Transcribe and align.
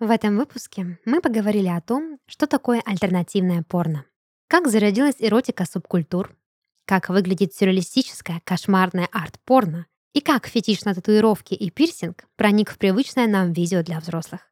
В 0.00 0.10
этом 0.12 0.36
выпуске 0.36 0.96
мы 1.04 1.20
поговорили 1.20 1.66
о 1.66 1.80
том, 1.80 2.20
что 2.26 2.46
такое 2.46 2.80
альтернативное 2.84 3.64
порно, 3.64 4.04
как 4.46 4.68
зародилась 4.68 5.16
эротика 5.18 5.64
субкультур, 5.64 6.36
как 6.84 7.08
выглядит 7.08 7.52
сюрреалистическое 7.52 8.40
кошмарное 8.44 9.08
арт-порно 9.10 9.86
и 10.12 10.20
как 10.20 10.46
фетиш 10.46 10.84
на 10.84 10.94
татуировки 10.94 11.54
и 11.54 11.68
пирсинг 11.70 12.26
проник 12.36 12.70
в 12.70 12.78
привычное 12.78 13.26
нам 13.26 13.52
видео 13.52 13.82
для 13.82 13.98
взрослых. 13.98 14.42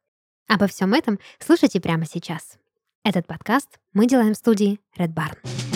Обо 0.49 0.67
всем 0.67 0.93
этом 0.93 1.17
слушайте 1.39 1.79
прямо 1.79 2.05
сейчас. 2.05 2.57
Этот 3.05 3.25
подкаст 3.25 3.79
мы 3.93 4.05
делаем 4.05 4.33
в 4.33 4.37
студии 4.37 4.81
Red 4.97 5.13
Barn. 5.13 5.66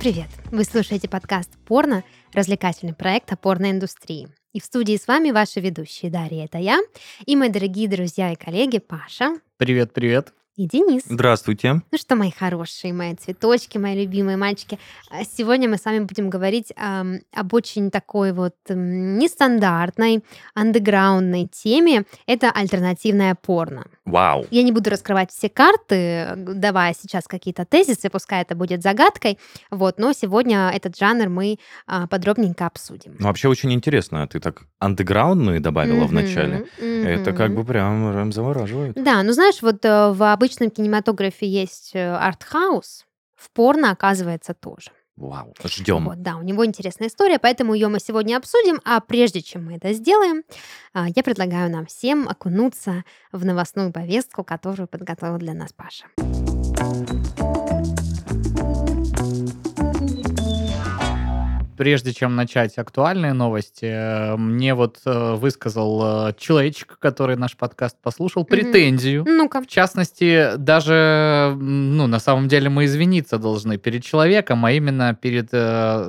Привет! 0.00 0.28
Вы 0.50 0.64
слушаете 0.64 1.10
подкаст 1.10 1.50
«Порно»— 1.66 2.04
развлекательный 2.32 2.94
проект 2.94 3.30
о 3.34 3.36
порноиндустрии. 3.36 4.28
И 4.54 4.58
в 4.58 4.64
студии 4.64 4.96
с 4.96 5.06
вами 5.06 5.30
ваши 5.30 5.60
ведущие 5.60 6.10
Дарья, 6.10 6.46
это 6.46 6.56
я, 6.56 6.80
и 7.26 7.36
мои 7.36 7.50
дорогие 7.50 7.86
друзья 7.86 8.32
и 8.32 8.34
коллеги 8.34 8.78
Паша. 8.78 9.36
Привет, 9.58 9.92
привет 9.92 10.32
и 10.56 10.66
Денис. 10.66 11.02
Здравствуйте. 11.06 11.82
Ну 11.90 11.98
что, 11.98 12.16
мои 12.16 12.30
хорошие, 12.30 12.92
мои 12.92 13.14
цветочки, 13.14 13.78
мои 13.78 13.94
любимые 13.94 14.36
мальчики, 14.36 14.78
а 15.10 15.24
сегодня 15.24 15.68
мы 15.68 15.76
с 15.76 15.84
вами 15.84 16.00
будем 16.00 16.28
говорить 16.28 16.72
э, 16.76 17.02
об 17.32 17.54
очень 17.54 17.90
такой 17.90 18.32
вот 18.32 18.56
э, 18.68 18.74
нестандартной, 18.74 20.22
андеграундной 20.54 21.46
теме. 21.46 22.04
Это 22.26 22.50
альтернативное 22.50 23.34
порно. 23.34 23.86
Вау. 24.10 24.46
Я 24.50 24.62
не 24.62 24.72
буду 24.72 24.90
раскрывать 24.90 25.30
все 25.30 25.48
карты, 25.48 26.34
давая 26.36 26.94
сейчас 27.00 27.26
какие-то 27.26 27.64
тезисы, 27.64 28.10
пускай 28.10 28.42
это 28.42 28.54
будет 28.54 28.82
загадкой, 28.82 29.38
вот, 29.70 29.98
но 29.98 30.12
сегодня 30.12 30.70
этот 30.74 30.96
жанр 30.96 31.28
мы 31.28 31.58
э, 31.88 32.06
подробненько 32.08 32.66
обсудим. 32.66 33.16
Ну, 33.18 33.26
вообще 33.26 33.48
очень 33.48 33.72
интересно, 33.72 34.26
ты 34.28 34.40
так 34.40 34.62
андеграундную 34.78 35.60
добавила 35.60 36.04
mm-hmm, 36.04 36.06
в 36.06 36.12
начале. 36.12 36.66
Mm-hmm. 36.80 37.06
Это 37.06 37.32
как 37.32 37.54
бы 37.54 37.64
прям, 37.64 38.12
прям 38.12 38.32
завораживает. 38.32 38.94
Да, 39.02 39.22
ну 39.22 39.32
знаешь, 39.32 39.62
вот 39.62 39.84
э, 39.84 40.12
в 40.12 40.32
обычном 40.32 40.50
обычном 40.50 40.70
кинематографе 40.70 41.46
есть 41.46 41.92
э, 41.94 42.14
артхаус, 42.16 43.06
в 43.36 43.50
порно, 43.52 43.90
оказывается, 43.92 44.54
тоже. 44.54 44.90
Вау, 45.16 45.54
ждем. 45.64 46.06
Вот, 46.06 46.22
да, 46.22 46.36
у 46.36 46.42
него 46.42 46.64
интересная 46.64 47.08
история, 47.08 47.38
поэтому 47.38 47.74
ее 47.74 47.88
мы 47.88 48.00
сегодня 48.00 48.36
обсудим. 48.36 48.80
А 48.84 49.00
прежде 49.00 49.42
чем 49.42 49.66
мы 49.66 49.76
это 49.76 49.92
сделаем, 49.92 50.42
а, 50.94 51.08
я 51.08 51.22
предлагаю 51.22 51.70
нам 51.70 51.86
всем 51.86 52.28
окунуться 52.28 53.04
в 53.32 53.44
новостную 53.44 53.92
повестку, 53.92 54.44
которую 54.44 54.88
подготовил 54.88 55.38
для 55.38 55.52
нас 55.52 55.72
Паша. 55.72 56.06
Прежде 61.80 62.12
чем 62.12 62.36
начать 62.36 62.76
актуальные 62.76 63.32
новости, 63.32 63.86
э, 63.86 64.36
мне 64.36 64.74
вот 64.74 64.98
э, 65.06 65.34
высказал 65.36 66.28
э, 66.28 66.34
человечек, 66.36 66.98
который 66.98 67.36
наш 67.36 67.56
подкаст 67.56 67.96
послушал, 68.02 68.44
претензию. 68.44 69.24
Ну-ка. 69.26 69.62
В 69.62 69.66
частности, 69.66 70.56
даже, 70.58 71.56
ну, 71.58 72.06
на 72.06 72.20
самом 72.20 72.48
деле 72.48 72.68
мы 72.68 72.84
извиниться 72.84 73.38
должны 73.38 73.78
перед 73.78 74.04
человеком, 74.04 74.66
а 74.66 74.72
именно 74.72 75.14
перед, 75.14 75.48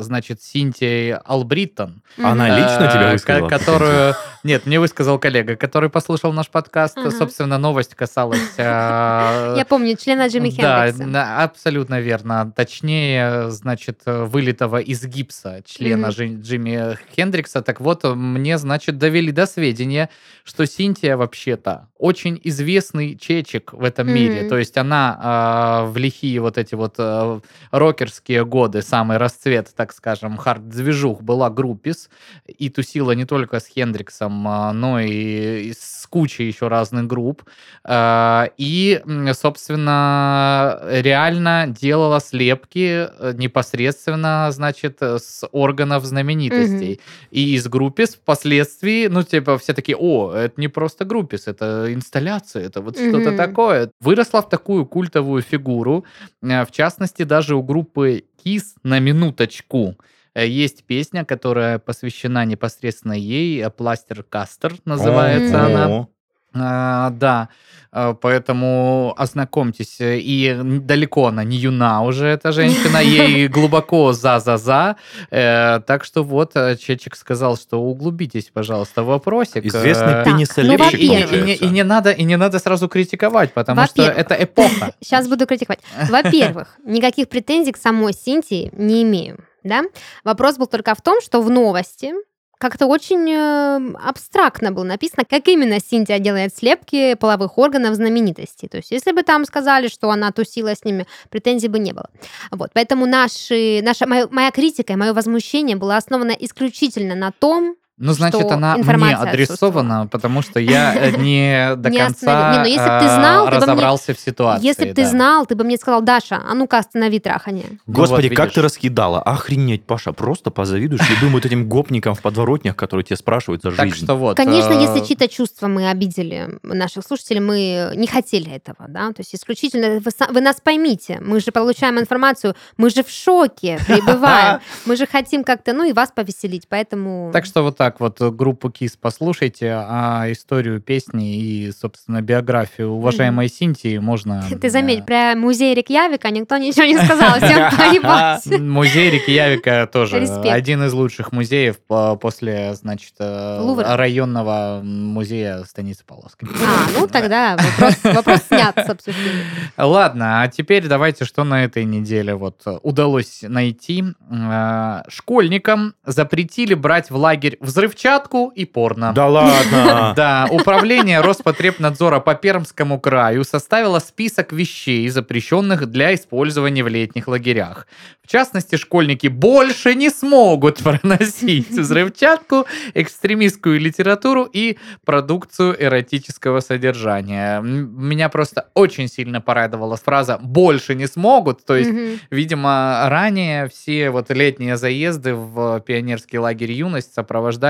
значит, 0.04 0.42
Синтией 0.42 1.14
Албриттон. 1.14 2.04
Она 2.22 2.50
лично 2.50 2.92
тебя 2.92 3.14
высказала? 3.14 3.48
Которую... 3.48 4.16
Нет, 4.44 4.66
мне 4.66 4.78
высказал 4.78 5.20
коллега, 5.20 5.56
который 5.56 5.90
послушал 5.90 6.34
наш 6.34 6.50
подкаст. 6.50 6.98
Собственно, 7.18 7.58
новость 7.58 7.96
касалась... 7.96 8.42
Я 8.58 9.66
помню, 9.70 9.96
члена 9.96 10.28
Джимми 10.28 10.50
Хендрикса. 10.50 11.06
Да, 11.08 11.44
абсолютно 11.44 12.02
верно. 12.02 12.52
Точнее, 12.54 13.52
значит, 13.52 14.02
вылитого 14.06 14.82
из 14.82 15.06
гипса 15.06 15.61
члена 15.66 16.08
mm-hmm. 16.08 16.42
Джимми 16.42 16.98
Хендрикса. 17.16 17.62
Так 17.62 17.82
вот, 17.82 18.04
мне, 18.04 18.58
значит, 18.58 18.98
довели 18.98 19.32
до 19.32 19.46
сведения, 19.46 20.10
что 20.44 20.66
Синтия 20.66 21.18
вообще-то 21.18 21.88
очень 21.98 22.40
известный 22.44 23.16
чечек 23.16 23.74
в 23.74 23.84
этом 23.84 24.08
mm-hmm. 24.08 24.14
мире. 24.14 24.50
То 24.50 24.58
есть 24.58 24.78
она 24.78 25.84
э, 25.86 25.92
в 25.92 25.98
лихие 25.98 26.42
вот 26.42 26.58
эти 26.58 26.76
вот 26.76 26.96
э, 26.98 27.40
рокерские 27.72 28.46
годы, 28.46 28.82
самый 28.82 29.18
расцвет, 29.18 29.72
так 29.76 29.94
скажем, 29.94 30.38
хард-движух 30.38 31.22
была 31.22 31.50
группис 31.50 32.10
и 32.48 32.70
тусила 32.70 33.12
не 33.12 33.26
только 33.26 33.60
с 33.60 33.68
Хендриксом, 33.68 34.48
э, 34.48 34.72
но 34.72 35.00
и, 35.00 35.70
и 35.70 35.74
с 35.74 36.08
кучей 36.10 36.48
еще 36.48 36.68
разных 36.68 37.08
групп. 37.08 37.44
Э, 37.84 38.48
и, 38.58 39.02
собственно, 39.34 40.82
реально 40.90 41.68
делала 41.68 42.20
слепки 42.20 43.08
э, 43.08 43.34
непосредственно, 43.36 44.48
значит, 44.52 45.02
с 45.02 45.48
органов 45.52 46.06
знаменитостей. 46.06 46.94
Mm-hmm. 46.94 47.28
И 47.32 47.56
из 47.56 47.68
группис 47.68 48.16
впоследствии, 48.16 49.08
ну, 49.08 49.24
типа, 49.24 49.58
все 49.58 49.74
такие, 49.74 49.98
о, 49.98 50.32
это 50.34 50.60
не 50.60 50.68
просто 50.68 51.06
группис, 51.06 51.48
это 51.48 51.94
инсталляция, 51.94 52.66
это 52.66 52.82
вот 52.82 52.98
mm-hmm. 52.98 53.10
что-то 53.10 53.38
такое. 53.38 53.92
Выросла 54.00 54.42
в 54.42 54.50
такую 54.50 54.86
культовую 54.86 55.42
фигуру, 55.42 56.06
э, 56.42 56.66
в 56.66 56.72
частности, 56.72 57.24
даже 57.24 57.56
у 57.56 57.64
группы 57.64 58.24
Kiss 58.44 58.64
на 58.84 59.00
минуточку 59.00 59.96
э, 60.34 60.48
есть 60.48 60.84
песня, 60.84 61.26
которая 61.26 61.80
посвящена 61.80 62.46
непосредственно 62.46 63.14
ей, 63.14 63.70
Пластер 63.70 64.24
Кастер 64.24 64.74
называется 64.86 65.56
mm-hmm. 65.56 65.86
она. 65.86 66.08
А, 66.54 67.10
да, 67.12 67.50
а, 67.94 68.14
поэтому 68.14 69.14
ознакомьтесь. 69.18 69.98
И 70.00 70.58
далеко 70.64 71.28
она 71.28 71.44
не 71.44 71.58
юна 71.58 72.04
уже, 72.04 72.28
эта 72.28 72.52
женщина, 72.52 72.98
ей 72.98 73.48
глубоко 73.50 74.14
за-за-за. 74.14 74.96
Э, 75.30 75.80
так 75.86 76.04
что 76.04 76.24
вот 76.24 76.56
э, 76.56 76.78
Чечек 76.78 77.16
сказал, 77.16 77.58
что 77.58 77.82
углубитесь, 77.82 78.50
пожалуйста, 78.54 79.04
в 79.04 79.08
вопросик. 79.08 79.66
Известный 79.66 80.22
э, 80.22 80.26
пенисолепщик. 80.26 80.94
Ну, 80.94 80.98
и, 80.98 81.52
и, 81.52 81.54
и, 81.54 81.66
и, 81.66 81.70
не 81.70 81.84
надо, 81.84 82.12
и 82.12 82.24
не 82.24 82.38
надо 82.38 82.60
сразу 82.60 82.88
критиковать, 82.88 83.54
потому 83.54 83.86
что 83.86 84.04
это 84.04 84.36
эпоха. 84.36 84.94
Сейчас 85.02 85.28
буду 85.28 85.46
критиковать. 85.46 85.80
Во-первых, 86.10 86.78
никаких 86.86 87.28
претензий 87.28 87.72
к 87.72 87.78
самой 87.78 88.14
Синтии 88.14 88.72
не 88.74 89.04
имею. 89.04 89.44
Да? 89.64 89.84
Вопрос 90.24 90.58
был 90.58 90.68
только 90.68 90.96
в 90.96 91.02
том, 91.02 91.22
что 91.22 91.42
в 91.42 91.50
новости 91.50 92.14
как-то 92.62 92.86
очень 92.86 93.28
э, 93.34 93.94
абстрактно 94.08 94.72
было 94.72 94.84
написано, 94.84 95.26
как 95.28 95.48
именно 95.48 95.80
Синтия 95.80 96.20
делает 96.20 96.56
слепки 96.56 97.16
половых 97.16 97.58
органов 97.58 97.96
знаменитостей. 97.96 98.68
То 98.68 98.78
есть, 98.78 98.92
если 98.92 99.12
бы 99.14 99.24
там 99.24 99.46
сказали, 99.46 99.88
что 99.88 100.12
она 100.12 100.32
тусила 100.32 100.76
с 100.76 100.86
ними, 100.86 101.08
претензий 101.32 101.70
бы 101.70 101.80
не 101.80 101.92
было. 101.92 102.10
Вот, 102.52 102.70
поэтому 102.74 103.08
наши, 103.08 103.82
наша, 103.82 104.06
моя, 104.06 104.28
моя 104.30 104.52
критика 104.52 104.94
и 104.94 104.96
мое 104.96 105.14
возмущение 105.14 105.76
было 105.76 105.98
основано 105.98 106.32
исключительно 106.32 107.16
на 107.16 107.32
том, 107.32 107.76
ну, 108.02 108.14
значит, 108.14 108.52
она 108.52 108.78
мне 108.78 109.16
адресована, 109.16 110.08
потому 110.08 110.42
что 110.42 110.60
я 110.60 110.96
э, 110.96 111.12
не 111.18 111.76
до 111.76 111.92
конца 111.92 112.54
не, 112.54 112.60
ну, 112.60 112.66
если 112.66 113.00
ты 113.00 113.06
знал, 113.06 113.48
разобрался 113.48 114.16
в 114.16 114.20
ситуации. 114.20 114.66
Если 114.66 114.86
бы 114.86 114.94
ты 114.94 115.06
знал, 115.06 115.46
ты 115.46 115.54
бы 115.54 115.64
мне 115.64 115.78
сказал, 115.78 116.02
Даша, 116.02 116.42
а 116.44 116.56
ну-ка 116.56 116.80
останови 116.80 117.20
трахание. 117.20 117.78
Господи, 117.86 118.30
ну 118.30 118.36
как 118.36 118.52
ты 118.52 118.62
раскидала. 118.62 119.22
Охренеть, 119.22 119.86
Паша, 119.86 120.14
просто 120.14 120.50
позавидуешь 120.50 121.08
любым 121.10 121.38
этим 121.38 121.70
гопникам 121.70 122.16
в 122.16 122.22
подворотнях, 122.22 122.76
которые 122.76 123.04
тебя 123.04 123.18
спрашивают 123.18 123.62
за 123.62 123.70
жизнь. 123.70 123.82
Так 123.82 123.96
что 123.96 124.16
вот. 124.16 124.36
Конечно, 124.36 124.74
э, 124.74 124.82
если 124.82 125.06
чьи-то 125.06 125.28
чувства 125.28 125.68
мы 125.68 125.88
обидели 125.88 126.58
наших 126.64 127.06
слушателей, 127.06 127.40
мы 127.40 127.94
не 127.96 128.08
хотели 128.08 128.52
этого, 128.52 128.88
да, 128.88 129.10
то 129.10 129.20
есть 129.20 129.36
исключительно 129.36 130.00
вы, 130.00 130.12
вы 130.30 130.42
нас 130.42 130.58
поймите, 130.60 131.20
мы 131.22 131.40
же 131.40 131.52
получаем 131.52 132.00
информацию, 132.00 132.56
мы 132.78 132.90
же 132.90 133.04
в 133.04 133.12
шоке 133.12 133.80
пребываем, 133.86 134.60
мы 134.86 134.96
же 134.96 135.06
хотим 135.06 135.44
как-то, 135.44 135.74
ну 135.74 135.88
и 135.88 135.94
вас 135.94 136.12
повеселить, 136.12 136.68
поэтому... 136.68 137.30
Так 137.32 137.46
что 137.46 137.62
вот 137.62 137.78
так 137.78 137.91
так 137.92 138.00
вот 138.00 138.22
группу 138.36 138.70
Кис 138.70 138.96
послушайте, 138.96 139.74
а 139.74 140.26
историю 140.32 140.80
песни 140.80 141.36
и, 141.36 141.72
собственно, 141.74 142.22
биографию 142.22 142.92
уважаемой 142.92 143.48
mm. 143.48 143.50
Синтии 143.50 143.98
можно... 143.98 144.46
Ты 144.62 144.70
заметь, 144.70 145.06
про 145.06 145.36
музей 145.36 145.76
Рикьявика 145.76 146.30
никто 146.30 146.56
ничего 146.56 146.86
не 146.86 146.98
сказал, 146.98 147.36
всем 147.36 147.70
поебать. 147.78 148.46
Музей 148.62 149.10
Рикьявика 149.12 149.90
тоже 149.92 150.20
один 150.20 150.84
из 150.86 150.94
лучших 150.94 151.34
музеев 151.34 151.80
после, 152.22 152.76
значит, 152.76 153.16
э, 153.20 153.96
районного 153.96 154.80
музея 154.82 155.66
Станицы 155.66 156.06
Полоской. 156.06 156.48
А, 156.64 156.98
ну 156.98 157.08
тогда 157.12 157.58
вопрос 158.04 158.44
снят 158.48 158.74
с 158.74 158.90
обсуждения. 158.90 159.44
Ладно, 159.76 160.44
а 160.44 160.48
теперь 160.48 160.88
давайте, 160.88 161.26
что 161.26 161.44
на 161.44 161.66
этой 161.66 161.84
неделе 161.84 162.36
вот 162.36 162.62
удалось 162.84 163.40
найти. 163.42 164.06
Э, 164.30 165.02
школьникам 165.10 165.94
запретили 166.06 166.74
брать 166.74 167.12
в 167.12 167.18
лагерь 167.18 167.58
взрослых 167.60 167.81
взрывчатку 167.82 168.52
и 168.56 168.66
порно. 168.66 169.12
Да 169.14 169.28
ладно. 169.28 170.14
Да, 170.22 170.48
управление 170.52 171.22
Роспотребнадзора 171.22 172.20
по 172.20 172.36
Пермскому 172.36 173.00
краю 173.00 173.44
составило 173.44 174.00
список 174.00 174.52
вещей, 174.52 175.08
запрещенных 175.10 175.88
для 175.88 176.14
использования 176.14 176.84
в 176.84 176.88
летних 176.88 177.28
лагерях. 177.28 177.88
В 178.24 178.28
частности, 178.28 178.76
школьники 178.76 179.28
больше 179.28 179.96
не 179.96 180.10
смогут 180.10 180.78
проносить 180.84 181.70
взрывчатку, 181.70 182.66
экстремистскую 182.94 183.80
литературу 183.80 184.48
и 184.52 184.78
продукцию 185.06 185.82
эротического 185.82 186.60
содержания. 186.60 187.62
Меня 187.62 188.30
просто 188.30 188.68
очень 188.74 189.08
сильно 189.08 189.42
порадовала 189.42 189.98
фраза 189.98 190.38
«больше 190.42 190.96
не 190.96 191.08
смогут», 191.08 191.66
то 191.66 191.76
есть. 191.76 191.92
Видимо, 192.30 193.06
ранее 193.08 193.68
все 193.68 194.10
вот 194.10 194.30
летние 194.30 194.78
заезды 194.78 195.34
в 195.34 195.80
пионерский 195.82 196.40
лагерь 196.40 196.72
«Юность» 196.72 197.14
сопровождались, 197.14 197.61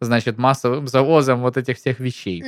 значит, 0.00 0.38
массовым 0.38 0.86
завозом 0.88 1.40
вот 1.40 1.56
этих 1.56 1.76
всех 1.76 2.00
вещей. 2.00 2.42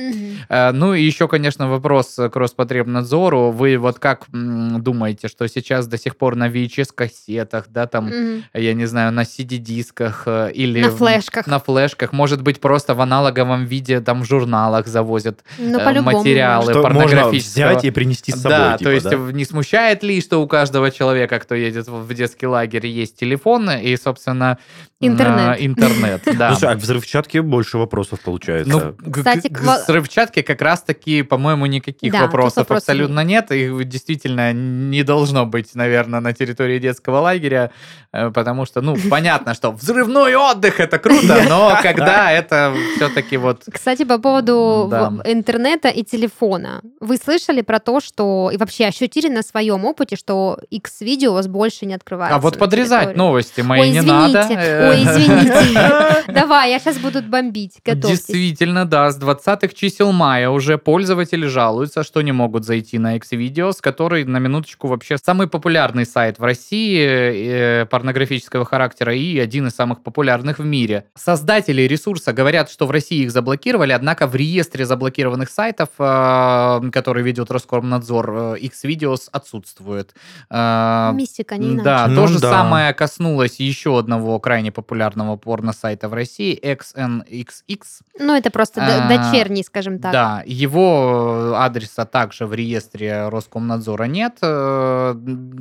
Э, 0.49 0.71
Ну 0.71 0.93
и 0.93 1.01
еще, 1.03 1.27
конечно, 1.27 1.69
вопрос 1.69 2.15
к 2.15 2.35
Роспотребнадзору. 2.35 3.51
Вы 3.51 3.77
вот 3.77 3.99
как 3.99 4.25
думаете, 4.31 5.27
что 5.27 5.47
сейчас 5.47 5.87
до 5.87 5.97
сих 5.97 6.15
пор 6.17 6.35
на 6.35 6.49
VHS-кассетах, 6.49 7.65
да, 7.69 7.87
там, 7.87 8.05
Мгм. 8.07 8.43
я 8.53 8.73
не 8.73 8.85
знаю, 8.85 9.11
на 9.11 9.21
CD-дисках 9.23 10.23
э, 10.25 10.51
или... 10.53 10.81
На 10.81 10.89
в- 10.89 10.97
флешках. 10.97 11.47
На 11.47 11.59
флешках. 11.59 12.13
Может 12.13 12.41
быть, 12.41 12.59
просто 12.59 12.93
в 12.95 13.01
аналоговом 13.01 13.65
виде 13.65 13.99
там 14.01 14.21
в 14.23 14.25
журналах 14.25 14.87
завозят 14.87 15.43
Ну, 15.57 15.79
э, 15.79 16.01
материалы. 16.01 16.71
Что 16.73 16.81
можно 16.83 16.99
порнографического. 17.01 17.69
взять 17.69 17.85
и 17.85 17.91
принести 17.91 18.31
с 18.31 18.41
собой. 18.41 18.57
Да, 18.57 18.77
типа, 18.77 18.83
то 18.89 18.91
есть 18.91 19.09
да? 19.09 19.15
не 19.17 19.45
смущает 19.45 20.03
ли, 20.03 20.21
что 20.21 20.41
у 20.41 20.47
каждого 20.47 20.91
человека, 20.91 21.39
кто 21.39 21.55
едет 21.55 21.87
в 21.87 22.13
детский 22.13 22.47
лагерь, 22.47 22.87
есть 22.87 23.17
телефон 23.19 23.69
и, 23.69 23.95
собственно, 23.97 24.57
Интернет. 24.99 25.59
э, 25.59 25.65
интернет, 25.65 26.21
да. 26.37 26.51
Слушай, 26.55 26.72
а 26.72 26.72
к 26.75 26.77
взрывчатке 26.77 27.41
больше 27.41 27.77
вопросов 27.77 28.19
получается. 28.21 28.95
Ну, 29.03 29.11
Кстати, 29.11 29.47
к, 29.47 29.59
к 29.59 29.83
взрывчатке 29.83 30.43
как 30.43 30.61
раз-таки, 30.61 31.23
по-моему, 31.23 31.65
никаких 31.65 32.11
Да, 32.11 32.21
вопросов 32.21 32.43
вопросов 32.57 32.71
абсолютно 32.71 33.21
нет. 33.21 33.51
Их 33.51 33.87
действительно 33.87 34.53
не 34.53 35.03
должно 35.03 35.45
быть, 35.45 35.75
наверное, 35.75 36.19
на 36.19 36.33
территории 36.33 36.79
детского 36.79 37.19
лагеря, 37.19 37.71
э, 38.11 38.29
потому 38.31 38.65
что, 38.65 38.81
ну, 38.81 38.95
понятно, 39.09 39.53
что 39.53 39.71
взрывной 39.71 40.35
отдых 40.35 40.79
это 40.79 40.99
круто, 40.99 41.43
но 41.47 41.77
когда 41.81 42.31
это 42.31 42.73
все-таки 42.95 43.37
вот 43.37 43.63
Кстати, 43.71 44.03
по 44.03 44.17
поводу 44.17 44.89
интернета 45.25 45.89
и 45.89 46.03
телефона. 46.03 46.81
Вы 46.99 47.17
слышали 47.17 47.61
про 47.61 47.79
то, 47.79 47.99
что... 47.99 48.51
И 48.53 48.57
вообще 48.57 48.85
ощутили 48.85 49.29
на 49.29 49.41
своем 49.41 49.85
опыте, 49.85 50.15
что 50.15 50.59
X-видео 50.69 51.31
у 51.31 51.33
вас 51.33 51.47
больше 51.47 51.85
не 51.85 51.93
открывается 51.93 52.35
А 52.35 52.39
вот 52.39 52.57
подрезать 52.57 53.15
новости 53.15 53.61
мои 53.61 53.91
не 53.91 54.01
надо. 54.01 54.47
Ой, 54.49 55.03
извините. 55.03 56.23
Давай, 56.33 56.62
я 56.65 56.79
сейчас 56.79 56.97
буду 56.97 57.21
бомбить. 57.21 57.79
Готовьтесь. 57.85 58.25
Действительно, 58.25 58.85
да, 58.85 59.11
с 59.11 59.19
20-х 59.19 59.69
чисел 59.73 60.11
мая 60.11 60.49
уже 60.49 60.77
пользователи 60.77 61.45
жалуются, 61.45 62.03
что 62.03 62.21
не 62.21 62.31
могут 62.31 62.65
зайти 62.65 62.97
на 62.99 63.17
Xvideos, 63.17 63.77
который, 63.81 64.25
на 64.25 64.39
минуточку, 64.39 64.87
вообще 64.87 65.17
самый 65.17 65.47
популярный 65.47 66.05
сайт 66.05 66.39
в 66.39 66.43
России 66.43 66.99
э, 67.01 67.85
порнографического 67.85 68.65
характера 68.65 69.15
и 69.15 69.37
один 69.39 69.67
из 69.67 69.73
самых 69.73 70.03
популярных 70.03 70.59
в 70.59 70.65
мире. 70.65 71.05
Создатели 71.15 71.83
ресурса 71.83 72.33
говорят, 72.33 72.69
что 72.69 72.85
в 72.85 72.91
России 72.91 73.23
их 73.23 73.31
заблокировали, 73.31 73.91
однако 73.91 74.27
в 74.27 74.35
реестре 74.35 74.85
заблокированных 74.85 75.49
сайтов, 75.49 75.89
э, 75.99 76.81
который 76.91 77.23
ведет 77.23 77.51
Роскомнадзор, 77.51 78.29
э, 78.31 78.57
Xvideos 78.61 79.29
отсутствует. 79.31 80.13
Э, 80.49 81.11
Мистика, 81.13 81.57
не 81.57 81.73
иначе. 81.73 81.83
да, 81.83 82.07
Ну 82.07 82.15
то 82.15 82.27
же 82.27 82.39
да. 82.39 82.51
самое 82.51 82.93
коснулось 82.93 83.59
еще 83.59 83.99
одного 83.99 84.39
крайне 84.39 84.71
популярного 84.71 85.35
порно-сайта 85.37 86.09
в 86.09 86.13
России, 86.13 86.52
XNXX. 86.61 87.79
Ну, 88.19 88.35
это 88.35 88.49
просто 88.51 88.81
А, 88.83 89.07
дочерний, 89.07 89.63
скажем 89.63 89.99
так. 89.99 90.11
Да, 90.11 90.43
его 90.45 91.55
адреса 91.57 92.05
также 92.05 92.45
в 92.45 92.53
реестре 92.53 93.29
Роскомнадзора 93.29 94.03
нет, 94.05 94.37
э, 94.41 95.15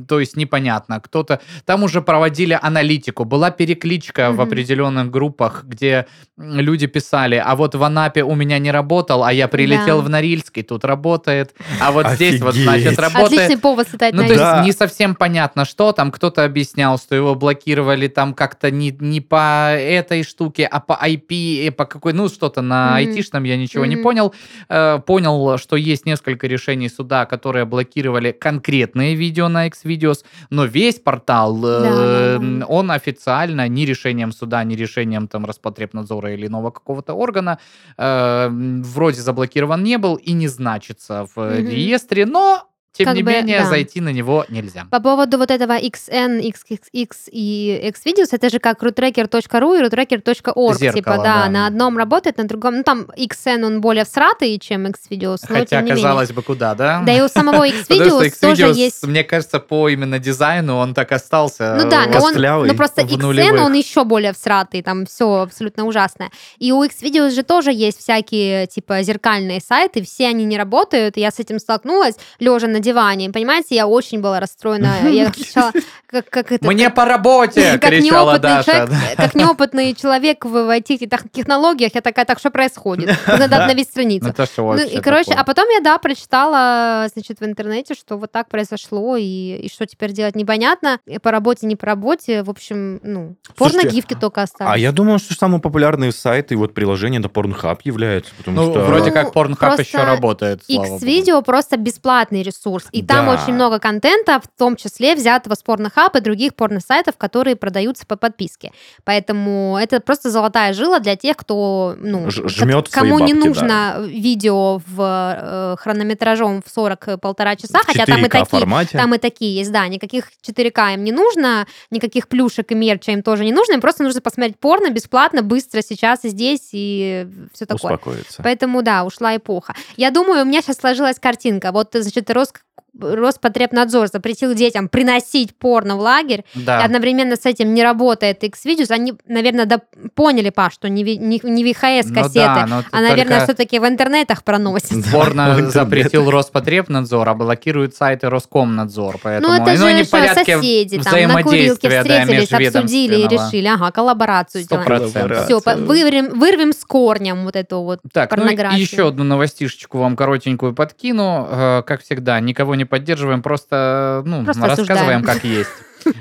то 0.08 0.20
есть 0.20 0.36
непонятно. 0.36 1.00
Кто-то 1.00 1.40
там 1.64 1.82
уже 1.82 2.02
проводили 2.02 2.58
аналитику, 2.60 3.24
была 3.24 3.50
перекличка 3.50 4.30
в 4.30 4.34
Мгм. 4.34 4.40
определенных 4.42 5.10
группах, 5.10 5.64
где 5.64 6.06
люди 6.36 6.86
писали, 6.86 7.36
а 7.44 7.54
вот 7.56 7.74
в 7.74 7.82
Анапе 7.82 8.22
у 8.24 8.34
меня 8.34 8.58
не 8.58 8.70
работал, 8.70 9.24
а 9.24 9.32
я 9.32 9.48
прилетел 9.48 9.98
Да. 10.00 10.04
в 10.04 10.08
Норильск, 10.10 10.58
и 10.58 10.62
тут 10.62 10.84
работает, 10.84 11.54
а 11.80 11.92
вот 11.92 12.06
здесь 12.10 12.40
вот, 12.40 12.50
Офигеть. 12.54 12.82
значит, 12.82 12.98
работает. 12.98 13.32
Отличный 13.32 13.58
повод 13.58 13.88
слетать 13.88 14.14
Ну, 14.14 14.22
то 14.22 14.28
есть 14.28 14.38
Да. 14.38 14.62
не 14.64 14.72
совсем 14.72 15.14
понятно, 15.14 15.64
что 15.64 15.92
там. 15.92 16.10
Кто-то 16.12 16.44
объяснял, 16.44 16.98
что 16.98 17.14
его 17.14 17.34
блокировали 17.34 18.08
там 18.08 18.34
как-то 18.34 18.70
не, 18.70 18.90
не 19.00 19.20
по 19.20 19.70
этой 19.74 20.22
штуке, 20.24 20.66
а 20.66 20.80
по 20.86 20.98
IP, 21.02 21.70
по 21.72 21.84
какой, 21.84 22.12
ну, 22.12 22.28
что-то 22.28 22.62
на 22.62 22.86
Мгм. 22.86 22.94
айтишном, 22.96 23.44
я 23.44 23.56
ничего 23.56 23.86
не 23.86 23.96
Мгм. 23.96 24.02
понял. 24.02 24.34
Э, 24.68 24.98
понял, 25.06 25.58
что 25.58 25.76
есть 25.76 26.06
несколько 26.06 26.46
решений 26.46 26.88
суда, 26.88 27.26
которые 27.26 27.64
блокировали 27.64 28.32
конкретные 28.32 29.14
видео 29.14 29.48
на 29.48 29.66
Xvideos, 29.68 30.24
но 30.50 30.64
весь 30.64 30.98
портал, 31.00 31.56
э, 31.64 32.38
Да, 32.38 32.66
он 32.68 32.90
официально 32.90 33.68
ни 33.68 33.82
решением 33.86 34.32
суда, 34.32 34.64
ни 34.64 34.74
решением 34.74 35.28
там 35.28 35.44
Роспотребнадзора 35.46 36.34
или 36.34 36.46
иного 36.46 36.70
какого-то 36.70 37.14
органа 37.14 37.58
э, 37.98 38.48
вроде 38.50 39.20
заблокирован 39.20 39.82
не 39.82 39.98
был 39.98 40.16
и 40.16 40.32
не 40.32 40.48
значится 40.48 41.26
в 41.34 41.40
Мгм. 41.40 41.66
реестре, 41.68 42.26
но 42.26 42.68
тем 42.92 43.06
Как 43.06 43.16
не 43.16 43.22
бы, 43.22 43.32
менее, 43.32 43.60
да. 43.60 43.66
зайти 43.66 44.00
на 44.00 44.10
него 44.10 44.44
нельзя. 44.50 44.86
По 44.90 45.00
поводу 45.00 45.38
вот 45.38 45.50
этого 45.50 45.78
XN, 45.78 46.42
XXX 46.42 47.08
и 47.30 47.90
Xvideos, 47.90 48.28
это 48.32 48.50
же 48.50 48.58
как 48.58 48.82
rutracker.ru 48.82 49.78
и. 49.78 50.78
Зеркало, 50.78 50.92
типа, 50.92 51.16
да, 51.16 51.44
да. 51.44 51.48
на 51.48 51.66
одном 51.66 51.96
работает, 51.96 52.36
на 52.36 52.44
другом. 52.44 52.78
Ну, 52.78 52.82
там 52.82 53.06
XN, 53.16 53.64
он 53.64 53.80
более 53.80 54.04
всратый, 54.04 54.58
чем 54.58 54.86
Xvideos, 54.86 55.38
но 55.48 55.56
Хотя, 55.56 55.64
тем 55.64 55.84
не 55.84 55.90
менее. 55.92 56.04
казалось 56.04 56.32
бы, 56.32 56.42
куда, 56.42 56.74
да? 56.74 57.02
Да 57.06 57.12
и 57.12 57.20
у 57.22 57.28
самого 57.28 57.66
Xvideos 57.68 58.30
тоже 58.40 58.66
есть... 58.66 59.02
мне 59.06 59.24
кажется, 59.24 59.58
по 59.58 59.88
именно 59.88 60.18
дизайну 60.18 60.76
он 60.76 60.92
так 60.92 61.12
остался. 61.12 61.78
Ну 61.80 61.88
да, 61.88 62.06
но 62.06 62.22
он, 62.22 62.66
ну 62.66 62.74
просто 62.74 63.02
XN, 63.02 63.58
он 63.58 63.72
еще 63.72 64.04
более 64.04 64.34
всратый, 64.34 64.82
там 64.82 65.06
все 65.06 65.40
абсолютно 65.40 65.86
ужасное. 65.86 66.30
И 66.58 66.72
у 66.72 66.84
Xvideos 66.84 67.30
же 67.30 67.42
тоже 67.42 67.72
есть 67.72 68.00
всякие, 68.00 68.66
типа, 68.66 69.02
зеркальные 69.02 69.60
сайты, 69.60 70.02
все 70.02 70.28
они 70.28 70.44
не 70.44 70.58
работают, 70.58 71.16
я 71.16 71.30
с 71.30 71.38
этим 71.38 71.58
столкнулась, 71.58 72.16
лежа 72.38 72.66
на 72.66 72.81
диване, 72.82 73.30
понимаете, 73.30 73.74
я 73.74 73.86
очень 73.86 74.20
была 74.20 74.40
расстроена, 74.40 75.08
я 75.10 75.30
кричала, 75.30 75.72
как, 76.06 76.28
как 76.28 76.52
это... 76.52 76.66
Мне 76.66 76.90
по 76.90 77.04
работе! 77.04 77.78
как 77.80 77.90
кричала 77.90 78.32
неопытный 78.32 78.50
Даша. 78.50 78.64
человек, 78.64 79.16
как 79.16 79.34
неопытный 79.34 79.94
человек 79.94 80.44
в 80.44 80.56
IT-технологиях, 80.78 81.94
я 81.94 82.00
такая, 82.00 82.24
так 82.24 82.38
что 82.38 82.50
происходит? 82.50 83.16
Надо 83.26 83.62
обновить 83.62 83.86
Ну, 83.86 83.90
страницу. 83.90 84.34
Ну, 84.56 84.64
вообще 84.64 84.86
и, 84.88 85.00
короче, 85.00 85.30
такое? 85.30 85.40
а 85.40 85.44
потом 85.44 85.68
я, 85.70 85.80
да, 85.80 85.98
прочитала, 85.98 87.06
значит, 87.12 87.40
в 87.40 87.44
интернете, 87.44 87.94
что 87.94 88.16
вот 88.16 88.32
так 88.32 88.48
произошло, 88.48 89.16
и, 89.16 89.56
и 89.56 89.68
что 89.70 89.86
теперь 89.86 90.12
делать 90.12 90.36
непонятно, 90.36 90.98
и 91.06 91.18
по 91.18 91.30
работе, 91.30 91.66
не 91.66 91.76
по 91.76 91.86
работе, 91.86 92.42
в 92.42 92.50
общем, 92.50 93.00
ну, 93.02 93.36
порно-гифки 93.56 94.14
только 94.14 94.42
остались. 94.42 94.70
А 94.72 94.78
я 94.78 94.92
думал, 94.92 95.18
что 95.18 95.34
самый 95.34 95.60
популярный 95.60 96.12
сайт 96.12 96.52
и 96.52 96.54
вот 96.56 96.74
приложение 96.74 97.20
это 97.20 97.28
Pornhub 97.28 97.78
является, 97.84 98.32
потому 98.36 98.60
Ну, 98.60 98.70
что... 98.70 98.80
вроде 98.84 99.10
Ну, 99.10 99.14
как 99.14 99.34
Pornhub 99.34 99.56
просто 99.56 99.82
еще 99.82 100.02
работает. 100.02 100.62
X-видео 100.68 101.42
просто 101.42 101.76
бесплатный 101.76 102.42
ресурс, 102.42 102.62
и 102.92 103.02
там 103.02 103.26
Да. 103.26 103.34
очень 103.34 103.54
много 103.54 103.78
контента, 103.78 104.40
в 104.40 104.46
том 104.58 104.76
числе 104.76 105.14
взятого 105.14 105.54
с 105.54 105.64
Pornhub 105.64 106.16
и 106.16 106.20
других 106.20 106.54
порносайтов, 106.54 107.16
которые 107.16 107.56
продаются 107.56 108.06
по 108.06 108.16
подписке. 108.16 108.72
Поэтому 109.04 109.76
это 109.80 110.00
просто 110.00 110.30
золотая 110.30 110.72
жила 110.72 110.98
для 110.98 111.16
тех, 111.16 111.36
кто, 111.36 111.94
ну, 111.98 112.30
Ж- 112.30 112.48
жмет 112.48 112.88
кому 112.88 113.18
не 113.18 113.34
бабки, 113.34 113.46
нужно 113.48 113.96
видео 114.06 114.78
в 114.86 115.00
э, 115.00 115.76
хронометражом 115.78 116.62
в 116.64 116.70
40 116.70 117.20
полтора 117.20 117.56
часа, 117.56 117.80
в 117.82 117.86
хотя 117.86 118.06
там 118.06 118.20
и 118.20 118.24
4К 118.24 118.28
такие, 118.28 118.44
формате. 118.60 118.98
там 118.98 119.14
и 119.14 119.18
такие 119.18 119.54
есть, 119.56 119.72
да, 119.72 119.86
никаких 119.88 120.30
4К 120.46 120.94
им 120.94 121.04
не 121.04 121.12
нужно, 121.12 121.66
никаких 121.90 122.28
плюшек 122.28 122.70
и 122.72 122.74
мерча 122.74 123.12
им 123.12 123.22
тоже 123.22 123.44
не 123.44 123.52
нужно, 123.52 123.74
им 123.74 123.80
просто 123.80 124.02
нужно 124.02 124.20
посмотреть 124.20 124.58
порно 124.58 124.90
бесплатно, 124.90 125.42
быстро, 125.42 125.82
сейчас 125.82 126.24
и 126.24 126.28
здесь, 126.28 126.70
и 126.72 127.26
все 127.52 127.66
такое. 127.66 127.94
Успокоиться. 127.94 128.42
Поэтому, 128.42 128.82
да, 128.82 129.04
ушла 129.04 129.36
эпоха. 129.36 129.74
Я 129.96 130.10
думаю, 130.10 130.42
у 130.42 130.44
меня 130.44 130.62
сейчас 130.62 130.76
сложилась 130.78 131.18
картинка. 131.18 131.72
Вот, 131.72 131.90
значит, 131.92 132.30
Рос... 132.30 132.52
Роспотребнадзор 133.00 134.08
запретил 134.08 134.54
детям 134.54 134.88
приносить 134.88 135.56
порно 135.56 135.96
в 135.96 136.00
лагерь, 136.00 136.44
и 136.54 136.60
Да. 136.62 136.84
одновременно 136.84 137.36
с 137.36 137.46
этим 137.46 137.72
не 137.74 137.82
работает 137.82 138.42
X-Videos. 138.44 138.90
Они, 138.90 139.14
наверное, 139.26 139.64
да, 139.64 139.80
поняли, 140.14 140.50
Паш, 140.50 140.74
что 140.74 140.88
не, 140.88 141.02
ви- 141.02 141.16
не, 141.16 141.40
не 141.42 141.64
VHS 141.64 142.04
Ну 142.08 142.14
кассеты, 142.14 142.34
да, 142.44 142.84
а, 142.90 143.00
наверное, 143.00 143.38
только 143.40 143.44
все-таки 143.44 143.78
в 143.78 143.86
интернетах 143.86 144.44
проносят. 144.44 145.04
Порно 145.12 145.70
запретил 145.70 146.30
Роспотребнадзор, 146.30 147.28
а 147.28 147.34
блокирует 147.34 147.94
сайты 147.96 148.28
Роскомнадзор. 148.28 149.18
Поэтому 149.22 149.54
Ну, 149.54 149.62
это 149.62 149.76
же 149.76 149.84
они 149.86 150.02
в 150.02 150.06
что, 150.06 150.18
порядке 150.18 150.56
соседи 150.56 150.98
там 151.02 151.28
на 151.28 151.42
курилке 151.42 151.88
встретились, 151.88 152.52
обсудили 152.52 153.14
и 153.14 153.22
межведомственного. 153.22 153.48
решили, 153.48 153.66
ага, 153.68 153.90
коллаборацию 153.90 154.64
делаем. 154.68 155.44
Все, 155.44 155.60
вырвем, 155.76 156.38
вырвем 156.38 156.72
с 156.72 156.84
корнем 156.84 157.44
вот 157.44 157.56
эту 157.56 157.80
вот 157.82 158.00
Так, 158.12 158.30
ну 158.32 158.36
порнографию. 158.36 158.78
и 158.78 158.82
еще 158.82 159.08
одну 159.08 159.24
новостишечку 159.24 159.98
вам 159.98 160.16
коротенькую 160.16 160.74
подкину. 160.74 161.48
Э, 161.50 161.82
Как 161.86 162.02
всегда, 162.02 162.38
никого 162.40 162.74
не 162.74 162.81
поддерживаем, 162.84 163.42
просто, 163.42 164.22
ну, 164.24 164.44
Просто 164.44 164.66
рассказываем, 164.66 165.22
как 165.22 165.44
есть. 165.44 165.70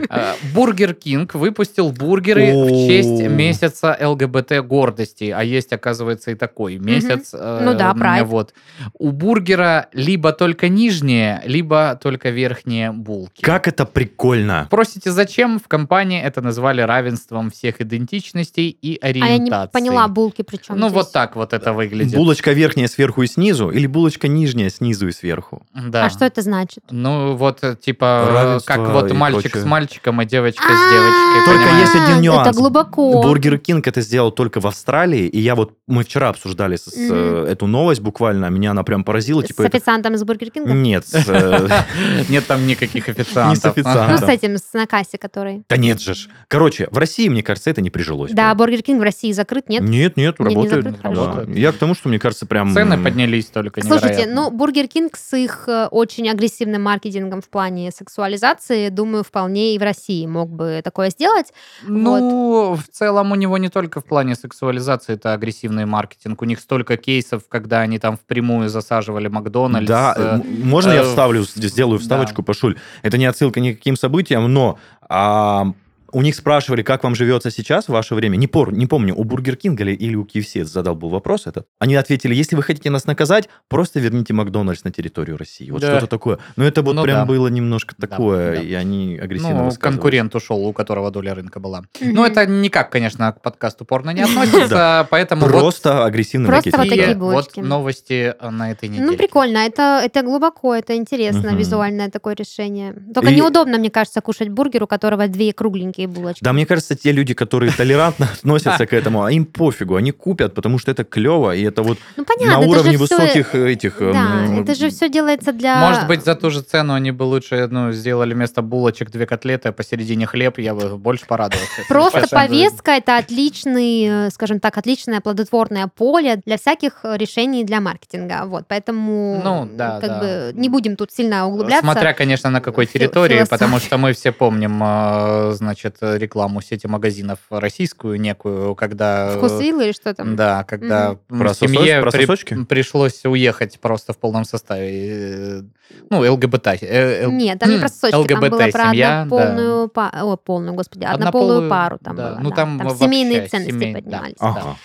Э, 0.10 0.34
Бургер 0.54 0.94
Кинг 0.94 1.34
выпустил 1.36 1.92
бургеры 1.92 2.54
в 2.66 2.70
честь 2.88 3.22
месяца 3.30 3.98
ЛГБТ 4.02 4.60
гордости. 4.66 5.34
А 5.36 5.44
есть, 5.44 5.74
оказывается, 5.74 6.32
и 6.32 6.36
такой 6.36 6.78
месяц. 6.78 7.32
э, 7.34 7.62
Ну 7.64 7.74
да, 7.74 7.94
Прайд. 7.94 8.28
Вот. 8.28 8.54
У 8.94 9.12
бургера 9.12 9.88
либо 9.94 10.32
только 10.34 10.70
нижние, 10.70 11.42
либо 11.46 12.00
только 12.02 12.30
верхние 12.30 12.92
булки. 12.92 13.42
Как 13.42 13.68
это 13.68 13.86
прикольно. 13.86 14.66
Спросите, 14.68 15.12
зачем? 15.12 15.60
В 15.60 15.68
компании 15.68 16.22
это 16.22 16.42
назвали 16.42 16.82
равенством 16.82 17.50
всех 17.52 17.82
идентичностей 17.82 18.70
и 18.70 18.98
А 19.02 19.08
ориентаций. 19.08 19.50
я 19.74 19.82
не 19.82 19.90
поняла, 19.90 20.08
булки 20.08 20.42
причем 20.44 20.76
Ну, 20.78 20.88
здесь? 20.90 20.94
вот 20.94 21.12
так 21.12 21.36
вот 21.36 21.54
это 21.54 21.74
выглядит. 21.74 22.16
Булочка 22.16 22.52
верхняя 22.52 22.88
сверху 22.88 23.22
и 23.24 23.28
снизу, 23.28 23.70
или 23.70 23.88
булочка 23.88 24.28
нижняя 24.28 24.70
снизу 24.70 25.08
и 25.08 25.12
сверху? 25.12 25.66
Да. 25.74 26.06
А 26.06 26.10
что 26.10 26.26
это 26.26 26.42
значит? 26.42 26.84
Ну, 26.90 27.36
вот, 27.36 27.60
э, 27.64 27.76
типа, 27.76 28.26
э, 28.28 28.34
Равенство 28.34 28.68
как 28.74 28.88
вот 28.90 29.12
мальчик 29.14 29.52
прочее. 29.52 29.62
с 29.64 29.66
мальчиком, 29.72 30.22
и 30.22 30.25
девочка 30.25 30.63
А, 30.68 30.75
с 30.75 30.92
девочкой. 30.92 31.46
Только 31.46 31.63
понимаешь? 31.66 31.90
есть 31.90 31.96
один 31.96 32.22
нюанс. 32.22 32.48
Это 32.50 32.58
глубоко. 32.58 33.22
Бургер 33.22 33.58
Кинг 33.58 33.88
это 33.88 34.01
сделал 34.01 34.32
только 34.32 34.60
в 34.60 34.68
Австралии, 34.68 35.25
и 35.28 35.40
я 35.40 35.56
вот, 35.56 35.78
мы 35.88 36.04
вчера 36.04 36.30
обсуждали 36.30 36.75
с- 36.75 36.84
с, 36.86 36.94
э, 37.12 37.46
эту 37.50 37.68
новость 37.68 38.01
буквально, 38.01 38.48
меня 38.50 38.72
она 38.72 38.84
прям 38.84 39.04
поразила. 39.04 39.42
С 39.42 39.48
Типа, 39.48 39.63
это- 39.63 39.78
официантом 39.78 40.13
из 40.16 40.24
Бургер 40.24 40.51
Кинга? 40.51 40.74
Нет, 40.74 41.08
с, 41.08 41.24
э, 41.28 41.70
Нет 42.30 42.46
там 42.48 42.68
никаких 42.68 43.08
Не 43.08 43.13
с 43.13 43.18
официантов. 43.20 43.66
официантом. 43.78 44.12
Ну, 44.12 44.18
с 44.18 44.30
этим, 44.30 44.58
с 44.58 44.74
на 44.74 44.86
кассе, 44.88 45.18
который. 45.18 45.63
да 45.70 45.78
нет 45.78 46.01
же. 46.01 46.16
Короче, 46.48 46.88
в 46.92 46.98
России, 46.98 47.30
мне 47.30 47.44
кажется, 47.44 47.70
это 47.70 47.82
не 47.82 47.90
прижилось. 47.90 48.32
Да. 48.34 48.54
Бургер 48.56 48.82
Кинг 48.82 49.00
в 49.00 49.04
России 49.04 49.32
закрыт, 49.32 49.70
нет? 49.70 49.82
Нет, 49.84 50.18
нет, 50.18 50.40
Не- 50.40 50.46
не 50.46 50.56
работает. 50.56 51.56
Я 51.56 51.72
к 51.72 51.78
тому, 51.78 51.96
что 51.96 52.10
мне 52.10 52.20
кажется, 52.20 52.46
прям... 52.46 52.74
Цены 52.74 52.98
поднялись 52.98 53.46
только 53.46 53.82
Слушайте, 53.82 54.28
ну, 54.28 54.51
Бургер 54.51 54.88
Кинг 54.88 55.16
с 55.18 55.36
их 55.38 55.66
э, 55.68 55.88
очень 55.92 56.30
агрессивным 56.30 56.82
маркетингом 56.84 57.42
в 57.42 57.50
плане 57.50 57.92
сексуализации, 57.92 58.90
думаю, 58.90 59.24
вполне 59.24 59.61
и 59.62 59.80
в 59.80 59.82
России 59.82 60.25
мог 60.25 60.50
бы 60.50 60.82
такое 60.84 61.10
сделать. 61.10 61.53
Ну, 61.84 62.75
в 62.75 62.88
целом 62.91 63.32
у 63.32 63.36
него 63.36 63.58
не 63.58 63.70
только 63.70 64.01
в 64.01 64.06
плане 64.06 64.36
сексуализации 64.36 65.13
это 65.13 65.34
агрессивный 65.34 65.86
маркетинг. 65.86 66.41
У 66.41 66.46
них 66.46 66.60
столько 66.60 66.98
кейсов, 66.98 67.44
когда 67.48 67.82
они 67.82 68.00
там 68.00 68.18
впрямую 68.18 68.70
засаживали 68.70 69.27
Макдональдс. 69.27 69.88
Да, 69.88 70.13
э, 70.18 70.38
можно 70.63 70.91
я 70.91 71.01
э, 71.01 71.03
вставлю, 71.03 71.44
сделаю 71.44 72.00
вставочку, 72.00 72.44
Пашуль? 72.44 72.77
Это 73.01 73.18
не 73.18 73.25
отсылка 73.25 73.60
ни 73.60 73.74
к 73.74 73.77
каким 73.77 73.96
событиям, 73.96 74.51
но 74.51 74.77
а, 75.01 75.74
у 76.13 76.22
них 76.22 76.36
спрашивали, 76.36 76.82
как 76.84 77.03
вам 77.03 77.15
живется 77.15 77.51
сейчас 77.51 77.86
в 77.86 77.89
ваше 77.89 78.15
время. 78.15 78.36
Не, 78.38 78.48
пор, 78.48 78.74
не 78.74 78.86
помню, 78.88 79.15
у 79.15 79.24
Бургер 79.24 79.56
Кинга 79.56 79.84
или, 79.84 79.94
или 79.94 80.15
у 80.15 80.25
KFC 80.25 80.63
задал 80.65 80.96
был 80.96 81.10
вопрос 81.10 81.48
этот. 81.48 81.65
Они 81.80 81.96
ответили, 81.96 82.34
если 82.36 82.56
вы 82.56 82.63
хотите 82.63 82.89
нас 82.89 83.06
наказать, 83.06 83.50
просто 83.70 84.00
верните 84.00 84.34
Макдональдс 84.34 84.84
на 84.84 84.91
территорию 84.91 85.38
России. 85.38 85.70
Вот 85.72 85.82
Да. 85.82 85.91
что-то 85.91 86.08
такое. 86.08 86.38
Но 86.56 86.63
это 86.65 86.82
вот 86.82 86.96
Ну 86.96 87.03
прям 87.03 87.20
да. 87.20 87.25
было 87.25 87.48
немножко 87.48 87.96
Да, 87.98 88.08
такое, 88.08 88.56
да. 88.58 88.62
и 88.62 88.74
они 88.74 89.18
агрессивно 89.18 89.63
Ну, 89.65 89.72
конкурент 89.80 90.36
ушел, 90.36 90.65
у 90.65 90.74
которого 90.74 91.12
доля 91.12 91.34
рынка 91.36 91.60
была. 91.60 91.84
Мгм. 92.00 92.13
Ну, 92.13 92.25
это 92.25 92.46
никак, 92.46 92.89
конечно, 92.91 93.32
к 93.32 93.41
подкасту 93.41 93.86
порно 93.86 94.12
не 94.12 94.22
относится, 94.24 95.08
поэтому 95.10 95.46
Просто 95.46 96.06
агрессивный 96.06 96.48
Просто 96.48 96.70
вот 96.72 96.77
такие 96.77 97.01
такие 97.01 97.18
вот 97.18 97.32
булочки. 97.32 97.60
новости 97.60 98.34
э, 98.39 98.50
на 98.50 98.72
этой 98.72 98.89
неделе. 98.89 99.06
Ну, 99.12 99.18
прикольно, 99.18 99.60
это, 99.60 100.01
это 100.03 100.22
глубоко, 100.24 100.75
это 100.75 100.96
интересно, 100.96 101.56
визуальное 101.56 102.10
такое 102.10 102.36
решение. 102.36 102.94
Только 103.13 103.32
неудобно, 103.32 103.77
мне 103.77 103.89
кажется, 103.89 104.22
кушать 104.22 104.50
бургер, 104.50 104.84
у 104.84 104.88
которого 104.88 105.27
две 105.27 105.53
кругленькие 105.53 106.00
булочки. 106.08 106.43
Да, 106.43 106.53
мне 106.53 106.65
кажется, 106.65 106.96
те 106.96 107.12
люди, 107.12 107.34
которые 107.34 107.72
толерантно 107.72 108.29
относятся 108.34 108.86
к 108.86 108.93
этому, 108.93 109.24
а 109.24 109.31
им 109.31 109.46
пофигу, 109.46 109.96
они 109.96 110.12
купят, 110.12 110.53
потому 110.53 110.79
что 110.79 110.91
это 110.91 111.03
клево, 111.03 111.55
и 111.55 111.63
это 111.63 111.84
вот 111.84 111.98
ну, 112.17 112.25
понятно, 112.25 112.62
на 112.62 112.67
уровне 112.67 112.98
высоких 112.98 113.55
этих... 113.55 113.98
Да, 114.00 114.46
эм, 114.46 114.63
это 114.63 114.75
же 114.75 114.89
все 114.89 115.10
делается 115.10 115.51
для... 115.53 115.79
Может 115.79 116.08
быть, 116.08 116.24
за 116.24 116.36
ту 116.36 116.50
же 116.50 116.62
цену 116.62 116.93
они 116.93 117.12
бы 117.12 117.24
лучше 117.24 117.67
ну, 117.70 117.91
сделали 117.91 118.34
вместо 118.34 118.62
булочек 118.62 119.12
две 119.12 119.25
котлеты, 119.25 119.70
а 119.70 119.72
посередине 119.72 120.25
хлеб, 120.25 120.58
я 120.60 120.74
бы 120.74 120.98
больше 120.98 121.25
порадовался. 121.25 121.81
Просто 121.88 122.27
повестка 122.29 122.91
это 122.91 123.17
отличный, 123.17 124.27
э, 124.27 124.29
скажем 124.31 124.60
так, 124.60 124.77
отличное 124.77 125.22
плодотворное 125.22 125.88
поле 125.88 126.41
для 126.46 126.58
всяких 126.58 127.00
э, 127.03 127.17
решений 127.17 127.63
для 127.63 127.81
маркетинга. 127.81 128.43
Вот, 128.46 128.65
поэтому 128.67 129.41
Ну, 129.43 129.70
да, 129.74 130.00
как 130.00 130.10
да. 130.10 130.20
бы 130.20 130.51
не 130.53 130.70
будем 130.70 130.96
тут 130.96 131.12
сильно 131.12 131.48
углубляться. 131.48 131.86
Смотря, 131.86 132.13
конечно, 132.13 132.50
на 132.50 132.62
какой 132.62 132.86
территории, 132.86 133.36
философия. 133.36 133.50
потому 133.50 133.79
что 133.79 133.98
мы 133.98 134.13
все 134.13 134.31
помним, 134.31 134.81
э, 134.84 135.53
значит, 136.00 136.21
рекламу 136.21 136.62
сети 136.62 136.88
магазинов 136.88 137.39
российскую 137.50 138.19
некую, 138.19 138.75
когда... 138.75 139.33
э, 139.33 139.38
Вкус 139.38 139.60
виллы 139.60 139.86
или 139.86 139.91
что 139.91 140.13
там? 140.13 140.36
Да, 140.36 140.63
когда 140.63 141.17
Про 141.27 141.53
семье 141.53 142.01
про 142.01 142.12
при- 142.12 142.63
пришлось 142.65 143.25
уехать 143.25 143.79
просто 143.79 144.13
в 144.13 144.17
полном 144.17 144.45
составе. 144.45 145.60
э, 145.60 145.62
Ну, 146.10 146.21
ЛГБТ. 146.33 146.67
э, 146.83 147.24
эл- 147.24 147.31
Нет, 147.31 147.60
там 147.60 147.69
не 147.69 147.77
про 147.77 147.88
сосочки, 147.89 148.27
там 148.33 148.39
было 148.41 148.50
про 148.69 148.91
да. 148.93 149.21
однополную 149.21 149.88
пару, 149.89 150.17
о, 150.31 150.38
полную, 150.38 150.74
господи, 150.74 151.03
однополую 151.05 151.69
пару 151.69 151.98
там 152.00 152.15
да. 152.15 152.29
было. 152.31 152.39
Ну, 152.41 152.50
да. 152.50 152.55
там, 152.55 152.77
Там 152.77 152.88
вообще 152.88 153.03
семейные 153.05 153.48
ценности 153.48 153.71
семей- 153.71 153.93
да, 153.93 154.00
поднимались. 154.00 154.36
да, 154.39 154.48
Ага. 154.48 154.62
да. 154.63 154.75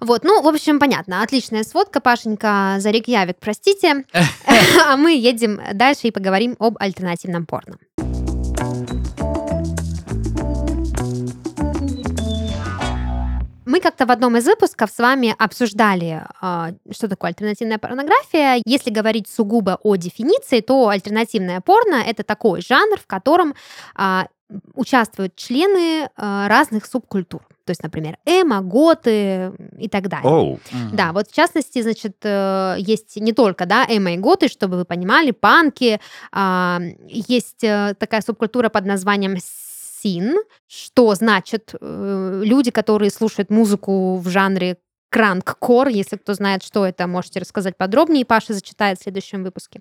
Вот, 0.00 0.22
ну, 0.24 0.42
в 0.42 0.46
общем, 0.48 0.78
понятно. 0.80 1.22
Отличная 1.22 1.62
сводка, 1.62 2.00
Пашенька, 2.00 2.76
за 2.78 2.90
Рейкьявик, 2.90 3.36
простите. 3.40 4.04
А 4.86 4.96
мы 4.96 5.12
едем 5.16 5.60
дальше 5.72 6.08
и 6.08 6.10
поговорим 6.10 6.56
об 6.58 6.76
альтернативном 6.78 7.46
порно. 7.46 7.76
Мы 13.74 13.80
как-то 13.80 14.06
в 14.06 14.12
одном 14.12 14.36
из 14.36 14.46
выпусков 14.46 14.88
с 14.88 14.98
вами 14.98 15.34
обсуждали, 15.36 16.22
а, 16.40 16.70
что 16.92 17.08
такое 17.08 17.30
альтернативная 17.30 17.78
порнография. 17.78 18.62
Если 18.64 18.90
говорить 18.90 19.26
сугубо 19.28 19.80
о 19.82 19.96
дефиниции, 19.96 20.60
то 20.60 20.90
альтернативное 20.90 21.60
порно— 21.60 21.96
это 22.06 22.22
такой 22.22 22.62
жанр, 22.62 23.00
в 23.00 23.08
котором 23.08 23.56
а, 23.96 24.28
участвуют 24.74 25.34
члены 25.34 26.08
а, 26.16 26.46
разных 26.46 26.86
субкультур. 26.86 27.42
То 27.64 27.70
есть, 27.70 27.82
например, 27.82 28.16
эмо, 28.26 28.60
готы 28.60 29.50
и 29.76 29.88
так 29.88 30.08
далее. 30.08 30.30
Оу. 30.30 30.60
Мгм. 30.70 30.94
Да, 30.94 31.12
вот 31.12 31.28
в 31.28 31.34
частности, 31.34 31.82
значит, 31.82 32.18
э, 32.22 32.76
есть 32.78 33.16
не 33.16 33.32
только, 33.32 33.64
да, 33.66 33.86
эмо 33.88 34.12
и 34.12 34.18
готы, 34.18 34.48
чтобы 34.48 34.76
вы 34.76 34.84
понимали, 34.84 35.30
панки, 35.30 35.98
есть 37.08 37.64
э, 37.64 37.94
такая 37.98 38.20
субкультура 38.20 38.68
под 38.68 38.84
названием 38.84 39.38
син, 40.04 40.36
что 40.68 41.14
значит 41.14 41.74
э, 41.80 42.42
люди, 42.44 42.70
которые 42.70 43.10
слушают 43.10 43.50
музыку 43.50 44.18
в 44.18 44.28
жанре 44.28 44.76
кранк-кор, 45.10 45.86
если 45.86 46.16
кто 46.16 46.34
знает, 46.34 46.64
что 46.64 46.84
это, 46.84 47.06
можете 47.06 47.38
рассказать 47.38 47.76
подробнее, 47.76 48.24
Паша 48.24 48.52
зачитает 48.52 48.98
в 48.98 49.04
следующем 49.04 49.44
выпуске. 49.44 49.80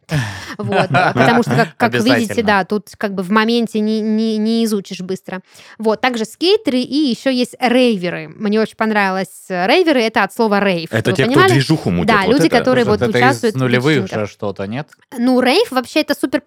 Вот, 0.59 0.89
потому 0.89 1.41
что, 1.41 1.55
как, 1.55 1.75
как 1.75 1.93
видите, 1.95 2.43
да, 2.43 2.63
тут 2.65 2.89
как 2.95 3.15
бы 3.15 3.23
в 3.23 3.31
моменте 3.31 3.79
не, 3.79 3.99
не, 3.99 4.37
не 4.37 4.63
изучишь 4.65 4.99
быстро. 4.99 5.41
Вот, 5.79 6.01
также 6.01 6.25
скейтеры 6.25 6.81
и 6.81 7.09
еще 7.09 7.33
есть 7.33 7.55
рейверы. 7.59 8.27
Мне 8.27 8.61
очень 8.61 8.75
понравилось. 8.75 9.45
э, 9.49 9.65
Рейверы— 9.65 10.01
это 10.03 10.23
от 10.23 10.33
слова 10.33 10.59
рейв. 10.59 10.93
Это 10.93 11.09
Вы 11.09 11.15
те, 11.15 11.23
кто 11.23 11.33
понимали? 11.33 11.53
движуху 11.53 11.89
мутят. 11.89 12.15
Да, 12.15 12.21
вот 12.27 12.33
люди, 12.33 12.47
это. 12.47 12.59
которые 12.59 12.85
вот 12.85 13.01
это 13.01 13.09
участвуют 13.09 13.55
из 13.55 13.59
в 13.59 13.63
нулевых 13.63 14.03
вечеринках. 14.03 14.27
же 14.27 14.31
что-то, 14.31 14.67
нет? 14.67 14.87
Ну, 15.17 15.41
рейв 15.41 15.71
вообще 15.71 16.01
это 16.01 16.13
супер 16.13 16.41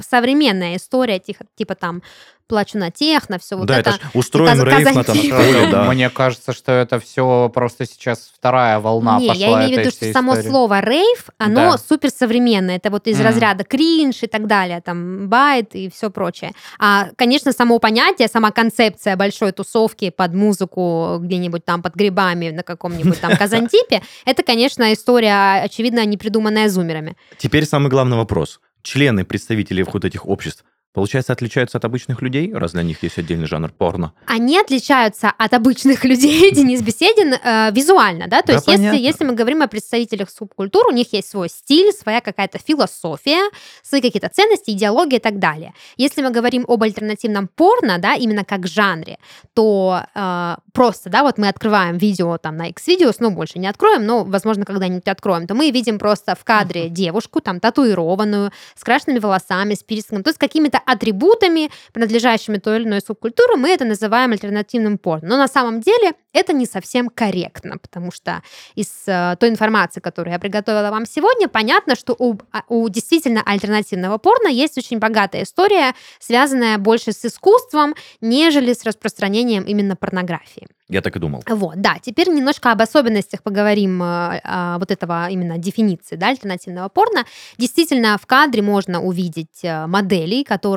современная 0.00 0.76
история, 0.76 1.18
типа, 1.18 1.44
типа 1.56 1.74
там 1.74 2.02
плачу 2.46 2.76
на 2.76 2.90
техно, 2.90 3.38
все 3.38 3.56
вот 3.56 3.66
да, 3.66 3.78
это. 3.78 3.90
это 3.90 3.98
ж 3.98 4.10
устроим 4.12 4.58
Каз- 4.58 4.64
рейв 4.64 4.94
на 4.94 5.02
танцполе, 5.04 5.66
да. 5.70 5.84
Мне 5.90 6.10
кажется, 6.10 6.52
что 6.52 6.72
это 6.72 7.00
все 7.00 7.50
просто 7.54 7.86
сейчас 7.86 8.30
вторая 8.36 8.80
волна 8.80 9.18
Не, 9.18 9.28
пошла 9.28 9.40
я 9.46 9.56
имею 9.56 9.68
в 9.76 9.78
виду, 9.80 9.90
что 9.90 9.96
всей 10.00 10.12
само 10.12 10.34
истории. 10.34 10.48
слово 10.50 10.80
рейв, 10.80 11.30
оно 11.38 11.72
Да. 11.72 11.78
супер 11.78 12.10
современное. 12.10 12.76
Это 12.76 12.90
вот 12.90 13.06
из 13.06 13.16
Мгм. 13.16 13.26
разряда 13.26 13.64
кринж 13.64 14.22
и 14.22 14.26
так 14.26 14.46
далее, 14.46 14.82
там 14.82 15.28
байт 15.30 15.74
и 15.74 15.88
все 15.90 16.10
прочее. 16.10 16.52
А, 16.78 17.08
конечно, 17.16 17.52
само 17.52 17.78
понятие, 17.78 18.28
сама 18.28 18.50
концепция 18.50 19.16
большой 19.16 19.52
тусовки 19.52 20.10
под 20.10 20.34
музыку 20.34 21.16
где-нибудь 21.20 21.64
там 21.64 21.82
под 21.82 21.94
грибами 21.94 22.50
на 22.50 22.62
каком-нибудь 22.62 23.20
там 23.22 23.36
Казантипе, 23.38 24.02
это, 24.26 24.42
конечно, 24.42 24.92
история, 24.92 25.62
очевидно, 25.62 26.04
не 26.04 26.18
придуманная 26.18 26.68
зумерами. 26.68 27.16
Теперь 27.38 27.64
самый 27.64 27.88
главный 27.88 28.18
вопрос. 28.18 28.60
Члены, 28.84 29.24
представители 29.24 29.80
вот 29.94 30.04
этих 30.04 30.26
обществ, 30.26 30.62
получается, 30.94 31.32
отличаются 31.32 31.78
от 31.78 31.84
обычных 31.84 32.22
людей, 32.22 32.54
раз 32.54 32.72
для 32.72 32.82
них 32.84 33.02
есть 33.02 33.18
отдельный 33.18 33.46
жанр 33.46 33.70
порно? 33.72 34.12
Они 34.26 34.58
отличаются 34.58 35.32
от 35.36 35.52
обычных 35.52 36.04
людей, 36.04 36.50
Денис 36.54 36.80
Беседин, 36.82 37.34
э, 37.34 37.70
визуально, 37.72 38.28
да? 38.28 38.40
То 38.40 38.46
Да, 38.46 38.52
есть 38.54 38.68
если, 38.68 38.82
понятно. 38.82 38.96
если 38.98 39.24
мы 39.24 39.34
говорим 39.34 39.62
о 39.62 39.66
представителях 39.66 40.30
субкультур, 40.30 40.86
у 40.86 40.92
них 40.92 41.12
есть 41.12 41.28
свой 41.28 41.48
стиль, 41.48 41.92
своя 41.92 42.20
какая-то 42.20 42.58
философия, 42.64 43.50
свои 43.82 44.00
какие-то 44.00 44.28
ценности, 44.28 44.70
идеология 44.70 45.18
и 45.18 45.22
так 45.22 45.40
далее. 45.40 45.74
Если 45.96 46.22
мы 46.22 46.30
говорим 46.30 46.64
об 46.68 46.82
альтернативном 46.84 47.48
порно, 47.48 47.98
да, 47.98 48.14
именно 48.14 48.44
как 48.44 48.68
жанре, 48.68 49.18
то 49.52 50.04
э, 50.14 50.56
просто, 50.72 51.10
да, 51.10 51.24
вот 51.24 51.38
мы 51.38 51.48
открываем 51.48 51.98
видео 51.98 52.38
там 52.38 52.56
на 52.56 52.68
X-Videos, 52.68 53.16
ну, 53.18 53.32
больше 53.32 53.58
не 53.58 53.66
откроем, 53.66 54.06
но, 54.06 54.22
возможно, 54.22 54.64
когда-нибудь 54.64 55.08
откроем, 55.08 55.48
то 55.48 55.54
мы 55.54 55.72
видим 55.72 55.98
просто 55.98 56.36
в 56.36 56.44
кадре 56.44 56.88
девушку, 56.88 57.40
там, 57.40 57.58
татуированную, 57.58 58.52
с 58.76 58.84
крашенными 58.84 59.18
волосами, 59.18 59.74
с 59.74 59.82
пирсингом, 59.82 60.22
то 60.22 60.30
есть 60.30 60.38
какими-то 60.38 60.83
атрибутами, 60.86 61.70
принадлежащими 61.92 62.58
той 62.58 62.78
или 62.78 62.84
иной 62.84 63.00
субкультуре, 63.00 63.56
мы 63.56 63.70
это 63.70 63.84
называем 63.84 64.32
альтернативным 64.32 64.98
порно. 64.98 65.28
Но 65.28 65.36
на 65.36 65.48
самом 65.48 65.80
деле 65.80 66.12
это 66.32 66.52
не 66.52 66.66
совсем 66.66 67.08
корректно, 67.08 67.78
потому 67.78 68.10
что 68.10 68.42
из 68.74 68.88
э, 69.06 69.36
той 69.38 69.48
информации, 69.48 70.00
которую 70.00 70.32
я 70.32 70.38
приготовила 70.38 70.90
вам 70.90 71.06
сегодня, 71.06 71.48
понятно, 71.48 71.94
что 71.94 72.14
у, 72.18 72.38
а, 72.52 72.62
у 72.68 72.88
действительно 72.88 73.42
альтернативного 73.44 74.18
порно 74.18 74.48
есть 74.48 74.76
очень 74.78 74.98
богатая 74.98 75.44
история, 75.44 75.94
связанная 76.18 76.78
больше 76.78 77.12
с 77.12 77.24
искусством, 77.24 77.94
нежели 78.20 78.72
с 78.72 78.84
распространением 78.84 79.64
именно 79.64 79.96
порнографии. 79.96 80.66
Я 80.88 81.00
так 81.00 81.16
и 81.16 81.18
думал. 81.18 81.42
Вот, 81.48 81.80
да. 81.80 81.96
Теперь 82.02 82.28
немножко 82.28 82.70
об 82.70 82.82
особенностях 82.82 83.42
поговорим 83.42 84.02
э, 84.02 84.40
э, 84.44 84.76
вот 84.78 84.90
этого 84.90 85.28
именно 85.30 85.56
дефиниции, 85.56 86.16
да, 86.16 86.28
альтернативного 86.28 86.90
порно. 86.90 87.24
Действительно, 87.56 88.18
в 88.18 88.26
кадре 88.26 88.60
можно 88.60 89.02
увидеть 89.02 89.64
э, 89.64 89.86
моделей, 89.86 90.44
которые 90.44 90.73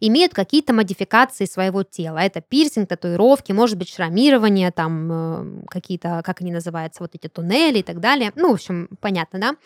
имеют 0.00 0.34
какие-то 0.34 0.72
модификации 0.72 1.44
своего 1.44 1.82
тела. 1.82 2.18
Это 2.18 2.40
пирсинг, 2.40 2.88
татуировки, 2.88 3.52
может 3.52 3.78
быть, 3.78 3.88
шрамирование, 3.88 4.70
там 4.70 5.10
э, 5.12 5.66
какие-то, 5.68 6.22
как 6.24 6.40
они 6.40 6.52
называются, 6.52 7.02
вот 7.02 7.14
эти 7.14 7.28
туннели 7.28 7.78
и 7.78 7.82
так 7.82 8.00
далее. 8.00 8.32
Ну, 8.36 8.50
в 8.50 8.54
общем, 8.54 8.88
понятно, 9.00 9.38
да. 9.38 9.56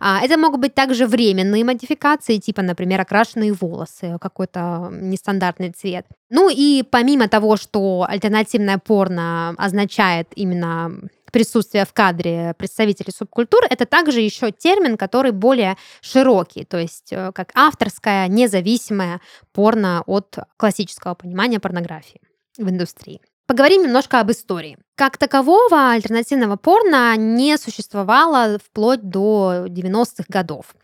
А, 0.00 0.20
это 0.22 0.38
могут 0.38 0.60
быть 0.60 0.74
также 0.74 1.06
временные 1.06 1.64
модификации, 1.64 2.38
типа, 2.38 2.62
например, 2.62 3.00
окрашенные 3.00 3.52
волосы, 3.52 4.18
какой-то 4.20 4.90
нестандартный 4.92 5.70
цвет. 5.70 6.06
Ну 6.30 6.50
и 6.50 6.82
помимо 6.82 7.28
того, 7.28 7.56
что 7.56 8.06
альтернативное 8.08 8.78
порно 8.78 9.54
означает 9.56 10.28
именно 10.34 10.92
присутствие 11.32 11.84
в 11.84 11.92
кадре 11.92 12.54
представителей 12.58 13.12
субкультур, 13.16 13.62
это 13.68 13.86
также 13.86 14.20
еще 14.20 14.50
термин, 14.50 14.96
который 14.96 15.32
более 15.32 15.76
широкий, 16.00 16.64
то 16.64 16.78
есть 16.78 17.12
э, 17.12 17.32
как 17.34 17.50
авторское, 17.54 18.28
независимое 18.28 19.20
порно 19.52 20.02
от 20.06 20.38
классического 20.56 21.14
понимания 21.14 21.60
порнографии 21.60 22.20
в 22.56 22.68
индустрии. 22.68 23.20
Поговорим 23.46 23.82
немножко 23.82 24.20
об 24.20 24.30
истории. 24.30 24.76
Как 24.94 25.16
такового 25.16 25.92
альтернативного 25.92 26.56
порно 26.56 27.16
не 27.16 27.56
существовало 27.56 28.58
вплоть 28.58 29.00
до 29.08 29.64
90-х 29.68 30.24
годов. 30.28 30.74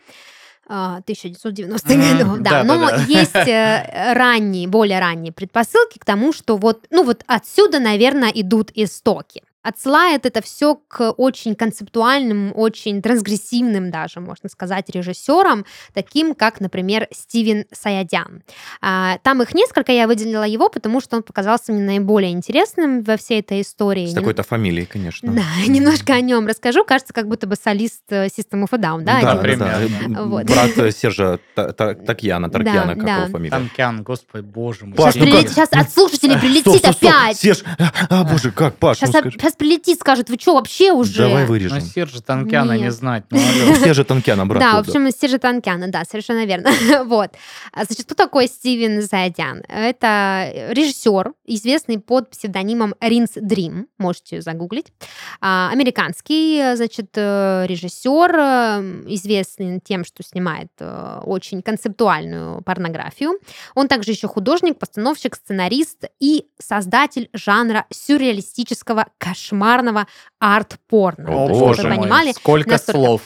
1990-х 0.67 1.95
Мгм, 1.95 2.19
годов, 2.19 2.39
да. 2.39 2.51
да, 2.51 2.65
Но 2.65 2.79
да, 2.79 2.97
да. 2.97 3.03
есть 3.03 3.35
э, 3.35 4.13
ранние, 4.15 4.67
более 4.67 4.99
ранние 4.99 5.33
предпосылки 5.33 5.99
к 5.99 6.05
тому, 6.07 6.33
что 6.33 6.57
вот, 6.57 6.87
ну 6.91 7.05
вот 7.05 7.23
отсюда, 7.27 7.81
наверное, 7.81 8.31
идут 8.31 8.71
истоки. 8.75 9.43
Отсылает 9.65 10.27
это 10.27 10.43
все 10.43 10.75
к 10.77 11.11
очень 11.13 11.55
концептуальным, 11.55 12.53
очень 12.55 13.01
трансгрессивным 13.01 13.91
даже, 13.91 14.21
можно 14.21 14.51
сказать, 14.51 14.91
режиссерам, 14.91 15.65
таким 15.95 16.35
как, 16.35 16.61
например, 16.61 17.09
Стивен 17.11 17.65
Саядян. 17.73 18.43
А, 18.83 19.17
Там 19.23 19.41
их 19.43 19.55
несколько, 19.55 19.91
я 19.91 20.07
выделила 20.07 20.45
его, 20.45 20.69
потому 20.69 21.01
что 21.01 21.17
он 21.17 21.23
показался 21.23 21.73
мне 21.73 21.83
наиболее 21.83 22.33
интересным 22.33 23.03
во 23.03 23.17
всей 23.17 23.41
этой 23.41 23.63
истории. 23.63 24.07
С 24.07 24.13
такой-то 24.13 24.43
фамилией, 24.43 24.85
конечно. 24.85 25.33
Да, 25.33 25.43
немножко 25.67 26.13
о 26.13 26.21
нем 26.21 26.47
расскажу. 26.47 26.85
Кажется, 26.85 27.15
как 27.15 27.27
будто 27.27 27.47
бы 27.47 27.57
солист 27.57 28.03
э, 28.11 28.27
System 28.27 28.65
of 28.65 28.69
a 28.73 28.77
Down, 28.77 29.01
да? 29.01 29.21
да, 29.23 29.57
да. 29.57 30.25
Вот. 30.25 30.45
Брат 30.45 30.95
Сержа 30.95 31.39
Та- 31.55 31.73
Та- 31.73 31.95
Такьяна, 31.95 32.51
Таркьяна, 32.51 32.89
Да, 32.89 32.95
как 32.95 33.05
да. 33.05 33.17
его 33.17 33.27
фамилия. 33.29 33.51
Танкян, 33.51 34.03
господи, 34.03 34.45
боже 34.45 34.85
мой. 34.85 34.95
Паш, 34.95 35.15
Сейчас, 35.15 35.27
ну 35.27 35.33
прилет- 35.33 35.49
сейчас 35.49 35.69
от 35.73 35.91
слушателей 35.91 36.39
прилетит 36.39 36.85
опять. 36.85 37.39
Серж, 37.39 37.65
а, 37.79 37.93
а, 38.11 38.25
боже, 38.25 38.51
как, 38.51 38.77
Паш, 38.77 38.99
Сейчас. 38.99 39.15
Сейчас 39.55 39.57
прилетит, 39.57 40.01
скажет, 40.01 40.31
вы 40.31 40.37
что, 40.37 40.55
вообще 40.55 40.93
уже? 40.93 41.19
Давай 41.19 41.43
Ну, 41.45 41.49
вырежем. 41.49 41.81
Сержа 41.81 42.23
Танкяна 42.23 42.77
не 42.77 42.91
знать. 42.91 43.25
Ну, 43.31 43.39
Ну. 43.67 43.75
Сержа 43.77 44.05
Танкьяна, 44.05 44.47
брат. 44.47 44.61
да, 44.61 44.77
в 44.77 44.89
общем, 44.89 45.11
Сержа 45.11 45.39
Танкяна, 45.39 45.89
да, 45.89 46.05
совершенно 46.05 46.45
верно. 46.45 46.71
вот. 47.05 47.31
А, 47.73 47.85
Значит, 47.85 48.07
кто 48.07 48.15
такой 48.15 48.47
Стивен 48.47 49.03
Зайдян? 49.03 49.63
Это 49.69 50.51
режиссер, 50.71 51.33
известный 51.47 51.99
под 51.99 52.31
псевдонимом 52.31 52.95
Ринс 53.01 53.33
Дрим, 53.37 53.87
можете 53.99 54.41
загуглить. 54.41 54.93
А, 55.41 55.71
Американский, 55.73 56.75
значит, 56.77 57.11
э, 57.15 57.67
режиссер, 57.67 58.35
э, 58.37 59.05
известный 59.09 59.81
тем, 59.81 60.05
что 60.05 60.23
снимает 60.23 60.69
э, 60.81 61.21
очень 61.25 61.63
концептуальную 61.63 62.63
порнографию. 62.63 63.39
Он 63.75 63.89
также 63.89 64.11
еще 64.13 64.29
художник, 64.29 64.79
постановщик, 64.79 65.37
сценарист 65.37 66.05
и 66.21 66.47
создатель 66.59 67.29
жанра 67.33 67.87
сюрреалистического 67.91 69.07
кошмарного 69.49 70.07
арт-порно. 70.41 71.31
О, 71.31 71.47
Чтобы 71.47 71.61
боже 71.61 71.83
мой, 71.89 71.97
понимали, 71.97 72.33
сколько 72.33 72.71
настолько- 72.73 72.93
слов. 73.07 73.23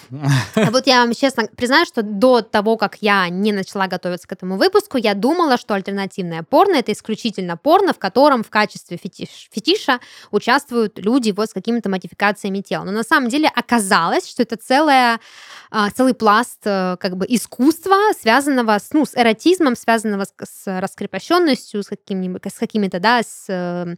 а 0.55 0.71
Вот 0.71 0.87
я 0.87 1.01
вам 1.05 1.15
честно 1.15 1.49
признаю, 1.57 1.85
что 1.85 2.03
до 2.03 2.43
того, 2.43 2.77
как 2.77 2.97
я 3.01 3.29
не 3.29 3.53
начала 3.53 3.87
готовиться 3.89 4.29
к 4.29 4.33
этому 4.33 4.57
выпуску, 4.57 4.99
я 4.99 5.15
думала, 5.15 5.57
что 5.59 5.75
альтернативное 5.75 6.43
порно 6.43 6.77
это 6.77 6.93
исключительно 6.93 7.57
порно, 7.57 7.93
в 7.93 7.99
котором 7.99 8.45
в 8.45 8.51
качестве 8.51 8.97
фетиш- 9.03 9.49
фетиша 9.51 9.99
участвуют 10.31 10.99
люди 10.99 11.33
вот 11.37 11.51
с 11.51 11.53
какими-то 11.53 11.89
модификациями 11.89 12.61
тела. 12.61 12.85
Но 12.85 12.93
на 12.93 13.03
самом 13.03 13.29
деле 13.29 13.51
оказалось, 13.55 14.29
что 14.29 14.43
это 14.43 14.57
целая, 14.57 15.19
а, 15.71 15.91
целый 15.91 16.15
пласт 16.15 16.61
э, 16.65 16.97
как 17.01 17.17
бы 17.17 17.27
искусства, 17.29 17.97
связанного 18.21 18.79
с, 18.79 18.93
ну, 18.93 19.05
с 19.07 19.15
эротизмом, 19.17 19.77
связанного 19.77 20.25
с, 20.25 20.33
с 20.45 20.81
раскрепощенностью, 20.81 21.83
с, 21.83 21.89
какими, 21.89 22.39
с 22.49 22.55
какими-то, 22.59 23.01
да, 23.01 23.23
с 23.23 23.45
э, 23.49 23.97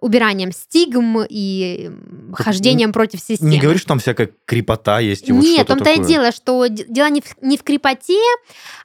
убиранием 0.00 0.52
стигм 0.52 1.22
и 1.28 1.59
Так 2.36 2.46
хождением 2.46 2.92
против 2.92 3.20
системы. 3.20 3.50
Не 3.50 3.58
говоришь, 3.58 3.80
что 3.80 3.88
там 3.88 3.98
всякая 3.98 4.30
крепота 4.44 5.00
есть 5.00 5.28
и 5.28 5.32
вот 5.32 5.42
Нет, 5.42 5.66
том-то 5.66 5.90
и 5.90 6.04
дело, 6.04 6.32
что 6.32 6.66
дело 6.66 7.08
не 7.08 7.20
в, 7.20 7.24
не 7.42 7.56
в 7.56 7.62
крепоте, 7.62 8.18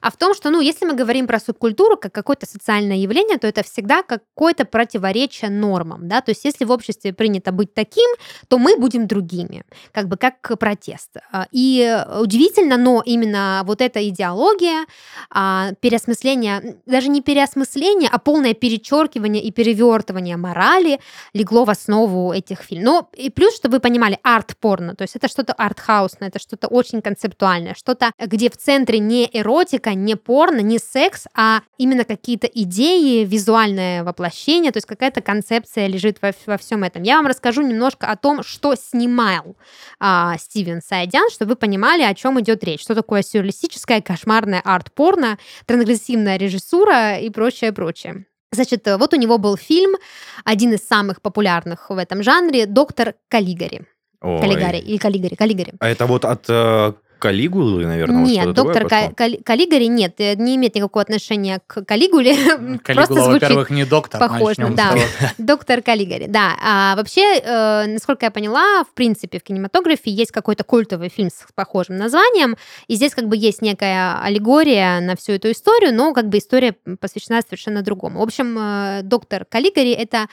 а 0.00 0.10
в 0.10 0.16
том, 0.16 0.34
что, 0.34 0.50
ну, 0.50 0.60
если 0.60 0.86
мы 0.86 0.94
говорим 0.94 1.26
про 1.26 1.40
субкультуру 1.40 1.96
как 1.96 2.12
какое-то 2.12 2.46
социальное 2.46 2.96
явление, 2.96 3.38
то 3.38 3.46
это 3.46 3.62
всегда 3.62 4.02
какое-то 4.02 4.64
противоречие 4.64 5.50
нормам, 5.50 6.08
да, 6.08 6.20
то 6.20 6.30
есть 6.30 6.44
если 6.44 6.64
в 6.64 6.70
обществе 6.70 7.12
принято 7.12 7.52
быть 7.52 7.74
таким, 7.74 8.08
то 8.48 8.58
мы 8.58 8.76
будем 8.76 9.06
другими, 9.06 9.64
как 9.92 10.08
бы 10.08 10.16
как 10.16 10.58
протест. 10.58 11.16
А, 11.32 11.46
И 11.52 12.04
удивительно, 12.20 12.76
но 12.76 13.02
именно 13.04 13.62
вот 13.64 13.80
эта 13.80 14.06
идеология, 14.08 14.86
а, 15.30 15.72
переосмысление, 15.80 16.60
м, 16.60 16.76
даже 16.86 17.08
не 17.08 17.20
переосмысление, 17.20 18.08
а 18.12 18.18
полное 18.18 18.54
перечеркивание 18.54 19.42
и 19.42 19.50
перевертывание 19.50 20.36
морали 20.36 21.00
легло 21.32 21.64
в 21.64 21.70
основу 21.70 22.32
этих 22.32 22.65
фильмов. 22.66 22.86
Ну, 22.86 23.08
и 23.14 23.30
плюс, 23.30 23.56
чтобы 23.56 23.76
вы 23.76 23.80
понимали, 23.80 24.18
арт-порно, 24.22 24.94
то 24.94 25.02
есть 25.02 25.16
это 25.16 25.28
что-то 25.28 25.52
артхаусное, 25.52 26.28
это 26.28 26.38
что-то 26.38 26.68
очень 26.68 27.00
концептуальное, 27.02 27.74
что-то, 27.74 28.12
где 28.18 28.50
в 28.50 28.56
центре 28.56 28.98
не 28.98 29.28
эротика, 29.32 29.94
не 29.94 30.14
порно, 30.16 30.60
не 30.60 30.78
секс, 30.78 31.26
а 31.34 31.60
именно 31.78 32.04
какие-то 32.04 32.46
идеи, 32.46 33.24
визуальное 33.24 34.04
воплощение, 34.04 34.72
то 34.72 34.78
есть 34.78 34.86
какая-то 34.86 35.20
концепция 35.20 35.86
лежит 35.86 36.18
во, 36.22 36.32
во 36.46 36.58
всем 36.58 36.84
этом. 36.84 37.02
Я 37.02 37.16
вам 37.16 37.26
расскажу 37.26 37.62
немножко 37.62 38.06
о 38.08 38.16
том, 38.16 38.42
что 38.42 38.74
снимал 38.74 39.56
а, 39.98 40.36
Стивен 40.38 40.82
Сайдян, 40.82 41.30
чтобы 41.30 41.50
вы 41.50 41.56
понимали, 41.56 42.02
о 42.02 42.14
чем 42.14 42.40
идет 42.40 42.64
речь, 42.64 42.82
что 42.82 42.94
такое 42.94 43.22
сюрреалистическое, 43.22 44.00
кошмарное 44.00 44.60
арт-порно, 44.64 45.38
трансгрессивная 45.66 46.36
режиссура 46.36 47.18
и 47.18 47.30
прочее, 47.30 47.72
прочее. 47.72 48.26
Значит, 48.56 48.86
э, 48.88 48.96
вот 48.96 49.14
у 49.14 49.16
него 49.16 49.38
был 49.38 49.56
фильм, 49.56 49.96
один 50.44 50.72
из 50.72 50.86
самых 50.86 51.20
популярных 51.22 51.90
в 51.90 51.96
этом 51.96 52.22
жанре, 52.22 52.66
«Доктор 52.66 53.14
Каллигари». 53.28 53.86
Ой. 54.22 54.40
Каллигари 54.40 54.78
или 54.78 54.96
Каллигари, 54.96 55.34
Каллигари. 55.34 55.72
А 55.78 55.88
это 55.88 56.06
вот 56.06 56.24
от 56.24 56.46
э, 56.48 56.92
Калигулы, 57.18 57.86
наверное, 57.86 58.20
вот 58.20 58.28
Нет, 58.28 58.38
такое 58.38 58.54
доктор 58.54 58.88
Ка-? 58.88 59.12
Кали- 59.16 59.42
Каллигари 59.42 59.86
нет, 59.86 60.14
э, 60.18 60.34
не 60.34 60.56
имеет 60.56 60.74
никакого 60.74 61.02
отношения 61.02 61.60
к 61.66 61.84
Калигуле. 61.84 62.34
Просто 62.46 62.78
Калигула, 62.84 63.24
звучит 63.24 63.42
во-первых, 63.42 63.70
не 63.70 63.84
доктор. 63.84 64.20
похож, 64.20 64.58
начнем 64.58 64.74
с 64.74 64.76
да. 64.76 64.94
Доктор 65.38 65.82
Каллигари, 65.82 66.26
да. 66.26 66.56
А 66.62 66.94
вообще, 66.96 67.38
э, 67.38 67.86
насколько 67.86 68.26
я 68.26 68.30
поняла, 68.30 68.84
в 68.84 68.92
принципе, 68.94 69.38
в 69.38 69.42
кинематографе 69.42 70.10
есть 70.10 70.30
какой-то 70.30 70.64
культовый 70.64 71.08
фильм 71.08 71.30
с 71.30 71.46
похожим 71.54 71.96
названием, 71.96 72.56
и 72.86 72.94
здесь 72.96 73.14
как 73.14 73.26
бы 73.28 73.36
есть 73.36 73.62
некая 73.62 74.20
аллегория 74.20 75.00
на 75.00 75.16
всю 75.16 75.32
эту 75.32 75.50
историю, 75.50 75.94
но 75.94 76.12
как 76.12 76.28
бы 76.28 76.38
история 76.38 76.74
посвящена 77.00 77.40
совершенно 77.40 77.82
другому. 77.82 78.20
В 78.20 78.22
общем, 78.22 78.56
э, 78.58 79.00
Доктор 79.02 79.44
Каллигари— 79.44 79.90
это 79.92 80.26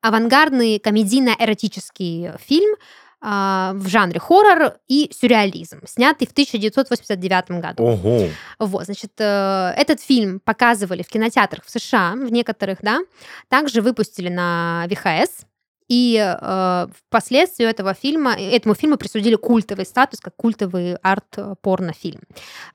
авангардный 0.00 0.78
комедийно-эротический 0.78 2.30
фильм, 2.44 2.74
а, 2.74 2.76
в 3.22 3.86
жанре 3.86 4.18
хоррор 4.18 4.74
и 4.88 5.10
сюрреализм, 5.14 5.80
снятый 5.86 6.26
в 6.26 6.32
1989 6.32 7.50
году. 7.60 7.82
Ого. 7.84 8.28
Вот, 8.58 8.84
значит, 8.86 9.12
э, 9.18 9.74
этот 9.76 10.00
фильм 10.00 10.40
показывали 10.40 11.02
в 11.02 11.08
кинотеатрах 11.08 11.64
в 11.64 11.70
США, 11.70 12.12
в 12.16 12.32
некоторых, 12.32 12.78
да, 12.82 13.00
также 13.48 13.82
выпустили 13.82 14.28
на 14.30 14.86
ВХС, 14.90 15.44
и 15.88 16.16
э, 16.40 16.86
впоследствии 17.08 17.66
этого 17.66 17.94
фильма, 17.94 18.34
этому 18.38 18.74
фильму 18.76 18.96
присудили 18.96 19.34
культовый 19.34 19.84
статус, 19.84 20.20
как 20.20 20.36
культовый 20.36 20.94
арт-порнофильм. 21.02 22.20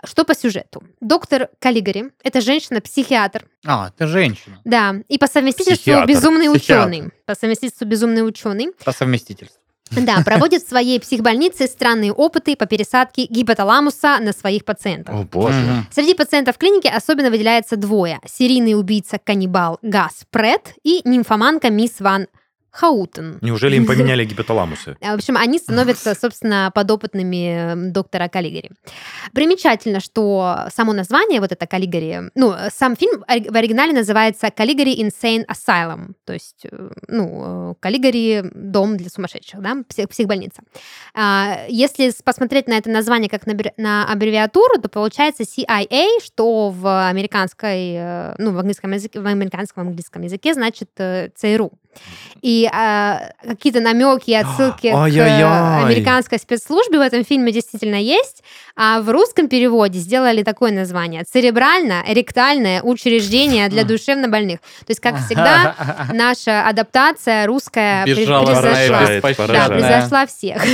Что 0.04 0.26
по 0.26 0.36
сюжету? 0.36 0.84
Доктор 1.00 1.50
Каллигари— 1.60 2.12
это 2.24 2.42
женщина-психиатр, 2.42 3.48
А, 3.66 3.90
ты 3.98 4.06
женщина. 4.08 4.60
да, 4.66 4.96
и 5.08 5.18
по 5.18 5.28
совместительству 5.28 5.78
Психиатр, 5.94 6.08
безумный 6.10 6.54
психиатр. 6.54 6.88
ученый. 6.90 7.12
По 7.26 7.36
совместительству 7.36 7.86
безумный 7.88 8.28
ученый. 8.28 8.74
По 8.84 8.92
совместительству. 8.92 9.62
Да, 10.02 10.22
проводит 10.26 10.64
в 10.64 10.70
своей 10.70 11.00
психбольнице 11.00 11.68
странные 11.68 12.12
опыты 12.12 12.56
по 12.56 12.66
пересадке 12.66 13.26
гипоталамуса 13.26 14.18
на 14.20 14.32
своих 14.34 14.66
пациентах. 14.66 15.16
О, 15.16 15.24
боже. 15.24 15.60
Мгм. 15.60 15.88
Среди 15.92 16.14
пациентов 16.14 16.58
клиники 16.58 16.88
особенно 16.88 17.30
выделяется 17.30 17.76
двое. 17.78 18.20
Серийный 18.26 18.78
убийца-каннибал 18.78 19.80
Гас 19.82 20.26
Прет 20.30 20.74
и 20.84 21.02
нимфоманка 21.06 21.70
мисс 21.70 22.00
Ван 22.00 22.28
Хаутен. 22.76 23.38
Неужели 23.42 23.78
им 23.78 23.86
поменяли 23.86 24.26
гипоталамусы? 24.26 24.98
А, 25.02 25.12
В 25.14 25.16
общем, 25.16 25.38
они 25.38 25.60
становятся, 25.60 26.14
собственно, 26.14 26.72
подопытными 26.76 27.92
доктора 27.92 28.28
Каллигари. 28.28 28.72
Примечательно, 29.34 30.02
что 30.02 30.66
само 30.76 30.92
название, 30.92 31.40
вот 31.40 31.54
это 31.54 31.68
Каллигари, 31.68 32.32
ну, 32.36 32.54
сам 32.74 32.98
фильм 32.98 33.22
в 33.22 33.56
оригинале 33.56 33.94
называется 33.94 34.52
Каллигари 34.52 34.94
Insane 35.02 35.46
Asylum, 35.48 36.16
то 36.26 36.34
есть, 36.34 36.66
э, 36.70 36.90
ну, 37.08 37.72
э, 37.72 37.74
Каллигари 37.80 38.44
дом 38.54 38.98
для 38.98 39.10
сумасшедших, 39.10 39.62
да, 39.62 39.78
псих- 39.88 40.10
психбольница. 40.10 40.62
А, 41.14 41.60
Если 41.70 42.12
посмотреть 42.26 42.68
на 42.68 42.74
это 42.78 42.90
название 42.90 43.30
как 43.30 43.48
на 43.48 43.56
на 43.78 44.06
аббревиатуру, 44.12 44.82
то 44.82 44.90
получается 44.90 45.44
CIA, 45.44 46.08
что 46.24 46.70
в 46.72 47.08
американской, 47.08 47.94
э, 47.96 48.36
ну, 48.38 48.52
в 48.52 48.58
английском 48.58 48.92
языке, 48.92 49.20
в 49.22 49.26
американском 49.26 49.88
английском 49.88 50.24
языке 50.24 50.54
значит 50.54 50.90
ЦРУ. 51.36 51.72
И 52.42 52.70
а, 52.72 53.32
какие-то 53.42 53.80
намеки 53.80 54.30
и 54.30 54.36
отсылки 54.36 54.92
к 54.92 54.94
э, 54.94 55.84
американской 55.84 56.38
спецслужбе 56.38 57.00
в 57.00 57.02
этом 57.02 57.26
фильме 57.26 57.52
действительно 57.52 57.96
есть. 57.96 58.44
А 58.76 59.02
в 59.02 59.10
русском 59.10 59.48
переводе 59.48 60.00
сделали 60.00 60.44
такое 60.44 60.72
название 60.72 61.24
церебрально-ректальное 61.24 62.82
учреждение 62.82 63.68
для 63.70 63.84
душевнобольных. 63.84 64.60
То 64.60 64.90
есть, 64.90 65.00
как 65.00 65.18
всегда, 65.26 65.76
наша 66.14 66.68
адаптация 66.68 67.48
русская. 67.48 68.06
Поражает, 68.86 69.24
беспощадная. 69.24 69.68
Да, 69.68 69.68
превзошла 69.68 70.26
всех. 70.28 70.62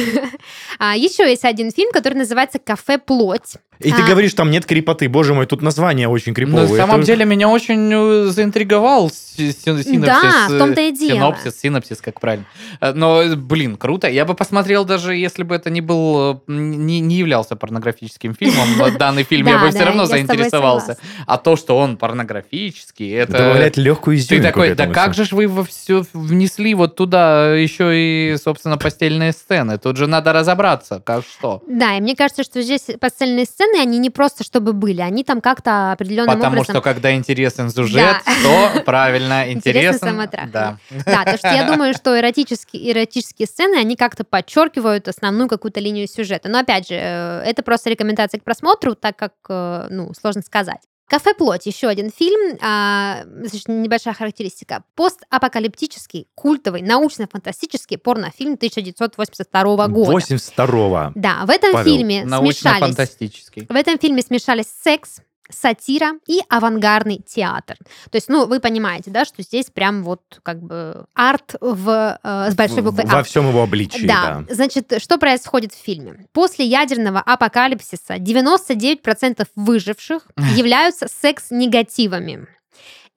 А, 0.80 0.96
Еще 0.96 1.30
есть 1.30 1.46
один 1.46 1.72
фильм, 1.72 1.92
который 1.92 2.16
называется 2.16 2.58
«Кафе 2.60 2.98
Плоть». 2.98 3.56
И 3.84 3.92
ты 3.92 4.02
А. 4.02 4.06
говоришь, 4.08 4.34
там 4.34 4.50
нет 4.52 4.66
крепоты. 4.66 5.10
Боже 5.10 5.34
мой, 5.34 5.46
тут 5.46 5.62
название 5.62 6.08
очень 6.08 6.34
криповое. 6.34 6.68
на 6.68 6.76
самом 6.76 6.98
Это- 6.98 7.06
деле 7.08 7.26
меня 7.26 7.50
очень 7.50 7.92
э, 7.92 8.26
заинтриговал 8.32 9.10
си- 9.10 9.52
си- 9.52 9.56
синопсис. 9.84 10.02
Да, 10.06 10.48
в 10.50 10.58
том-то 10.58 10.82
и 10.82 10.90
э, 10.90 10.92
дело. 10.92 11.16
Синопсис, 11.18 11.60
синопсис, 11.60 12.02
как 12.02 12.20
правильно. 12.20 12.46
Э, 12.80 12.94
Но, 12.94 13.22
э, 13.22 13.36
блин, 13.36 13.78
круто. 13.78 14.08
Я 14.10 14.26
бы 14.26 14.34
посмотрел 14.34 14.86
даже, 14.86 15.16
если 15.16 15.44
бы 15.44 15.56
это 15.56 15.70
не 15.70 15.82
был, 15.82 16.42
э, 16.48 16.52
не, 16.52 17.00
не 17.00 17.16
являлся 17.16 17.56
порнографическим 17.56 18.36
фильмом, 18.36 18.68
э, 18.82 18.92
данный 18.98 19.24
фильм, 19.24 19.48
я 19.48 19.60
бы 19.60 19.70
все 19.70 19.84
равно 19.84 20.06
заинтересовался. 20.06 20.98
А 21.26 21.38
то, 21.38 21.56
что 21.56 21.78
он 21.78 21.98
порнографический, 21.98 23.12
это... 23.14 23.34
Добавляет 23.34 23.78
легкую 23.78 24.18
Ты 24.18 24.22
изюминку 24.24 24.48
такой, 24.48 24.70
к 24.74 24.76
да 24.76 24.88
как 24.88 25.14
же 25.14 25.26
ж 25.26 25.32
вы 25.32 25.48
во 25.48 25.64
все 25.64 26.04
внесли 26.14 26.74
вот 26.74 26.96
туда 26.96 27.54
еще 27.56 27.92
и, 27.94 28.36
собственно, 28.38 28.78
постельные 28.78 29.32
сцены? 29.32 29.78
Тут 29.78 29.98
же 29.98 30.08
надо 30.08 30.34
разобраться, 30.34 31.02
как 31.04 31.24
что. 31.24 31.62
Да, 31.68 31.98
и 31.98 32.02
мне 32.02 32.16
кажется, 32.16 32.44
что 32.44 32.62
здесь 32.62 32.88
постельные 33.00 33.46
сцены, 33.46 33.71
они 33.80 33.98
не 34.00 34.10
просто 34.10 34.44
чтобы 34.44 34.74
были, 34.74 35.02
они 35.02 35.24
там 35.24 35.42
как-то 35.42 35.92
определенным 35.94 36.36
Потому 36.36 36.54
образом... 36.58 36.76
что 36.76 36.82
когда 36.82 37.14
интересен 37.16 37.70
сюжет, 37.70 38.18
Да. 38.26 38.74
то 38.74 38.82
правильно, 38.86 39.52
Интересно 39.52 39.98
интересен. 39.98 40.00
самотрахание. 40.00 40.52
Да. 40.52 40.78
Да, 41.06 41.32
то 41.32 41.38
что 41.38 41.48
я 41.50 41.64
думаю, 41.66 41.94
что 41.94 42.18
эротические, 42.20 42.92
эротические 42.92 43.48
сцены, 43.48 43.76
они 43.76 43.96
как-то 43.96 44.24
подчеркивают 44.24 45.08
основную 45.08 45.48
какую-то 45.50 45.80
линию 45.80 46.08
сюжета. 46.08 46.50
Но 46.50 46.60
опять 46.60 46.88
же, 46.88 46.96
э, 46.96 47.44
это 47.46 47.64
просто 47.64 47.90
рекомендация 47.90 48.40
к 48.40 48.44
просмотру, 48.44 48.96
так 48.96 49.16
как, 49.16 49.34
э, 49.50 49.88
ну, 49.90 50.14
сложно 50.20 50.42
сказать. 50.42 50.82
«Кафе 51.12 51.34
Плоть» 51.34 51.66
еще 51.66 51.90
один 51.90 52.10
фильм, 52.10 52.58
а, 52.62 53.24
значит, 53.26 53.68
небольшая 53.68 54.14
характеристика. 54.14 54.86
Постапокалиптический, 54.96 56.30
культовый, 56.36 56.82
научно-фантастический 56.82 57.98
порнофильм 57.98 58.54
1982 58.54 59.88
года. 59.90 60.12
82-го. 60.14 61.12
Да, 61.16 61.46
в 61.46 61.50
этом 61.50 61.74
Павел, 61.74 61.94
фильме 61.94 62.22
смешались 62.22 62.32
Научно-фантастический. 62.32 63.66
в 63.68 63.76
этом 63.76 64.00
фильме 64.00 64.22
смешались 64.22 64.68
секс, 64.82 65.18
сатира 65.52 66.14
и 66.28 66.40
авангардный 66.50 67.18
театр. 67.26 67.78
То 68.10 68.16
есть, 68.16 68.30
ну, 68.30 68.46
вы 68.46 68.60
понимаете, 68.60 69.12
да, 69.12 69.26
что 69.26 69.42
здесь 69.44 69.68
прям 69.70 70.04
вот 70.04 70.22
как 70.44 70.62
бы 70.62 71.06
арт 71.14 71.56
в, 71.62 72.20
э, 72.24 72.52
с 72.52 72.56
большой 72.56 72.82
буквы 72.82 73.04
Во 73.06 73.20
«А». 73.20 73.24
всем 73.24 73.48
его 73.48 73.64
обличии, 73.64 74.06
Да, 74.08 74.44
да. 74.48 74.54
значит, 74.54 74.94
что 74.98 75.18
происходит 75.18 75.74
в 75.74 75.78
фильме? 75.78 76.28
После 76.34 76.66
ядерного 76.66 77.20
апокалипсиса 77.20 78.16
99% 78.18 79.48
выживших 79.56 80.24
являются 80.56 81.08
секс-негативами. 81.08 82.48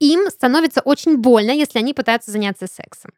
Им 0.01 0.29
становится 0.29 0.81
очень 0.81 1.17
больно, 1.17 1.53
если 1.53 1.79
они 1.79 1.95
пытаются 1.95 2.31
заняться 2.31 2.67
сексом. 2.67 3.13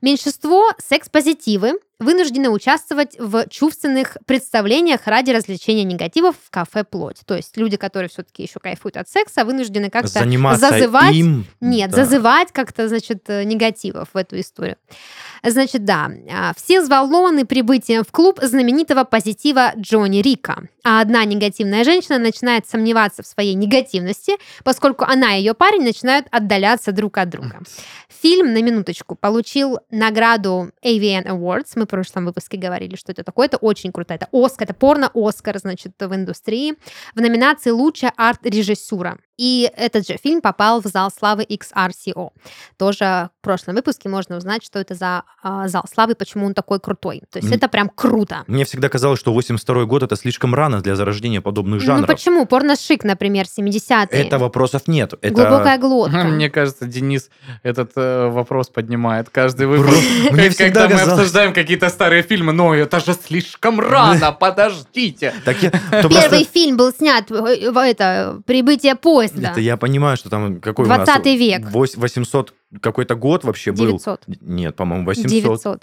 Меньшинство 0.00 0.70
секс-позитивы 0.78 1.74
вынуждены 2.02 2.50
участвовать 2.50 3.16
в 3.18 3.48
чувственных 3.48 4.16
представлениях 4.26 5.06
ради 5.06 5.30
развлечения 5.30 5.84
негативов 5.84 6.36
в 6.44 6.50
кафе 6.50 6.84
«Плоть». 6.84 7.20
То 7.26 7.34
есть 7.34 7.56
люди, 7.56 7.76
которые 7.76 8.08
все-таки 8.08 8.42
еще 8.42 8.60
кайфуют 8.60 8.96
от 8.96 9.08
секса, 9.08 9.44
вынуждены 9.44 9.90
как-то 9.90 10.20
Заниматься 10.20 10.70
зазывать 10.70 11.14
им. 11.14 11.46
нет, 11.60 11.90
да. 11.90 12.04
зазывать 12.04 12.52
как-то, 12.52 12.88
значит, 12.88 13.24
э, 13.28 13.44
негативов 13.44 14.08
в 14.12 14.16
эту 14.16 14.38
историю. 14.40 14.76
Значит, 15.42 15.84
да, 15.84 16.10
а, 16.30 16.52
все 16.56 16.80
взволнованы 16.80 17.44
прибытием 17.44 18.04
в 18.04 18.12
клуб 18.12 18.38
знаменитого 18.42 19.04
позитива 19.04 19.72
Джонни 19.76 20.22
Рика. 20.22 20.68
А 20.84 21.00
одна 21.00 21.24
негативная 21.24 21.84
женщина 21.84 22.18
начинает 22.18 22.68
сомневаться 22.68 23.22
в 23.22 23.26
своей 23.26 23.54
негативности, 23.54 24.32
поскольку 24.64 25.04
она 25.04 25.36
и 25.36 25.40
ее 25.40 25.54
парень 25.54 25.82
начинают 25.82 26.26
отдаляться 26.30 26.92
друг 26.92 27.18
от 27.18 27.28
друга. 27.28 27.60
Фильм, 28.22 28.52
на 28.52 28.62
минуточку, 28.62 29.14
получил 29.14 29.78
награду 29.90 30.70
AVN 30.84 31.26
Awards. 31.26 31.72
Мы 31.74 31.86
прошлом 31.92 32.24
выпуске 32.26 32.56
говорили, 32.56 32.96
что 32.96 33.12
это 33.12 33.22
такое. 33.22 33.46
Это 33.46 33.58
очень 33.58 33.92
круто. 33.92 34.14
Это 34.14 34.26
Оскар, 34.32 34.64
это 34.68 34.74
порно-Оскар, 34.74 35.58
значит, 35.58 35.92
в 36.00 36.14
индустрии. 36.14 36.74
В 37.14 37.20
номинации 37.20 37.70
«Лучшая 37.70 38.12
арт-режиссура». 38.16 39.18
И 39.38 39.68
этот 39.76 40.06
же 40.06 40.18
фильм 40.22 40.40
попал 40.40 40.80
в 40.80 40.86
зал 40.86 41.10
славы 41.10 41.42
XRCO. 41.44 42.30
Тоже 42.76 43.30
в 43.40 43.42
прошлом 43.42 43.74
выпуске 43.74 44.08
можно 44.08 44.36
узнать, 44.36 44.62
что 44.64 44.78
это 44.78 44.94
за 44.94 45.22
а, 45.42 45.66
зал 45.68 45.84
славы, 45.92 46.14
почему 46.14 46.46
он 46.46 46.54
такой 46.54 46.78
крутой. 46.78 47.22
То 47.30 47.38
есть 47.38 47.48
М. 47.50 47.56
это 47.56 47.66
прям 47.68 47.88
круто. 47.88 48.44
Мне 48.46 48.64
всегда 48.64 48.88
казалось, 48.88 49.18
что 49.18 49.32
82 49.32 49.84
год 49.86 50.02
это 50.02 50.16
слишком 50.16 50.54
рано 50.54 50.80
для 50.80 50.94
зарождения 50.96 51.40
подобных 51.40 51.80
Ну 51.80 51.86
жанров. 51.86 52.06
почему? 52.06 52.46
Порно-шик, 52.46 53.04
например, 53.04 53.46
70-е. 53.46 54.06
Это 54.26 54.38
вопросов 54.38 54.82
нет. 54.86 55.14
Это... 55.22 55.34
Глубокая 55.34 55.78
глотка. 55.78 56.24
Мне 56.24 56.48
кажется, 56.50 56.86
Денис 56.86 57.30
этот 57.64 57.92
э, 57.96 58.28
вопрос 58.28 58.68
поднимает 58.68 59.28
каждый 59.30 59.66
выпуск. 59.66 59.98
мне 60.30 60.42
Как- 60.44 60.52
всегда 60.52 60.86
Когда 60.88 60.94
мы 61.06 61.12
обсуждаем 61.12 61.52
какие-то 61.72 61.88
старые 61.88 62.22
фильмы, 62.22 62.52
но 62.52 62.74
это 62.74 63.00
же 63.00 63.14
слишком 63.14 63.80
рано, 63.80 64.32
подождите. 64.40 65.32
Первый 65.44 66.44
фильм 66.44 66.76
был 66.76 66.92
снят 66.92 67.30
в 67.30 67.78
это 67.78 68.42
«Прибытие 68.44 68.94
поезда». 68.94 69.50
Это 69.52 69.60
я 69.60 69.76
понимаю, 69.76 70.16
что 70.16 70.28
там 70.28 70.60
какой 70.60 70.84
у 70.84 70.88
нас... 70.88 71.06
20 71.08 71.24
век. 71.38 71.62
вось- 71.70 71.96
800 71.96 72.54
какой-то 72.80 73.14
год 73.14 73.44
вообще 73.44 73.72
был. 73.72 73.86
900. 73.86 74.24
Нет, 74.42 74.76
по-моему, 74.76 75.06
800. 75.06 75.30
900. 75.30 75.82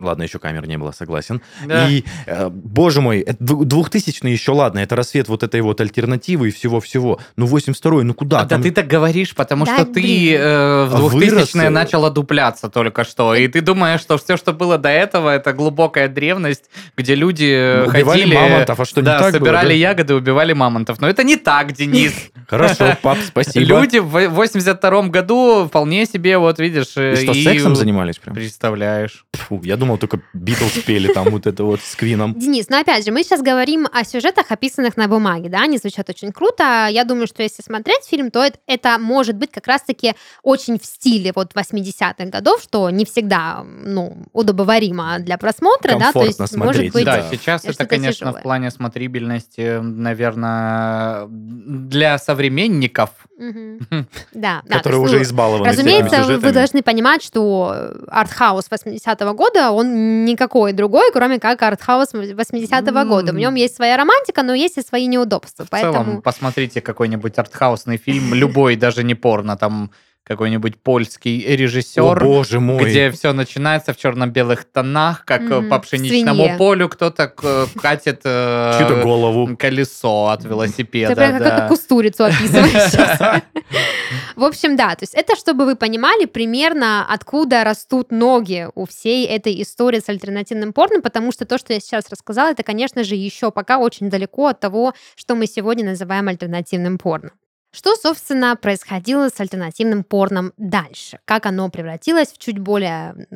Ладно, 0.00 0.24
еще 0.24 0.38
камер 0.38 0.66
не 0.66 0.76
было, 0.76 0.90
согласен. 0.90 1.40
Да. 1.66 1.88
И, 1.88 2.02
э, 2.26 2.48
боже 2.50 3.00
мой, 3.00 3.20
это 3.20 3.42
дву- 3.42 3.64
2000 3.64 4.26
еще 4.26 4.52
ладно, 4.52 4.80
это 4.80 4.96
рассвет 4.96 5.28
вот 5.28 5.42
этой 5.42 5.60
вот 5.60 5.80
альтернативы 5.80 6.48
и 6.48 6.50
всего-всего. 6.50 7.20
Ну, 7.36 7.46
82-й, 7.46 8.04
ну 8.04 8.12
куда? 8.12 8.40
А, 8.40 8.42
да 8.42 8.48
Там- 8.48 8.62
ты 8.62 8.70
так 8.72 8.86
говоришь, 8.86 9.34
потому 9.34 9.64
Да, 9.64 9.76
что 9.76 9.86
ты 9.86 10.34
э, 10.34 10.84
в 10.86 10.94
А 10.94 10.98
вырос, 10.98 11.54
2000-е 11.54 11.66
э, 11.66 11.70
начала 11.70 12.10
дупляться 12.10 12.68
только 12.68 13.04
что. 13.04 13.34
И 13.34 13.46
ты 13.48 13.60
думаешь, 13.60 14.00
что 14.00 14.18
все, 14.18 14.36
что 14.36 14.52
было 14.52 14.78
до 14.78 14.88
этого, 14.88 15.30
это 15.30 15.52
глубокая 15.52 16.08
древность, 16.08 16.64
где 16.96 17.14
люди 17.14 17.44
э, 17.46 17.86
Убивали 17.86 18.20
ходили... 18.22 18.34
мамонтов, 18.34 18.80
а 18.80 18.84
что, 18.84 19.00
не 19.00 19.06
да, 19.06 19.18
так 19.20 19.32
было, 19.32 19.38
собирали 19.38 19.68
да? 19.68 19.74
ягоды, 19.74 20.14
убивали 20.14 20.52
мамонтов. 20.52 21.00
Но 21.00 21.08
это 21.08 21.22
не 21.24 21.36
так, 21.36 21.72
Денис. 21.72 22.12
Хорошо, 22.46 22.96
пап, 23.02 23.18
спасибо. 23.26 23.64
Люди 23.64 23.98
в 23.98 24.28
82 24.28 25.02
году 25.08 25.66
вполне 25.66 26.06
себе, 26.06 26.38
вот 26.38 26.58
видишь... 26.58 26.96
э, 26.96 27.14
И 27.14 27.16
что, 27.24 27.34
сексом 27.34 27.76
занимались 27.76 28.18
прям? 28.18 28.34
Представляешь. 28.34 29.24
Фу, 29.32 29.60
я 29.64 29.76
думал, 29.76 29.98
только 29.98 30.20
Битлз 30.32 30.72
пели 30.86 31.12
там 31.12 31.30
вот 31.30 31.46
это 31.46 31.64
вот 31.64 31.80
с 31.80 31.94
Квином. 31.96 32.34
Денис, 32.34 32.68
ну 32.68 32.80
опять 32.80 33.04
же, 33.04 33.12
мы 33.12 33.22
сейчас 33.22 33.42
говорим 33.42 33.86
о 33.92 34.04
сюжетах, 34.04 34.50
описанных 34.50 34.96
на 34.96 35.08
бумаге, 35.08 35.48
да, 35.48 35.62
они 35.62 35.78
звучат 35.78 36.08
очень 36.08 36.32
круто. 36.32 36.88
Я 36.90 37.04
думаю, 37.04 37.26
что 37.26 37.42
если 37.42 37.62
смотреть 37.62 38.04
фильм, 38.08 38.30
то 38.30 38.42
это, 38.42 38.58
это 38.66 38.98
может 38.98 39.36
быть 39.36 39.50
как 39.50 39.66
раз-таки 39.66 40.14
очень 40.42 40.78
в 40.78 40.84
стиле 40.84 41.32
вот 41.34 41.52
80-х 41.54 42.24
годов, 42.26 42.62
что 42.62 42.90
не 42.90 43.04
всегда, 43.04 43.64
ну, 43.64 44.24
удобоваримо 44.32 45.18
для 45.20 45.38
просмотра, 45.38 45.98
да, 45.98 46.12
то 46.12 46.24
есть 46.24 46.38
Комфортно 46.38 46.58
может 46.58 46.74
смотреть, 46.74 46.92
быть... 46.92 47.04
Да, 47.04 47.22
сейчас 47.30 47.64
это, 47.64 47.72
что-то 47.74 47.88
конечно, 47.88 48.12
тяжелое. 48.26 48.40
в 48.40 48.42
плане 48.42 48.70
смотрибельности, 48.70 49.78
наверное, 49.80 51.26
для 51.28 52.18
современников. 52.34 53.10
Мгм. 53.38 54.06
Да, 54.32 54.62
Которые 54.68 55.00
уже 55.00 55.16
ну, 55.16 55.22
избалованы 55.22 55.68
Разумеется, 55.68 56.38
вы 56.38 56.52
должны 56.52 56.82
понимать, 56.82 57.22
что 57.22 57.92
артхаус 58.08 58.66
80-го 58.70 59.34
года, 59.34 59.70
он 59.70 60.24
никакой 60.24 60.72
другой, 60.72 61.10
кроме 61.12 61.38
как 61.38 61.62
артхаус 61.62 62.14
80-го 62.14 62.98
М. 62.98 63.08
года. 63.08 63.32
В 63.32 63.36
нем 63.36 63.54
есть 63.54 63.76
своя 63.76 63.96
романтика, 63.96 64.42
но 64.42 64.54
есть 64.54 64.78
и 64.78 64.82
свои 64.82 65.06
неудобства. 65.06 65.64
В 65.64 65.70
целом, 65.70 65.94
Поэтому 65.94 66.22
посмотрите 66.22 66.80
какой-нибудь 66.80 67.38
артхаусный 67.38 67.96
фильм, 67.96 68.34
любой, 68.34 68.76
даже 68.76 69.02
не 69.02 69.14
порно, 69.14 69.56
там 69.56 69.90
какой-нибудь 70.24 70.80
польский 70.80 71.44
О, 71.46 71.56
режиссер, 71.56 72.18
боже 72.24 72.58
мой. 72.58 72.82
где 72.84 73.10
все 73.10 73.32
начинается 73.34 73.92
в 73.92 73.96
черно-белых 73.98 74.64
тонах, 74.64 75.24
как 75.26 75.42
э, 75.42 75.60
Мгм, 75.60 75.68
по 75.68 75.78
пшеничному 75.80 76.42
свинье. 76.44 76.58
полю 76.58 76.88
кто-то 76.88 77.28
к- 77.28 77.68
катит 77.80 78.22
э, 78.24 78.74
Чью-то 78.78 79.02
голову. 79.02 79.54
колесо 79.56 80.28
от 80.28 80.44
велосипеда. 80.44 81.10
Ты 81.14 81.16
прям 81.16 81.38
да. 81.38 81.38
какую-то 81.38 81.68
кустурицу 81.68 82.24
описываешь. 82.24 83.42
В 84.36 84.44
общем, 84.44 84.76
да, 84.76 84.90
то 84.94 85.02
есть 85.02 85.14
это 85.14 85.36
чтобы 85.36 85.64
вы 85.64 85.76
понимали 85.76 86.24
примерно, 86.24 87.06
откуда 87.06 87.62
растут 87.64 88.10
ноги 88.10 88.68
у 88.74 88.86
всей 88.86 89.26
этой 89.26 89.60
истории 89.62 90.00
с 90.00 90.08
альтернативным 90.08 90.72
порно, 90.72 91.00
потому 91.00 91.32
что 91.32 91.44
то, 91.44 91.58
что 91.58 91.72
я 91.72 91.80
сейчас 91.80 92.08
рассказала, 92.10 92.48
это, 92.50 92.62
конечно 92.62 93.04
же, 93.04 93.14
еще 93.14 93.50
пока 93.50 93.78
очень 93.78 94.10
далеко 94.10 94.46
от 94.48 94.60
того, 94.60 94.94
что 95.16 95.34
мы 95.34 95.46
сегодня 95.46 95.84
называем 95.84 96.28
альтернативным 96.28 96.98
порно. 96.98 97.30
Что, 97.74 97.96
собственно, 97.96 98.54
происходило 98.54 99.28
с 99.28 99.40
альтернативным 99.40 100.04
порном 100.04 100.52
дальше? 100.56 101.18
Как 101.24 101.44
оно 101.46 101.68
превратилось 101.70 102.28
в 102.28 102.38
чуть 102.38 102.60
более 102.60 103.26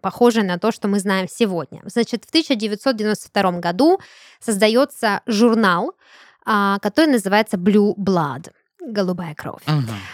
похожее 0.00 0.44
на 0.44 0.58
то, 0.58 0.70
что 0.70 0.86
мы 0.86 1.00
знаем 1.00 1.26
сегодня? 1.28 1.82
Значит, 1.84 2.24
в 2.24 2.28
1992 2.28 3.58
году 3.58 3.98
создается 4.38 5.20
журнал, 5.26 5.94
а, 6.46 6.78
который 6.78 7.10
называется 7.10 7.56
Blue 7.56 7.94
Blood 7.96 8.52
голубая 8.80 9.34
кровь. 9.34 9.62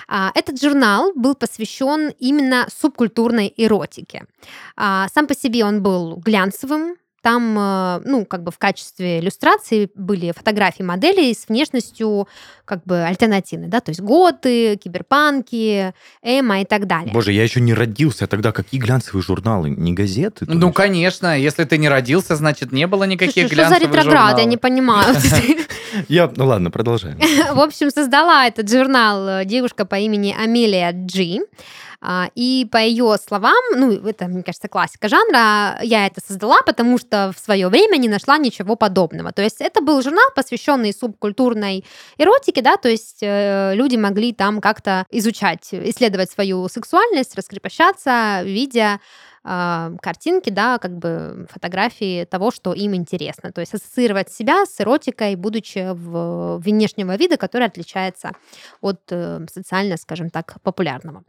А, 0.09 0.31
Этот 0.35 0.61
журнал 0.61 1.12
был 1.14 1.35
посвящен 1.35 2.09
именно 2.18 2.66
субкультурной 2.75 3.53
эротике. 3.57 4.25
А, 4.77 5.09
Сам 5.14 5.27
по 5.27 5.35
себе 5.35 5.64
он 5.64 5.83
был 5.83 6.16
глянцевым. 6.16 6.97
Там, 7.25 7.57
э, 7.59 8.03
ну, 8.05 8.27
как 8.27 8.43
бы 8.43 8.51
в 8.51 8.59
качестве 8.59 9.19
иллюстрации 9.19 9.89
были 9.95 10.31
фотографии 10.37 10.83
моделей 10.83 11.33
с 11.33 11.49
внешностью 11.49 12.29
как 12.67 12.85
бы 12.85 13.03
альтернативной, 13.03 13.69
да, 13.69 13.81
то 13.81 13.93
есть 13.93 14.03
готы, 14.03 14.77
киберпанки, 14.77 15.95
эмо 16.23 16.61
и 16.61 16.67
так 16.67 16.87
далее. 16.87 17.15
Боже, 17.15 17.33
я 17.33 17.43
еще 17.43 17.63
не 17.63 17.73
родился. 17.73 18.27
Тогда 18.27 18.53
какие 18.53 18.79
глянцевые 18.79 19.23
журналы? 19.23 19.71
Не 19.71 19.95
газеты? 19.95 20.45
Ну, 20.47 20.67
есть? 20.67 20.77
конечно, 20.77 21.39
если 21.39 21.65
ты 21.65 21.79
не 21.79 21.89
родился, 21.89 22.37
значит, 22.37 22.73
не 22.73 22.87
было 22.87 23.05
никаких 23.05 23.49
Слушай, 23.49 23.55
что 23.55 23.57
за 23.57 23.69
глянцевых 23.69 23.95
ретроград, 23.95 24.15
я 24.15 24.29
журналов. 24.29 24.47
не 24.47 24.57
понимаю. 24.59 25.17
Я... 26.09 26.31
Ну 26.37 26.45
ладно, 26.45 26.71
продолжаем. 26.71 27.19
В 27.55 27.61
общем, 27.61 27.91
создала 27.91 28.47
этот 28.47 28.71
журнал 28.71 29.27
э, 29.29 29.45
девушка 29.47 29.87
по 29.87 29.95
имени 29.95 30.37
Амелия 30.39 30.93
Джи. 30.93 31.41
А, 32.07 32.29
И 32.35 32.69
по 32.71 32.77
ее 32.77 33.17
словам, 33.17 33.57
ну, 33.75 33.90
это, 33.93 34.27
мне 34.27 34.43
кажется, 34.43 34.69
классика 34.69 35.09
жанра, 35.09 35.79
я 35.83 36.07
это 36.07 36.21
создала, 36.21 36.61
потому 36.61 36.99
что 36.99 37.33
в 37.35 37.40
свое 37.40 37.69
время 37.69 37.97
не 37.97 38.09
нашла 38.09 38.37
ничего 38.37 38.77
подобного. 38.77 39.33
То 39.33 39.40
есть 39.40 39.62
это 39.62 39.81
был 39.81 40.03
журнал, 40.03 40.29
посвященный 40.35 40.93
субкультурной 40.93 41.83
эротике, 42.19 42.61
да, 42.61 42.77
то 42.77 42.90
есть 42.90 43.23
э, 43.23 43.73
люди 43.75 43.97
могли 43.97 44.35
там 44.35 44.61
как-то 44.61 45.07
изучать, 45.11 45.69
исследовать 45.73 46.31
свою 46.31 46.69
сексуальность, 46.69 47.35
раскрепощаться, 47.37 48.43
видя 48.45 49.01
а, 49.47 49.93
картинки, 50.01 50.49
да, 50.49 50.79
как 50.79 50.97
бы 50.97 51.47
фотографии 51.51 52.25
того, 52.25 52.51
что 52.51 52.73
им 52.73 52.95
интересно. 52.95 53.53
То 53.53 53.61
есть 53.61 53.75
ассоциировать 53.75 54.33
себя 54.33 54.65
с 54.65 54.81
эротикой, 54.81 55.37
будучи 55.37 55.93
в 55.93 56.59
внешнего 56.59 57.15
вида, 57.17 57.37
который 57.37 57.67
отличается 57.67 58.33
от 58.81 59.01
э, 59.11 59.41
социально, 59.53 59.99
скажем 59.99 60.31
так, 60.31 60.57
популярного. 60.63 61.25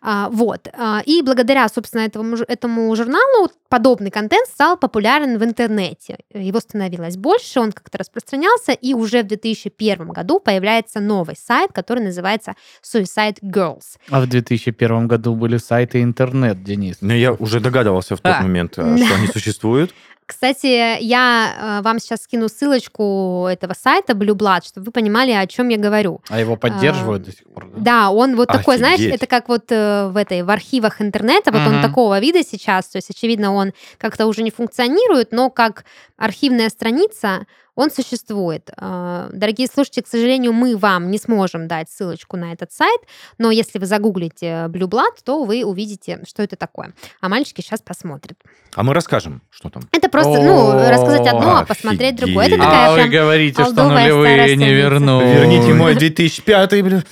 А, 0.00 0.28
вот. 0.30 0.68
А, 0.72 1.02
И 1.04 1.22
благодаря, 1.22 1.68
собственно, 1.68 2.02
этому, 2.02 2.36
этому 2.36 2.94
журналу 2.94 3.50
подобный 3.68 4.10
контент 4.10 4.48
стал 4.48 4.76
популярен 4.76 5.38
в 5.38 5.44
интернете. 5.44 6.18
Его 6.32 6.60
становилось 6.60 7.16
больше, 7.16 7.60
он 7.60 7.72
как-то 7.72 7.98
распространялся, 7.98 8.72
и 8.72 8.94
уже 8.94 9.22
в 9.22 9.26
2001 9.26 10.08
году 10.08 10.38
появляется 10.40 11.00
новый 11.00 11.36
сайт, 11.36 11.72
который 11.72 12.04
называется 12.04 12.54
Suicide 12.82 13.40
Girls. 13.42 13.98
А 14.10 14.20
в 14.20 14.28
2001 14.28 15.08
году 15.08 15.34
были 15.34 15.56
сайты 15.56 16.02
интернет, 16.02 16.62
Денис. 16.62 16.98
Но 17.00 17.12
я 17.12 17.32
уже 17.32 17.55
догадывался 17.60 18.16
в 18.16 18.20
тот 18.20 18.34
А. 18.38 18.42
момент, 18.42 18.74
э, 18.76 18.96
что 18.96 19.14
они 19.14 19.26
существуют. 19.28 19.92
Кстати, 20.26 21.00
я 21.02 21.78
э, 21.78 21.82
вам 21.82 22.00
сейчас 22.00 22.22
скину 22.24 22.48
ссылочку 22.48 23.46
этого 23.48 23.74
сайта 23.74 24.12
Blue 24.12 24.34
Blood, 24.34 24.66
чтобы 24.66 24.86
вы 24.86 24.92
понимали, 24.92 25.30
о 25.30 25.46
чем 25.46 25.68
я 25.68 25.78
говорю. 25.78 26.20
А 26.28 26.40
его 26.40 26.56
поддерживают 26.56 27.22
А, 27.22 27.26
до 27.26 27.32
сих 27.32 27.44
пор? 27.46 27.68
Да, 27.76 28.10
он 28.10 28.34
вот 28.34 28.48
такой, 28.48 28.78
знаешь, 28.78 28.98
Офигеть. 28.98 29.14
это 29.14 29.26
как 29.28 29.48
вот 29.48 29.70
э, 29.70 30.08
в 30.08 30.16
этой 30.16 30.42
в 30.42 30.50
архивах 30.50 31.00
интернета, 31.00 31.52
вот 31.52 31.60
он 31.60 31.74
Мгм. 31.74 31.82
такого 31.82 32.18
вида 32.18 32.42
сейчас, 32.42 32.86
то 32.88 32.96
есть 32.96 33.08
очевидно 33.10 33.52
он 33.54 33.72
как-то 33.98 34.26
уже 34.26 34.42
не 34.42 34.50
функционирует, 34.50 35.30
но 35.30 35.48
как 35.48 35.84
архивная 36.16 36.70
страница 36.70 37.46
он 37.76 37.90
существует. 37.90 38.70
Дорогие 38.78 39.68
слушатели, 39.68 40.02
к 40.02 40.06
сожалению, 40.08 40.54
мы 40.54 40.78
вам 40.78 41.10
не 41.10 41.18
сможем 41.18 41.68
дать 41.68 41.90
ссылочку 41.90 42.38
на 42.38 42.54
этот 42.54 42.72
сайт, 42.72 43.02
но 43.36 43.50
если 43.50 43.78
вы 43.78 43.84
загуглите 43.84 44.46
Blue 44.70 44.88
Blood, 44.88 45.18
то 45.24 45.44
вы 45.44 45.62
увидите, 45.62 46.20
что 46.26 46.42
это 46.42 46.56
такое. 46.56 46.94
А 47.20 47.28
мальчики 47.28 47.60
сейчас 47.60 47.82
посмотрят. 47.82 48.38
А 48.74 48.82
мы 48.82 48.94
расскажем, 48.94 49.42
что 49.50 49.68
там. 49.68 49.82
Это 49.92 50.08
просто, 50.22 50.42
ну, 50.42 50.72
рассказать 50.90 51.26
одно, 51.26 51.56
а 51.58 51.64
посмотреть 51.64 52.16
другое. 52.16 52.46
Это 52.46 52.56
такая 52.56 52.90
а 52.90 52.94
прям 52.94 53.08
вы 53.08 53.12
говорите, 53.12 53.64
что 53.64 53.88
нулевые 53.88 54.56
не 54.56 54.72
верну. 54.72 55.20
Верните 55.20 55.74
мой 55.74 55.94
2005 55.94 56.82
бля. 56.82 57.02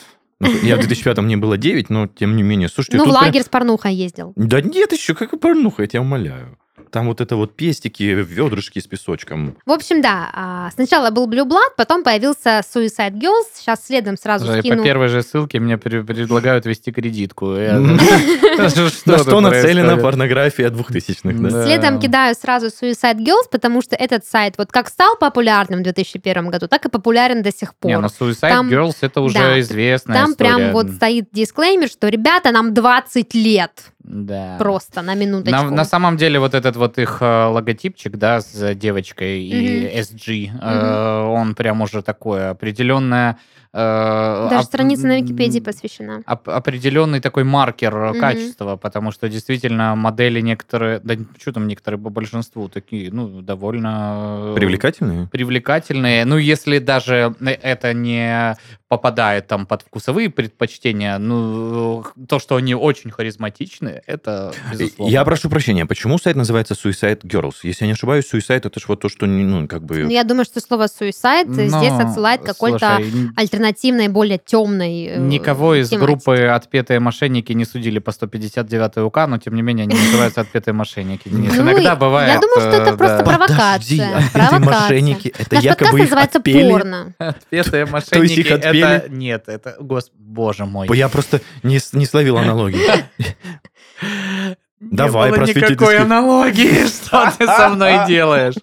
Ну, 0.41 0.49
Я 0.63 0.77
в 0.77 0.81
2005 0.81 1.19
мне 1.19 1.37
было 1.37 1.57
9, 1.57 1.91
но 1.91 2.07
тем 2.07 2.37
не 2.37 2.43
менее. 2.43 2.69
Слушайте, 2.69 2.99
Ну, 2.99 3.05
в 3.07 3.09
лагерь 3.09 3.43
с 3.43 3.49
порнухой 3.49 3.95
ездил. 3.95 4.33
Да 4.37 4.61
нет, 4.61 4.93
еще 4.93 5.15
как 5.15 5.39
порнуха, 5.41 5.83
я 5.83 5.89
тебя 5.89 6.01
умоляю. 6.03 6.59
Там 6.91 7.07
вот 7.07 7.21
это 7.21 7.37
вот 7.37 7.55
пестики, 7.55 8.03
ведрышки 8.03 8.81
с 8.81 8.87
песочком. 8.87 9.57
В 9.65 9.71
общем, 9.71 10.03
да, 10.03 10.31
а, 10.33 10.71
сначала 10.73 11.11
был 11.11 11.29
Blue 11.29 11.45
Blood, 11.45 11.75
потом 11.77 12.03
появился 12.03 12.63
Suicide 12.75 13.13
Girls. 13.13 13.45
Сейчас 13.55 13.87
следом 13.87 14.17
сразу 14.17 14.47
Слушай, 14.47 14.61
скину. 14.61 14.79
По 14.79 14.83
первой 14.83 15.09
же 15.09 15.23
ссылке 15.23 15.61
мне 15.61 15.75
пре- 15.75 16.05
предлагают 16.05 16.67
вести 16.67 16.91
кредитку. 16.91 17.55
Я- 17.55 17.79
На 18.57 18.69
Что 18.69 19.41
нацелена 19.41 19.97
порнография 19.97 20.69
2000-х, 20.71 21.39
да? 21.39 21.51
Да. 21.51 21.65
Следом 21.65 22.01
кидаю 22.01 22.35
сразу 22.35 22.67
Suicide 22.67 23.19
Girls, 23.19 23.49
потому 23.51 23.81
что 23.81 23.95
этот 23.95 24.25
сайт 24.25 24.55
вот 24.59 24.73
как 24.73 24.89
стал 24.89 25.17
популярным 25.17 25.81
в 25.81 25.83
2001 25.85 26.49
году, 26.49 26.67
так 26.67 26.85
и 26.87 26.89
популярен 26.89 27.43
до 27.43 27.53
сих 27.53 27.75
пор. 27.75 27.91
Не, 27.91 27.99
ну 27.99 28.09
Suicide 28.09 28.49
Там- 28.49 28.69
Girls 28.69 28.97
это 29.01 29.21
уже 29.21 29.61
известная 29.61 30.17
Там 30.17 30.35
прям 30.35 30.73
вот 30.73 30.91
стоит 30.91 31.29
дисклеймер, 31.33 31.89
что 31.89 32.09
ребята, 32.09 32.51
нам 32.51 32.75
20 32.75 33.35
лет. 33.35 33.71
Да. 34.05 34.57
Просто 34.59 35.01
на 35.01 35.15
минуточку. 35.15 35.71
На, 35.71 35.85
самом 35.87 36.19
деле 36.19 36.39
вот 36.39 36.55
этот 36.65 36.77
вот 36.77 36.99
их 36.99 37.19
э, 37.21 37.45
логотипчик, 37.47 38.17
да, 38.17 38.41
с 38.41 38.75
девочкой 38.75 39.43
и 39.43 39.87
SG, 39.99 40.51
э, 40.61 41.23
он 41.27 41.55
прям 41.55 41.83
уже 41.83 42.03
такое 42.03 42.51
определенное... 42.51 43.39
э, 43.75 44.47
Даже 44.51 44.61
оп- 44.63 44.67
страница 44.67 45.07
на 45.09 45.21
Википедии 45.21 45.61
посвящена. 45.61 46.23
оп- 46.27 46.49
определенный 46.49 47.21
такой 47.21 47.45
маркер 47.45 47.95
Мгм. 47.95 48.21
качества, 48.21 48.77
потому 48.77 49.11
что 49.13 49.29
действительно 49.29 49.95
модели 49.97 50.41
некоторые, 50.41 51.01
да 51.03 51.15
что 51.41 51.53
там 51.53 51.67
некоторые 51.67 52.01
по 52.01 52.11
большинству 52.11 52.69
такие, 52.69 53.11
ну, 53.13 53.43
довольно... 53.43 54.53
э, 54.53 54.55
Привлекательные? 54.55 55.27
привлекательные. 55.31 56.25
Ну, 56.25 56.39
если 56.39 56.79
даже 56.79 57.35
это 57.41 57.93
не 57.93 58.57
попадает 58.89 59.49
там 59.49 59.67
под 59.67 59.83
вкусовые 59.83 60.31
предпочтения, 60.31 61.19
ну, 61.19 62.05
то, 62.29 62.39
что 62.39 62.55
они 62.57 62.75
очень 62.77 63.11
харизматичны, 63.11 64.03
это 64.07 64.53
безусловно. 64.71 65.11
Я 65.11 65.25
прошу 65.25 65.51
прощения, 65.51 65.85
почему 65.85 66.17
сайт 66.19 66.37
называется 66.37 66.75
Suicide 66.75 67.23
Girls? 67.23 67.55
Если 67.65 67.85
я 67.85 67.87
не 67.89 67.93
ошибаюсь, 67.95 68.33
Suicide 68.33 68.63
это 68.69 68.79
же 68.79 68.87
вот 68.89 69.01
то, 69.01 69.09
что, 69.09 69.27
ну, 69.27 69.67
как 69.67 69.83
бы... 69.83 70.05
Ну, 70.05 70.11
я 70.11 70.23
думаю, 70.23 70.45
что 70.45 70.61
слово 70.61 70.85
suicide 70.85 71.53
здесь 71.53 71.73
Но, 71.73 71.99
отсылает 71.99 72.43
к 72.43 72.45
какой-то 72.47 73.01
н- 73.01 73.33
альтернативной, 73.65 74.09
более 74.09 74.39
темной 74.39 75.07
э, 75.07 75.19
Никого 75.19 75.75
из 75.75 75.91
тематике. 75.91 76.07
группы 76.07 76.37
«Отпетые 76.47 77.01
мошенники» 77.01 77.53
не 77.53 77.65
судили 77.65 77.99
по 77.99 78.13
159 78.13 78.99
УК, 78.99 79.27
но, 79.27 79.39
тем 79.39 79.55
не 79.55 79.63
менее, 79.63 79.85
они 79.85 79.95
называются 79.95 80.43
«Отпетые 80.43 80.75
мошенники». 80.75 81.29
Денис. 81.29 81.53
Ну, 81.57 81.63
Иногда 81.63 81.97
бывает... 81.97 82.33
Я 82.33 82.41
думаю, 82.41 82.61
что 82.61 82.83
это 82.83 82.91
э, 82.91 82.97
просто 82.97 83.25
провокация. 83.25 84.09
Подожди, 84.09 84.31
провокация. 84.33 84.61
мошенники, 84.61 85.35
это 85.39 85.55
Наш 85.55 85.65
якобы 85.65 85.99
их 85.99 86.05
называется 86.05 86.39
отпели? 86.39 86.71
порно. 86.71 87.15
Отпетые 87.19 87.85
их 87.85 87.91
мошенники 87.91 88.53
отпели? 88.53 88.97
это... 88.97 89.09
Нет, 89.09 89.45
это... 89.49 89.77
Гос... 89.81 90.11
Боже 90.15 90.65
мой. 90.67 90.89
Я 90.97 91.09
просто 91.09 91.41
не, 91.63 91.81
не 91.93 92.07
словил 92.07 92.39
аналогии. 92.39 92.81
Давай, 94.91 95.31
Не 95.31 95.37
было 95.37 95.47
никакой 95.47 95.99
аналогии, 95.99 96.87
что 96.87 97.33
ты 97.39 97.47
со 97.47 97.69
мной 97.71 98.01
делаешь. 98.07 98.55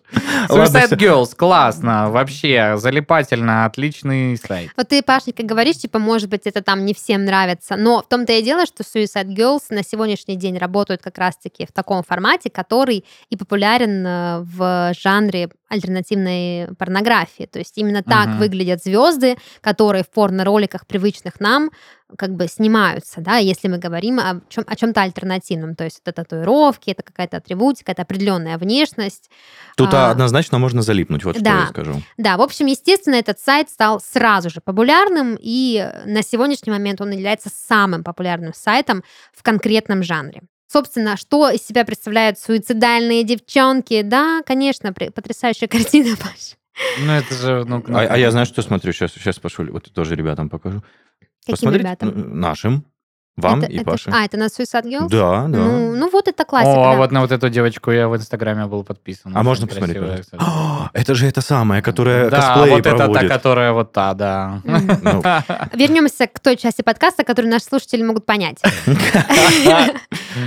Suicide. 0.49 0.97
Girls, 0.97 1.35
классно, 1.35 2.09
вообще, 2.09 2.75
залипательно, 2.77 3.65
отличный 3.65 4.37
сайт. 4.37 4.71
Вот 4.75 4.87
ты, 4.89 5.01
Пашенька, 5.01 5.43
говоришь, 5.43 5.77
типа, 5.77 5.99
может 5.99 6.29
быть, 6.29 6.41
это 6.45 6.61
там 6.61 6.85
не 6.85 6.93
всем 6.93 7.25
нравится, 7.25 7.75
но 7.75 8.01
в 8.01 8.07
том-то 8.07 8.33
и 8.33 8.41
дело, 8.41 8.65
что 8.65 8.83
Suicide 8.83 9.35
Girls 9.35 9.63
на 9.69 9.83
сегодняшний 9.83 10.35
день 10.35 10.57
работают 10.57 11.01
как 11.01 11.17
раз-таки 11.17 11.65
в 11.65 11.71
таком 11.71 12.03
формате, 12.03 12.49
который 12.49 13.05
и 13.29 13.37
популярен 13.37 14.05
э, 14.05 14.39
в 14.41 14.93
жанре 14.99 15.49
альтернативной 15.71 16.67
порнографии. 16.77 17.45
То 17.45 17.59
есть 17.59 17.77
именно 17.77 18.03
так 18.03 18.27
Мгм. 18.27 18.37
выглядят 18.39 18.83
звезды, 18.83 19.37
которые 19.61 20.03
в 20.03 20.09
порно-роликах, 20.09 20.85
привычных 20.85 21.39
нам, 21.39 21.71
как 22.17 22.35
бы 22.35 22.47
снимаются, 22.47 23.21
да, 23.21 23.37
если 23.37 23.69
мы 23.69 23.77
говорим 23.77 24.19
о, 24.19 24.41
чем, 24.49 24.65
о 24.67 24.75
чем-то 24.75 25.01
альтернативном. 25.01 25.75
То 25.75 25.85
есть 25.85 26.01
это 26.03 26.11
татуировки, 26.23 26.89
это 26.91 27.03
какая-то 27.03 27.37
атрибутика, 27.37 27.93
это 27.93 28.01
определенная 28.01 28.57
внешность. 28.57 29.29
Тут 29.77 29.93
А. 29.93 30.11
однозначно 30.11 30.59
можно 30.59 30.81
залипнуть, 30.81 31.23
вот 31.23 31.35
что 31.35 31.43
Да. 31.45 31.59
я 31.61 31.67
скажу. 31.67 32.01
Да, 32.17 32.35
в 32.35 32.41
общем, 32.41 32.65
естественно, 32.65 33.15
этот 33.15 33.39
сайт 33.39 33.69
стал 33.69 34.01
сразу 34.01 34.49
же 34.49 34.59
популярным, 34.59 35.37
и 35.39 35.89
на 36.05 36.21
сегодняшний 36.21 36.71
момент 36.73 36.99
он 36.99 37.11
является 37.11 37.49
самым 37.49 38.03
популярным 38.03 38.53
сайтом 38.53 39.03
в 39.33 39.41
конкретном 39.41 40.03
жанре. 40.03 40.41
Собственно, 40.71 41.17
что 41.17 41.49
из 41.49 41.65
себя 41.65 41.83
представляют 41.83 42.39
суицидальные 42.39 43.23
девчонки? 43.23 44.01
Да, 44.03 44.41
конечно, 44.45 44.93
потрясающая 44.93 45.67
картина, 45.67 46.15
Паш. 46.21 46.55
Ну, 46.99 47.11
это 47.11 47.33
же... 47.33 47.65
Ну, 47.65 47.83
А, 47.89 48.01
а 48.01 48.17
я 48.17 48.31
знаю, 48.31 48.45
что 48.45 48.61
смотрю. 48.61 48.93
Сейчас, 48.93 49.11
сейчас 49.11 49.37
Пашуль, 49.39 49.69
вот 49.69 49.91
тоже 49.91 50.15
ребятам 50.15 50.49
покажу. 50.49 50.81
Каким 51.41 51.53
Посмотрите, 51.55 51.83
ребятам? 51.83 52.39
нашим, 52.39 52.85
вам 53.37 53.61
Это- 53.61 53.71
и 53.71 53.75
это- 53.77 53.85
Паше. 53.85 54.11
А, 54.13 54.25
это 54.25 54.37
на 54.37 54.47
Suicide 54.47 54.83
Girls? 54.83 55.09
Да, 55.09 55.47
да. 55.47 55.57
Ну, 55.59 55.95
ну 55.95 56.09
вот 56.09 56.27
это 56.27 56.43
классика. 56.45 56.71
О, 56.75 56.89
а 56.89 56.91
да. 56.93 56.97
вот 56.97 57.11
на 57.11 57.21
вот 57.21 57.31
эту 57.31 57.49
девочку 57.49 57.91
я 57.91 58.07
в 58.07 58.15
Инстаграме 58.15 58.65
был 58.65 58.83
подписан. 58.83 59.31
а 59.35 59.43
можно 59.43 59.67
посмотреть. 59.67 60.27
А, 60.37 60.89
Это 60.93 61.15
же 61.15 61.27
это 61.27 61.41
самая, 61.41 61.81
которая 61.81 62.29
Да, 62.29 62.37
косплей 62.37 62.71
вот 62.71 62.79
это 62.85 62.97
та, 62.97 63.05
проводит. 63.05 63.29
которая 63.29 63.71
вот 63.73 63.91
та, 63.93 64.13
да. 64.13 64.61
Ну, 64.63 65.21
Вернемся 65.73 66.27
к 66.27 66.39
той 66.39 66.57
части 66.57 66.81
подкаста, 66.81 67.23
которую 67.23 67.51
наши 67.51 67.65
слушатели 67.65 68.03
могут 68.03 68.25
понять. 68.25 68.59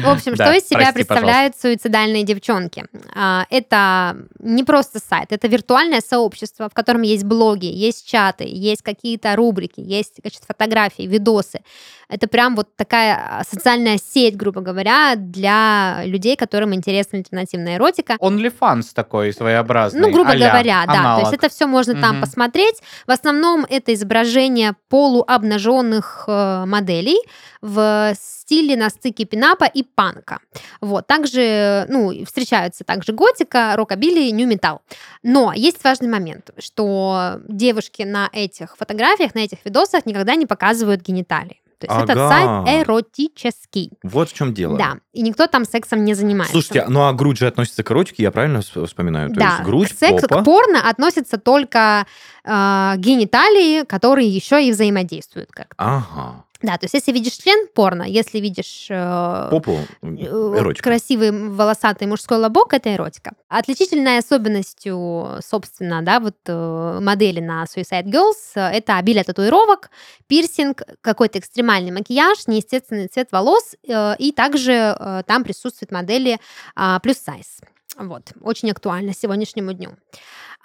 В 0.02 0.08
общем, 0.08 0.34
что 0.34 0.52
из 0.52 0.66
себя 0.68 0.92
представляют 0.92 1.56
суицидальные 1.56 2.24
девчонки? 2.24 2.84
А, 3.14 3.46
Это 3.50 4.16
не 4.38 4.64
просто 4.64 4.98
сайт, 4.98 5.32
это 5.32 5.48
виртуальное 5.48 6.00
сообщество, 6.00 6.68
в 6.68 6.74
котором 6.74 7.02
есть 7.02 7.24
блоги, 7.24 7.66
есть 7.66 8.06
чаты, 8.06 8.44
есть 8.46 8.82
какие-то 8.82 9.34
рубрики, 9.36 9.80
есть 9.80 10.14
значит, 10.20 10.42
фотографии, 10.46 11.02
видосы. 11.02 11.60
Это 12.08 12.28
прям 12.28 12.54
вот 12.54 12.73
такая 12.76 13.14
а, 13.16 13.42
социальная 13.44 13.98
сеть, 13.98 14.36
грубо 14.36 14.60
говоря, 14.60 15.14
для 15.16 16.02
людей, 16.04 16.36
которым 16.36 16.74
интересна 16.74 17.18
альтернативная 17.18 17.76
эротика. 17.76 18.14
OnlyFans 18.20 18.86
такой 18.94 19.32
своеобразный. 19.32 20.00
Ну, 20.00 20.10
грубо 20.12 20.32
говоря, 20.32 20.84
да. 20.86 20.92
То 20.92 20.98
аналог. 21.00 21.20
есть 21.20 21.32
это 21.34 21.48
все 21.48 21.66
можно 21.66 21.94
там 22.00 22.16
Мгм. 22.16 22.20
посмотреть. 22.22 22.80
В 23.06 23.10
основном 23.10 23.66
это 23.68 23.94
изображение 23.94 24.74
полуобнаженных 24.88 26.24
э, 26.26 26.64
моделей 26.66 27.18
в 27.60 28.14
стиле 28.20 28.76
на 28.76 28.90
стыке 28.90 29.24
пинапа 29.24 29.64
и 29.64 29.82
панка. 29.82 30.40
Вот. 30.80 31.06
Также, 31.06 31.86
ну, 31.88 32.12
встречаются 32.26 32.84
также 32.84 33.12
готика, 33.12 33.74
рокобили, 33.76 34.30
нью-металл. 34.30 34.82
Но 35.22 35.52
есть 35.54 35.82
важный 35.82 36.08
момент, 36.08 36.50
что 36.58 37.40
девушки 37.48 38.02
на 38.02 38.28
этих 38.32 38.76
фотографиях, 38.76 39.34
на 39.34 39.40
этих 39.40 39.64
видосах 39.64 40.04
никогда 40.06 40.34
не 40.34 40.46
показывают 40.46 41.00
гениталии. 41.00 41.60
То 41.86 41.92
есть 41.94 42.04
этот 42.04 42.16
Ага. 42.18 42.64
сайт 42.66 42.82
эротический. 42.86 43.90
вот 44.02 44.30
в 44.30 44.32
чем 44.32 44.54
дело. 44.54 44.76
Да, 44.78 44.96
и 45.12 45.22
никто 45.22 45.46
там 45.46 45.64
сексом 45.64 46.04
не 46.04 46.14
занимается. 46.14 46.52
Слушайте, 46.52 46.86
ну 46.88 47.04
а 47.06 47.12
грудь 47.12 47.38
же 47.38 47.46
относится 47.46 47.82
к 47.82 47.90
эротике, 47.90 48.22
я 48.22 48.30
правильно 48.30 48.58
вс- 48.58 48.86
вспоминаю? 48.86 49.30
То 49.30 49.40
да, 49.40 49.48
есть 49.50 49.62
грудь, 49.64 49.92
к 49.92 49.98
сексу, 49.98 50.28
попа. 50.28 50.42
к 50.42 50.44
порно 50.44 50.88
относятся 50.88 51.38
только 51.38 52.06
э, 52.44 52.94
гениталии, 52.96 53.84
которые 53.84 54.28
еще 54.28 54.64
и 54.66 54.70
взаимодействуют 54.72 55.50
как-то. 55.52 55.74
Ага. 55.78 56.44
Да, 56.64 56.78
то 56.78 56.86
есть 56.86 56.94
если 56.94 57.12
видишь 57.12 57.34
член 57.34 57.68
порно, 57.74 58.04
если 58.04 58.38
видишь 58.40 58.86
э, 58.88 59.48
Попу, 59.50 59.80
э, 60.00 60.06
эротика. 60.06 60.82
красивый 60.82 61.30
волосатый 61.30 62.08
мужской 62.08 62.38
лобок, 62.38 62.72
это 62.72 62.94
эротика. 62.94 63.32
Отличительной 63.48 64.16
особенностью, 64.16 65.40
собственно, 65.46 66.00
да, 66.00 66.20
вот 66.20 66.36
э, 66.46 66.98
модели 67.02 67.40
на 67.40 67.64
Suicide 67.64 68.04
Girls 68.04 68.54
э, 68.54 68.60
это 68.78 68.96
обилие 68.96 69.24
татуировок, 69.24 69.90
пирсинг, 70.26 70.80
какой-то 71.02 71.38
экстремальный 71.38 71.90
макияж, 71.90 72.46
неестественный 72.46 73.08
цвет 73.08 73.30
волос, 73.30 73.74
э, 73.86 74.16
и 74.16 74.32
также 74.32 74.96
э, 74.98 75.22
там 75.26 75.44
присутствуют 75.44 75.92
модели 75.92 76.38
а, 76.74 76.98
плюс 77.00 77.18
сайз. 77.18 77.60
Вот, 77.98 78.32
очень 78.40 78.70
актуально 78.70 79.12
сегодняшнему 79.12 79.74
дню. 79.74 79.98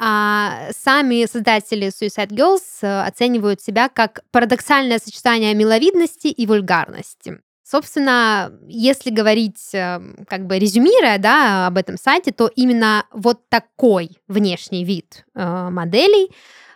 А, 0.02 0.70
сами 0.72 1.26
создатели 1.26 1.88
Suicide 1.88 2.30
Girls 2.30 2.62
э, 2.82 3.02
оценивают 3.02 3.62
себя 3.62 3.90
как 3.90 4.22
парадоксальное 4.32 4.98
сочетание 4.98 5.54
миловидности 5.54 6.28
и 6.28 6.48
вульгарности. 6.48 7.42
Собственно, 7.70 8.52
если 8.68 9.12
говорить, 9.12 9.76
э, 9.76 10.00
как 10.28 10.48
бы 10.48 10.58
резюмируя, 10.58 11.20
да, 11.20 11.68
об 11.68 11.78
этом 11.78 11.98
сайте, 11.98 12.32
то 12.32 12.48
именно 12.56 13.06
вот 13.12 13.48
такой 13.50 14.18
внешний 14.30 14.86
вид 14.86 15.26
э, 15.36 15.70
моделей, 15.70 16.32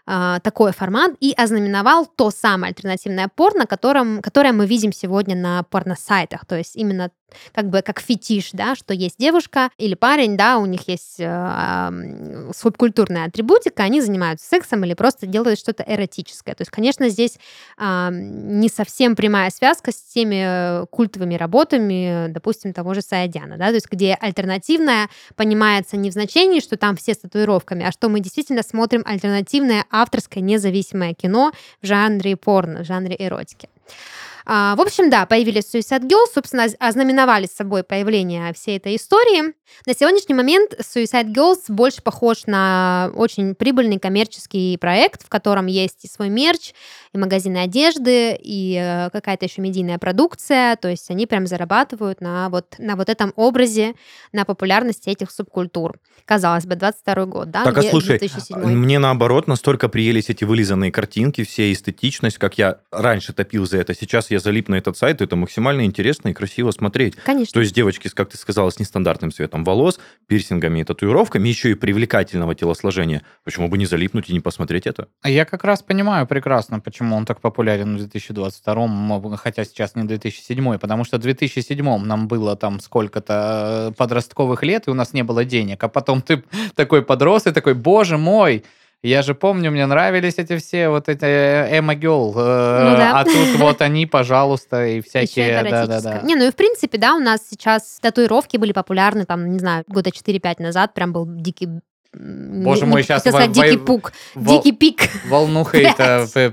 э, 0.06 0.40
такой 0.44 0.74
формат 0.74 1.14
и 1.22 1.34
ознаменовал 1.36 2.06
то 2.06 2.30
самое 2.30 2.72
альтернативное 2.72 3.28
порно, 3.34 3.66
которым, 3.66 4.22
которое 4.22 4.52
мы 4.52 4.68
видим 4.68 4.92
сегодня 4.92 5.36
на 5.36 5.64
порносайтах. 5.64 6.46
То 6.46 6.58
есть 6.58 6.76
именно 6.76 7.10
как 7.54 7.70
бы 7.70 7.82
как 7.82 8.00
фетиш, 8.00 8.50
да, 8.54 8.76
что 8.76 8.94
есть 8.94 9.18
девушка 9.18 9.70
или 9.78 9.96
парень, 9.96 10.38
да, 10.38 10.58
у 10.58 10.66
них 10.66 10.88
есть 10.88 11.20
э, 11.20 12.52
субкультурная 12.56 13.26
атрибутика, 13.26 13.84
они 13.84 14.02
занимаются 14.02 14.48
сексом 14.48 14.84
или 14.86 14.94
просто 14.94 15.28
делают 15.28 15.60
что-то 15.60 15.84
эротическое. 15.86 16.56
То 16.56 16.62
есть, 16.62 16.72
конечно, 16.72 17.10
здесь 17.10 17.38
а, 17.78 18.10
не 18.12 18.70
совсем 18.70 19.16
прямая 19.16 19.50
связка 19.50 19.92
с 19.92 19.96
теми 19.96 20.84
э, 20.84 20.86
культовыми 20.88 21.36
работами, 21.36 22.28
допустим, 22.30 22.74
того 22.74 22.94
же 22.94 23.02
Саядяна, 23.02 23.58
да, 23.58 23.68
то 23.68 23.76
есть 23.76 23.90
где 23.92 24.18
альтернативное 24.20 25.10
понимается 25.36 25.98
не 25.98 26.10
в 26.10 26.14
значении, 26.14 26.60
что 26.60 26.78
там 26.78 26.96
все 26.96 27.14
с 27.14 27.20
татуировками, 27.20 27.86
а 27.86 27.92
что 27.92 28.10
мы 28.10 28.20
действительно 28.20 28.64
смотрим 28.64 29.04
альтернативное 29.06 29.86
авторское 29.90 30.44
независимое 30.44 31.14
кино 31.14 31.52
в 31.82 31.86
жанре 31.86 32.36
порно, 32.36 32.84
в 32.84 32.86
жанре 32.86 33.16
эротики. 33.18 33.70
А, 34.46 34.76
в 34.76 34.82
общем, 34.82 35.10
да, 35.10 35.26
появились 35.26 35.74
Suicide 35.74 36.04
Girls, 36.08 36.34
собственно, 36.34 36.66
оз- 36.66 36.76
ознаменовали 36.80 37.48
собой 37.48 37.84
появление 37.84 38.54
всей 38.54 38.78
этой 38.78 38.96
истории. 38.96 39.54
На 39.86 39.94
сегодняшний 39.94 40.36
момент 40.36 40.74
Suicide 40.80 41.34
Girls 41.34 41.62
больше 41.70 42.02
похож 42.02 42.46
на 42.46 43.12
очень 43.16 43.56
прибыльный 43.56 44.00
коммерческий 44.00 44.78
проект, 44.78 45.24
в 45.26 45.30
котором 45.30 45.68
есть 45.68 46.04
и 46.06 46.08
свой 46.08 46.30
мерч, 46.30 46.74
и 47.14 47.18
магазины 47.18 47.58
одежды, 47.58 48.38
и 48.40 48.78
э, 48.80 49.10
какая-то 49.12 49.46
еще 49.46 49.62
медийная 49.62 49.98
продукция. 49.98 50.76
То 50.76 50.90
есть 50.90 51.10
они 51.10 51.26
прям 51.26 51.48
зарабатывают 51.48 52.22
на 52.22 52.50
вот, 52.50 52.76
на 52.78 52.96
вот 52.96 53.10
этом 53.10 53.34
образе, 53.36 53.96
на 54.32 54.46
популярности 54.46 55.10
этих 55.10 55.32
субкультур. 55.32 56.00
Казалось 56.26 56.66
бы, 56.66 56.76
22 56.76 57.26
год, 57.26 57.52
да? 57.52 57.64
Так, 57.64 57.78
а 57.78 57.84
слушай, 57.84 58.18
2007. 58.20 58.58
Мне 58.60 59.00
наоборот 59.00 59.48
настолько 59.48 59.90
приелись 59.90 60.30
эти 60.30 60.44
вылизанные 60.44 60.92
картинки, 60.92 61.44
вся 61.44 61.72
эстетичность, 61.72 62.38
как 62.38 62.58
я 62.58 62.80
раньше 62.92 63.34
топил 63.34 63.66
за 63.66 63.78
это. 63.78 63.94
Сейчас 63.94 64.32
я 64.34 64.40
залип 64.40 64.70
на 64.70 64.76
этот 64.76 64.98
сайт, 64.98 65.22
это 65.22 65.36
максимально 65.36 65.86
интересно 65.86 66.30
и 66.30 66.34
красиво 66.34 66.72
смотреть. 66.72 67.16
Конечно. 67.16 67.54
То 67.54 67.62
есть 67.62 67.74
девочки, 67.74 68.08
с, 68.08 68.14
как 68.14 68.30
ты 68.30 68.38
сказала, 68.38 68.70
с 68.70 68.80
нестандартным 68.80 69.32
цветом 69.32 69.64
волос, 69.64 70.00
пирсингами 70.28 70.80
и 70.80 70.84
татуировками, 70.84 71.48
еще 71.48 71.72
и 71.72 71.74
привлекательного 71.76 72.56
телосложения. 72.56 73.24
Почему 73.44 73.70
бы 73.70 73.78
не 73.78 73.86
залипнуть 73.86 74.30
и 74.30 74.34
не 74.34 74.40
посмотреть 74.40 74.88
это? 74.88 75.08
А 75.22 75.30
Я 75.30 75.46
как 75.46 75.64
раз 75.64 75.82
понимаю 75.82 76.28
прекрасно, 76.28 76.80
почему 76.80 77.16
он 77.16 77.26
так 77.26 77.40
популярен 77.42 77.96
в 77.96 78.00
2022, 78.00 79.38
хотя 79.38 79.64
сейчас 79.64 79.96
не 79.96 80.04
2007, 80.04 80.78
потому 80.78 81.04
что 81.04 81.18
в 81.18 81.22
2007 81.22 81.84
нам 82.04 82.28
было 82.28 82.56
там 82.56 82.80
сколько-то 82.80 83.90
э, 83.92 83.94
подростковых 83.96 84.64
лет, 84.64 84.88
и 84.88 84.92
у 84.92 84.94
нас 84.94 85.14
не 85.14 85.24
было 85.24 85.46
денег, 85.46 85.84
а 85.84 85.88
потом 85.88 86.22
ты 86.22 86.44
такой 86.76 87.04
подрос 87.04 87.48
и 87.48 87.52
такой, 87.52 87.74
боже 87.74 88.18
мой, 88.18 88.64
я 89.04 89.22
же 89.22 89.36
помню, 89.36 89.70
мне 89.72 89.86
нравились 89.86 90.36
эти 90.38 90.58
все 90.58 90.90
вот 90.90 91.10
эти 91.10 91.26
Эмма 91.26 91.96
Гелл, 91.96 92.34
Ну 92.34 92.40
да. 92.40 93.20
а 93.20 93.24
тут 93.26 93.56
вот 93.58 93.82
они, 93.82 94.06
пожалуйста, 94.06 94.86
и 94.88 95.02
всякие, 95.02 95.48
это 95.50 95.70
да-да-да. 95.70 95.94
эротическое. 95.96 96.22
Не, 96.24 96.36
ну 96.36 96.46
и 96.48 96.52
в 96.52 96.56
принципе, 96.56 96.98
да, 96.98 97.16
у 97.16 97.20
нас 97.20 97.42
сейчас 97.50 98.00
татуировки 98.02 98.58
были 98.58 98.72
популярны, 98.72 99.26
там, 99.26 99.50
не 99.52 99.60
знаю, 99.60 99.84
года 99.88 100.10
4-5 100.10 100.62
назад 100.62 100.94
прям 100.94 101.12
был 101.14 101.26
дикий... 101.28 101.68
Боже 102.16 102.82
не- 102.86 102.92
мой, 102.92 103.02
хотела 103.02 103.18
сказать 103.20 103.48
во- 103.58 103.64
дикий 103.66 103.78
пук, 103.80 104.14
Вол- 104.36 104.58
дикий 104.62 104.72
пик, 104.78 105.10
Волну 105.28 105.66
хейта. 105.66 106.28
э, 106.36 106.52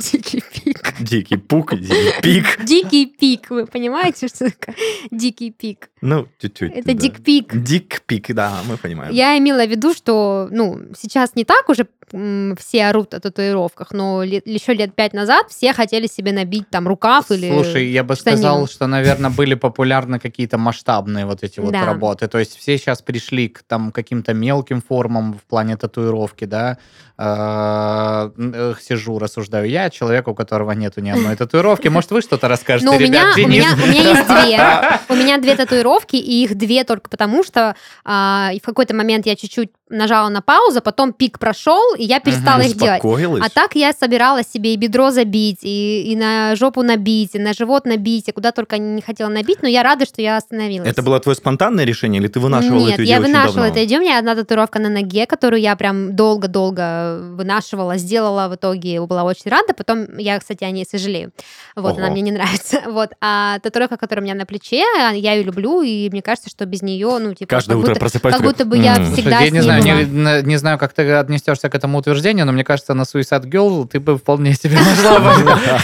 дикий 0.00 0.42
пик. 0.42 0.94
Дикий 1.00 1.36
пук, 1.36 1.74
дикий 1.78 2.20
пик. 2.22 2.64
Дикий 2.64 3.04
пик, 3.06 3.50
вы 3.50 3.66
понимаете, 3.66 4.28
что 4.28 4.50
такое 4.50 4.74
дикий 5.10 5.50
пик? 5.50 5.90
Ну, 6.02 6.26
чуть-чуть. 6.40 6.72
Это 6.72 6.88
да. 6.88 6.92
дикпик. 6.94 7.54
Дик-пик, 7.54 8.34
да, 8.34 8.52
мы 8.68 8.76
понимаем. 8.76 9.12
Я 9.14 9.38
имела 9.38 9.64
в 9.64 9.70
виду, 9.70 9.94
что, 9.94 10.48
ну, 10.50 10.78
сейчас 10.98 11.36
не 11.36 11.44
так 11.44 11.68
уже 11.68 11.86
м, 12.12 12.56
все 12.58 12.86
орут 12.86 13.14
о 13.14 13.20
татуировках, 13.20 13.92
но 13.92 14.22
лет- 14.24 14.46
еще 14.46 14.74
лет 14.74 14.94
пять 14.94 15.14
назад 15.14 15.46
все 15.50 15.72
хотели 15.72 16.08
себе 16.08 16.32
набить 16.32 16.68
там 16.68 16.86
рукав 16.88 17.30
или... 17.30 17.48
Слушай, 17.48 17.86
я 17.86 18.02
бы 18.04 18.16
штанину. 18.16 18.42
сказал, 18.42 18.66
что, 18.66 18.86
наверное, 18.88 19.30
были 19.30 19.54
популярны 19.54 20.18
какие-то 20.18 20.58
масштабные 20.58 21.24
вот 21.24 21.42
эти 21.44 21.60
вот 21.60 21.72
Да. 21.72 21.86
работы. 21.86 22.26
То 22.26 22.38
есть 22.38 22.58
все 22.58 22.76
сейчас 22.76 23.00
пришли 23.00 23.48
к 23.48 23.62
там 23.62 23.92
каким-то 23.92 24.34
мелким 24.34 24.82
формам 24.82 25.34
в 25.34 25.42
плане 25.48 25.76
татуировки, 25.76 26.44
да. 26.44 26.76
Э, 27.16 28.30
Сижу, 28.80 29.18
рассуждаю 29.18 29.68
я, 29.68 29.88
человек, 29.90 30.28
у 30.28 30.34
которого 30.34 30.72
нету 30.72 31.00
ни 31.00 31.10
одной 31.10 31.36
татуировки. 31.36 31.88
Может, 31.88 32.10
вы 32.10 32.20
что-то 32.22 32.48
расскажете, 32.48 32.90
Ну, 32.90 32.96
у 32.96 33.00
меня, 33.00 33.06
ребят? 33.06 33.34
у, 33.34 33.36
Денис? 33.36 33.64
меня, 33.64 33.74
у 33.74 33.86
меня 33.86 34.10
есть 34.10 34.26
две. 34.26 34.98
У 35.08 35.14
меня 35.14 35.38
две 35.38 35.56
татуировки. 35.56 35.91
Татуировки, 35.92 36.16
и 36.16 36.44
их 36.44 36.56
две 36.56 36.84
только 36.84 37.10
потому, 37.10 37.44
что 37.44 37.74
а, 38.04 38.50
и 38.54 38.60
в 38.60 38.62
какой-то 38.62 38.94
момент 38.94 39.26
я 39.26 39.36
чуть-чуть 39.36 39.70
нажала 39.92 40.28
на 40.28 40.40
паузу, 40.40 40.80
потом 40.80 41.12
пик 41.12 41.38
прошел, 41.38 41.94
и 41.94 42.04
я 42.04 42.18
перестала 42.18 42.60
их 42.62 42.76
делать. 42.76 43.02
А 43.02 43.48
так 43.50 43.74
я 43.74 43.92
собиралась 43.92 44.46
себе 44.48 44.74
и 44.74 44.76
бедро 44.76 45.10
забить, 45.10 45.58
и, 45.62 46.12
и 46.12 46.16
на 46.16 46.56
жопу 46.56 46.82
набить, 46.82 47.34
и 47.34 47.38
на 47.38 47.52
живот 47.52 47.84
набить, 47.84 48.28
и 48.28 48.32
куда 48.32 48.52
только 48.52 48.78
не 48.78 49.02
хотела 49.02 49.28
набить, 49.28 49.62
но 49.62 49.68
я 49.68 49.82
рада, 49.82 50.06
что 50.06 50.22
я 50.22 50.38
остановилась. 50.38 50.88
Это 50.88 51.02
было 51.02 51.20
твое 51.20 51.36
спонтанное 51.36 51.84
решение, 51.84 52.20
или 52.20 52.28
ты 52.28 52.40
вынашивала 52.40 52.86
Нет, 52.86 52.94
эту 52.94 53.02
я 53.02 53.06
идею 53.06 53.20
очень 53.20 53.32
вынашивала 53.32 53.64
эту 53.66 53.84
идею. 53.84 54.00
У 54.00 54.04
меня 54.04 54.18
одна 54.18 54.34
татуировка 54.34 54.78
на 54.78 54.88
ноге, 54.88 55.26
которую 55.26 55.60
я 55.60 55.76
прям 55.76 56.16
долго-долго 56.16 57.18
вынашивала, 57.20 57.98
сделала 57.98 58.48
в 58.48 58.54
итоге, 58.54 59.00
была 59.02 59.24
очень 59.24 59.50
рада. 59.50 59.74
Потом 59.74 60.16
я, 60.16 60.38
кстати, 60.38 60.64
о 60.64 60.70
ней 60.70 60.86
сожалею. 60.90 61.32
Вот, 61.76 61.98
она 61.98 62.06
Ого. 62.06 62.12
мне 62.12 62.22
не 62.22 62.32
нравится. 62.32 62.80
Вот. 62.92 63.10
А 63.20 63.58
татуировка, 63.60 63.96
которая 63.96 64.22
у 64.22 64.24
меня 64.24 64.34
на 64.34 64.44
плече, 64.44 64.84
я 65.14 65.32
ее 65.32 65.42
люблю, 65.42 65.81
и 65.82 66.08
мне 66.10 66.22
кажется, 66.22 66.48
что 66.50 66.64
без 66.66 66.82
нее, 66.82 67.18
ну, 67.20 67.34
типа, 67.34 67.50
Каждое 67.50 67.74
как 67.74 67.78
утро 67.82 67.90
будто, 67.90 68.00
просыпаюсь. 68.00 68.36
как 68.36 68.44
будто 68.44 68.64
бы 68.64 68.78
я 68.78 68.96
«М, 68.96 69.12
всегда 69.12 69.40
я 69.40 69.50
не 69.50 69.60
знаю, 69.60 69.82
не, 69.84 70.04
на- 70.06 70.42
не 70.42 70.56
знаю, 70.56 70.78
как 70.78 70.92
ты 70.92 71.10
отнесешься 71.12 71.68
к 71.68 71.74
этому 71.74 71.98
утверждению, 71.98 72.46
но 72.46 72.52
мне 72.52 72.64
кажется, 72.64 72.94
на 72.94 73.02
Suicide 73.02 73.44
Girl 73.44 73.86
ты 73.88 74.00
бы 74.00 74.16
вполне 74.18 74.54
себе 74.54 74.76
нашла 74.78 75.18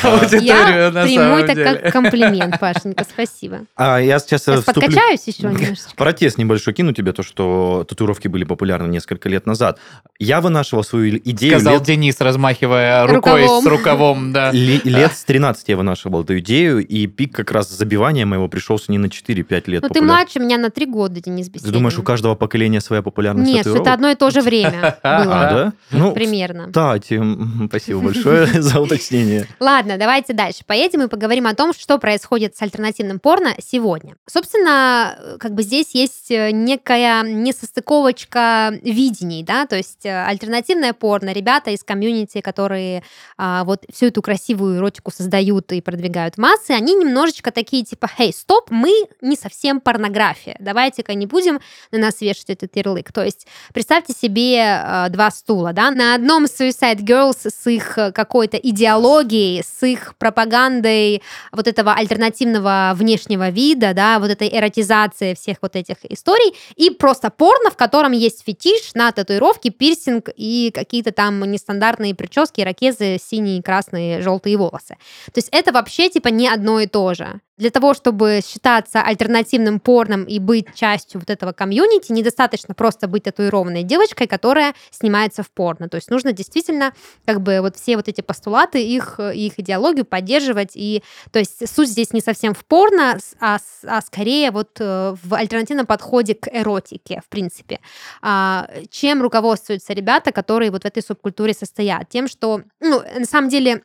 аудиторию 0.02 0.42
Я 0.44 0.90
на 0.90 1.02
приму 1.04 1.22
самом 1.24 1.38
это 1.38 1.54
как 1.82 1.92
комплимент, 1.92 2.58
Пашенька, 2.60 3.04
спасибо. 3.10 3.60
А 3.76 3.98
я 3.98 4.18
сейчас 4.18 4.42
подкачаюсь 4.64 5.26
еще 5.26 5.42
немножечко. 5.48 5.90
Протест 5.96 6.38
небольшой 6.38 6.74
кину 6.74 6.92
тебе, 6.92 7.12
то, 7.12 7.22
что 7.22 7.84
татуировки 7.88 8.28
были 8.28 8.44
популярны 8.44 8.88
несколько 8.88 9.28
лет 9.28 9.46
назад. 9.46 9.78
Я 10.18 10.40
вынашивал 10.40 10.84
свою 10.84 11.16
идею 11.18 11.52
Сказал 11.54 11.74
лет, 11.74 11.82
Денис, 11.84 12.20
размахивая 12.20 13.06
рукой 13.06 13.42
Рукавом. 13.42 13.62
с 13.62 13.66
рукавом, 13.66 14.32
да. 14.32 14.50
лет 14.52 15.12
с 15.14 15.24
13 15.24 15.68
я 15.68 15.76
вынашивал 15.76 16.22
эту 16.24 16.38
идею, 16.38 16.86
и 16.86 17.06
пик 17.06 17.34
как 17.34 17.50
раз 17.52 17.68
забивания 17.70 18.24
моего 18.26 18.48
пришелся 18.48 18.90
не 18.92 18.98
на 18.98 19.06
4-5 19.06 19.62
лет. 19.70 19.87
Ну, 19.88 19.94
ты 19.94 20.02
младше 20.02 20.38
меня 20.40 20.58
на 20.58 20.70
три 20.70 20.86
года, 20.86 21.20
Денис 21.20 21.46
Ты 21.46 21.52
Беседин. 21.52 21.72
думаешь, 21.72 21.98
у 21.98 22.02
каждого 22.02 22.34
поколения 22.34 22.80
своя 22.80 23.02
популярность 23.02 23.50
Нет, 23.50 23.66
это 23.66 23.92
одно 23.92 24.10
и 24.10 24.14
то 24.14 24.30
же 24.30 24.40
время 24.40 24.98
А, 25.02 25.24
было. 25.24 25.32
да? 25.32 25.72
Ну, 25.90 26.12
Примерно. 26.12 26.66
кстати, 26.66 27.20
спасибо 27.66 28.00
большое 28.00 28.46
за 28.62 28.80
уточнение. 28.80 29.46
Ладно, 29.60 29.96
давайте 29.98 30.32
дальше. 30.32 30.60
Поедем 30.66 31.02
и 31.02 31.08
поговорим 31.08 31.46
о 31.46 31.54
том, 31.54 31.72
что 31.72 31.98
происходит 31.98 32.56
с 32.56 32.62
альтернативным 32.62 33.18
порно 33.18 33.54
сегодня. 33.64 34.16
Собственно, 34.26 35.36
как 35.38 35.54
бы 35.54 35.62
здесь 35.62 35.94
есть 35.94 36.30
э, 36.30 36.50
некая 36.50 37.22
несостыковочка 37.22 38.72
видений, 38.82 39.42
да, 39.42 39.66
то 39.66 39.76
есть 39.76 40.04
э, 40.04 40.24
альтернативное 40.24 40.92
порно, 40.92 41.32
ребята 41.32 41.70
из 41.70 41.82
комьюнити, 41.84 42.40
которые 42.40 43.02
а, 43.36 43.64
вот 43.64 43.84
всю 43.92 44.06
эту 44.06 44.22
красивую 44.22 44.76
эротику 44.78 45.10
создают 45.10 45.72
и 45.72 45.80
продвигают 45.80 46.34
в 46.34 46.38
массы, 46.38 46.70
они 46.72 46.94
немножечко 46.94 47.50
такие 47.50 47.84
типа, 47.84 48.08
хей, 48.08 48.32
стоп, 48.32 48.70
мы 48.70 48.90
не 49.20 49.36
совсем 49.36 49.77
порнография, 49.80 50.56
давайте-ка 50.60 51.14
не 51.14 51.26
будем 51.26 51.60
на 51.92 51.98
нас 51.98 52.20
вешать 52.20 52.50
этот 52.50 52.74
ярлык. 52.76 53.12
То 53.12 53.24
есть 53.24 53.46
представьте 53.72 54.12
себе 54.12 54.56
э, 54.58 55.06
два 55.10 55.30
стула, 55.30 55.72
да, 55.72 55.90
на 55.90 56.14
одном 56.14 56.44
Suicide 56.44 57.00
Girls 57.00 57.50
с 57.50 57.66
их 57.66 57.98
э, 57.98 58.12
какой-то 58.12 58.56
идеологией, 58.56 59.62
с 59.62 59.86
их 59.86 60.14
пропагандой 60.16 61.22
вот 61.52 61.66
этого 61.66 61.92
альтернативного 61.94 62.92
внешнего 62.94 63.50
вида, 63.50 63.94
да, 63.94 64.18
вот 64.18 64.30
этой 64.30 64.48
эротизации 64.48 65.34
всех 65.34 65.58
вот 65.62 65.76
этих 65.76 65.96
историй, 66.04 66.54
и 66.76 66.90
просто 66.90 67.30
порно, 67.30 67.70
в 67.70 67.76
котором 67.76 68.12
есть 68.12 68.44
фетиш 68.44 68.94
на 68.94 69.12
татуировки, 69.12 69.70
пирсинг 69.70 70.28
и 70.36 70.70
какие-то 70.74 71.12
там 71.12 71.40
нестандартные 71.50 72.14
прически, 72.14 72.60
ракезы, 72.60 73.18
синие, 73.18 73.62
красные, 73.62 74.22
желтые 74.22 74.56
волосы. 74.56 74.96
То 75.26 75.38
есть 75.38 75.48
это 75.52 75.72
вообще 75.72 76.08
типа 76.10 76.28
не 76.28 76.48
одно 76.48 76.80
и 76.80 76.86
то 76.86 77.14
же. 77.14 77.40
Для 77.58 77.70
того, 77.70 77.92
чтобы 77.92 78.40
считаться 78.44 79.02
альтернативным 79.02 79.80
порном 79.80 80.24
и 80.24 80.38
быть 80.38 80.74
частью 80.74 81.20
вот 81.20 81.28
этого 81.28 81.52
комьюнити, 81.52 82.12
недостаточно 82.12 82.72
просто 82.74 83.08
быть 83.08 83.24
татуированной 83.24 83.82
девочкой, 83.82 84.28
которая 84.28 84.74
снимается 84.90 85.42
в 85.42 85.50
порно. 85.50 85.88
То 85.88 85.96
есть 85.96 86.08
нужно 86.10 86.32
действительно 86.32 86.92
как 87.26 87.42
бы 87.42 87.60
вот 87.60 87.76
все 87.76 87.96
вот 87.96 88.08
эти 88.08 88.20
постулаты, 88.20 88.82
их, 88.82 89.18
их 89.18 89.58
идеологию 89.58 90.04
поддерживать. 90.04 90.70
И, 90.74 91.02
то 91.32 91.40
есть 91.40 91.68
суть 91.68 91.88
здесь 91.88 92.12
не 92.12 92.20
совсем 92.20 92.54
в 92.54 92.64
порно, 92.64 93.18
а, 93.40 93.58
а 93.84 94.00
скорее 94.02 94.52
вот 94.52 94.76
э, 94.78 95.16
в 95.22 95.34
альтернативном 95.34 95.86
подходе 95.86 96.34
к 96.34 96.48
эротике, 96.52 97.20
в 97.24 97.28
принципе. 97.28 97.80
А, 98.22 98.68
чем 98.90 99.20
руководствуются 99.20 99.92
ребята, 99.92 100.30
которые 100.30 100.70
вот 100.70 100.84
в 100.84 100.86
этой 100.86 101.02
субкультуре 101.02 101.54
состоят? 101.54 102.08
Тем, 102.08 102.28
что, 102.28 102.62
ну, 102.80 103.02
на 103.18 103.26
самом 103.26 103.48
деле, 103.48 103.82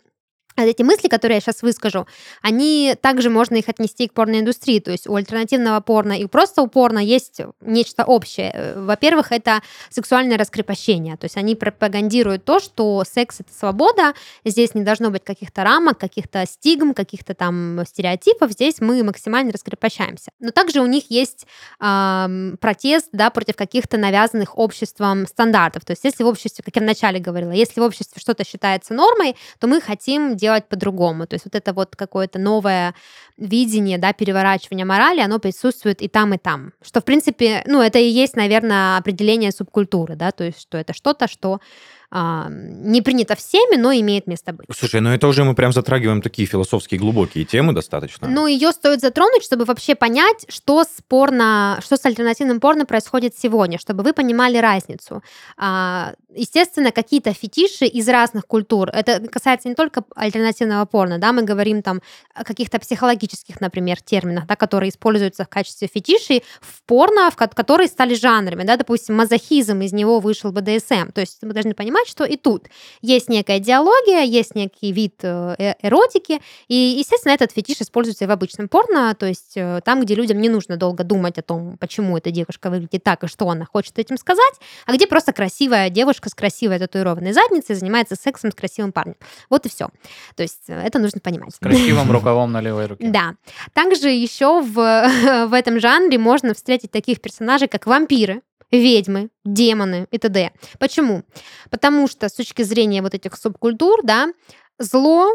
вот 0.57 0.67
эти 0.67 0.83
мысли, 0.83 1.07
которые 1.07 1.37
я 1.37 1.41
сейчас 1.41 1.61
выскажу, 1.61 2.07
они 2.41 2.95
также 3.01 3.29
можно 3.29 3.55
их 3.55 3.69
отнести 3.69 4.07
к 4.07 4.13
порноиндустрии. 4.13 4.79
То 4.79 4.91
есть 4.91 5.07
у 5.07 5.15
альтернативного 5.15 5.79
порно 5.81 6.13
и 6.13 6.25
просто 6.25 6.61
у 6.61 6.67
порно 6.67 6.99
есть 6.99 7.41
нечто 7.61 8.03
общее. 8.03 8.51
Э, 8.53 8.79
Во-первых, 8.81 9.31
это 9.31 9.61
сексуальное 9.89 10.37
раскрепощение. 10.37 11.17
То 11.17 11.25
есть 11.25 11.37
они 11.37 11.55
пропагандируют 11.55 12.45
то, 12.45 12.59
что 12.59 13.03
секс 13.05 13.39
это 13.39 13.53
свобода, 13.53 14.13
здесь 14.45 14.75
не 14.75 14.83
должно 14.83 15.09
быть 15.09 15.23
каких-то 15.23 15.63
рамок, 15.63 15.97
каких-то 15.97 16.45
стигм, 16.45 16.93
каких-то 16.93 17.33
там 17.33 17.79
стереотипов. 17.87 18.51
Здесь 18.51 18.79
мы 18.79 19.03
максимально 19.03 19.51
раскрепощаемся. 19.51 20.31
Но 20.39 20.51
также 20.51 20.81
у 20.81 20.85
них 20.85 21.09
есть 21.09 21.47
ам, 21.79 22.57
протест 22.59 23.09
да, 23.11 23.29
против 23.29 23.55
каких-то 23.55 23.97
навязанных 23.97 24.57
обществом 24.57 25.27
стандартов. 25.27 25.85
То 25.85 25.91
есть 25.91 26.03
если 26.03 26.23
в 26.23 26.27
обществе, 26.27 26.63
как 26.63 26.75
я 26.75 26.81
вначале 26.81 27.19
говорила, 27.19 27.51
если 27.51 27.79
в 27.79 27.83
обществе 27.83 28.19
что-то 28.19 28.45
считается 28.45 28.93
нормой, 28.93 29.35
то 29.59 29.67
мы 29.67 29.81
хотим 29.81 30.35
делать 30.43 30.67
по-другому. 30.67 31.25
То 31.25 31.35
есть 31.35 31.45
вот 31.45 31.55
это 31.55 31.73
вот 31.73 31.95
какое-то 31.95 32.39
новое 32.39 32.93
видение, 33.37 33.97
да, 33.97 34.13
переворачивание 34.13 34.85
морали, 34.85 35.21
оно 35.21 35.39
присутствует 35.39 36.01
и 36.01 36.07
там, 36.07 36.33
и 36.33 36.37
там. 36.37 36.73
Что, 36.81 36.99
в 36.99 37.05
принципе, 37.05 37.63
ну, 37.65 37.81
это 37.81 37.99
и 37.99 38.21
есть, 38.23 38.35
наверное, 38.35 38.97
определение 38.97 39.51
субкультуры, 39.51 40.15
да, 40.15 40.31
то 40.31 40.43
есть 40.43 40.61
что 40.61 40.77
это 40.77 40.93
что-то, 40.93 41.27
что 41.27 41.59
а, 42.15 42.47
не 42.49 43.01
принято 43.01 43.35
всеми, 43.35 43.75
но 43.75 43.91
имеет 43.91 44.27
место 44.27 44.53
быть. 44.53 44.67
Слушай, 44.71 45.01
ну 45.01 45.09
это 45.09 45.27
уже 45.27 45.43
мы 45.43 45.55
прям 45.55 45.73
затрагиваем 45.73 46.21
такие 46.21 46.47
философские 46.47 46.99
глубокие 46.99 47.43
темы 47.43 47.73
достаточно. 47.73 48.27
Ну, 48.27 48.45
ее 48.45 48.71
стоит 48.71 49.01
затронуть, 49.01 49.43
чтобы 49.43 49.65
вообще 49.65 49.95
понять, 49.95 50.45
что 50.47 50.83
с 50.83 51.01
порно, 51.07 51.79
что 51.83 51.97
с 51.97 52.05
альтернативным 52.05 52.59
порно 52.59 52.85
происходит 52.85 53.33
сегодня, 53.35 53.79
чтобы 53.79 54.03
вы 54.03 54.13
понимали 54.13 54.57
разницу. 54.57 55.23
А, 55.57 56.13
естественно, 56.35 56.91
какие-то 56.91 57.33
фетиши 57.33 57.85
из 57.85 58.07
разных 58.07 58.45
культур. 58.45 58.89
Это 58.89 59.19
касается 59.27 59.67
не 59.67 59.73
только 59.73 60.03
альтернативного 60.15 60.85
порно, 60.85 61.17
да, 61.17 61.33
мы 61.33 61.41
говорим 61.41 61.81
там 61.81 62.03
о 62.35 62.43
каких-то 62.43 62.77
психологических, 62.77 63.59
например, 63.59 63.99
терминах, 64.03 64.45
да, 64.45 64.55
которые 64.55 64.91
используются 64.91 65.45
в 65.45 65.49
качестве 65.49 65.89
фетишей 65.91 66.43
в 66.61 66.83
порно, 66.83 67.31
в 67.31 67.35
ко- 67.35 67.47
которые 67.47 67.87
стали 67.87 68.13
жанрами, 68.13 68.61
да, 68.61 68.77
допустим, 68.77 69.15
мазохизм, 69.15 69.81
из 69.81 69.93
него 69.93 70.19
вышел 70.19 70.51
БДСМ. 70.51 71.09
То 71.11 71.21
есть 71.21 71.39
мы 71.41 71.53
должны 71.53 71.73
понимать, 71.73 72.02
что 72.05 72.25
и 72.25 72.37
тут 72.37 72.67
есть 73.01 73.29
некая 73.29 73.57
идеология, 73.57 74.23
есть 74.23 74.55
некий 74.55 74.91
вид 74.91 75.15
э, 75.23 75.55
э- 75.57 75.75
эротики, 75.81 76.41
и, 76.67 76.75
естественно, 76.75 77.33
этот 77.33 77.51
фетиш 77.51 77.81
используется 77.81 78.25
и 78.25 78.27
в 78.27 78.31
обычном 78.31 78.67
порно, 78.67 79.15
то 79.15 79.25
есть 79.25 79.53
э, 79.55 79.81
там, 79.83 80.01
где 80.01 80.15
людям 80.15 80.39
не 80.39 80.49
нужно 80.49 80.77
долго 80.77 81.03
думать 81.03 81.37
о 81.37 81.41
том, 81.41 81.77
почему 81.77 82.17
эта 82.17 82.31
девушка 82.31 82.69
выглядит 82.69 83.03
так 83.03 83.23
и 83.23 83.27
что 83.27 83.49
она 83.49 83.65
хочет 83.65 83.97
этим 83.99 84.17
сказать, 84.17 84.53
а 84.85 84.93
где 84.93 85.07
просто 85.07 85.33
красивая 85.33 85.89
девушка 85.89 86.29
с 86.29 86.33
красивой 86.33 86.79
татуированной 86.79 87.33
задницей 87.33 87.75
занимается 87.75 88.15
сексом 88.15 88.51
с 88.51 88.55
красивым 88.55 88.91
парнем. 88.91 89.15
Вот 89.49 89.65
и 89.65 89.69
все. 89.69 89.89
То 90.35 90.43
есть 90.43 90.63
это 90.67 90.99
нужно 90.99 91.19
понимать. 91.19 91.53
С 91.53 91.59
красивым 91.59 92.11
рукавом 92.11 92.51
на 92.51 92.61
левой 92.61 92.87
руке. 92.87 93.07
Да. 93.07 93.35
Также 93.73 94.09
еще 94.09 94.61
в, 94.61 94.73
в 95.47 95.53
этом 95.53 95.79
жанре 95.79 96.17
можно 96.17 96.53
встретить 96.53 96.91
таких 96.91 97.21
персонажей, 97.21 97.67
как 97.67 97.85
вампиры, 97.85 98.41
ведьмы, 98.79 99.29
демоны 99.45 100.07
и 100.11 100.17
т.д. 100.17 100.51
Почему? 100.79 101.23
Потому 101.69 102.07
что 102.07 102.29
с 102.29 102.33
точки 102.33 102.63
зрения 102.63 103.01
вот 103.01 103.13
этих 103.13 103.35
субкультур, 103.35 104.01
да, 104.03 104.29
зло 104.79 105.29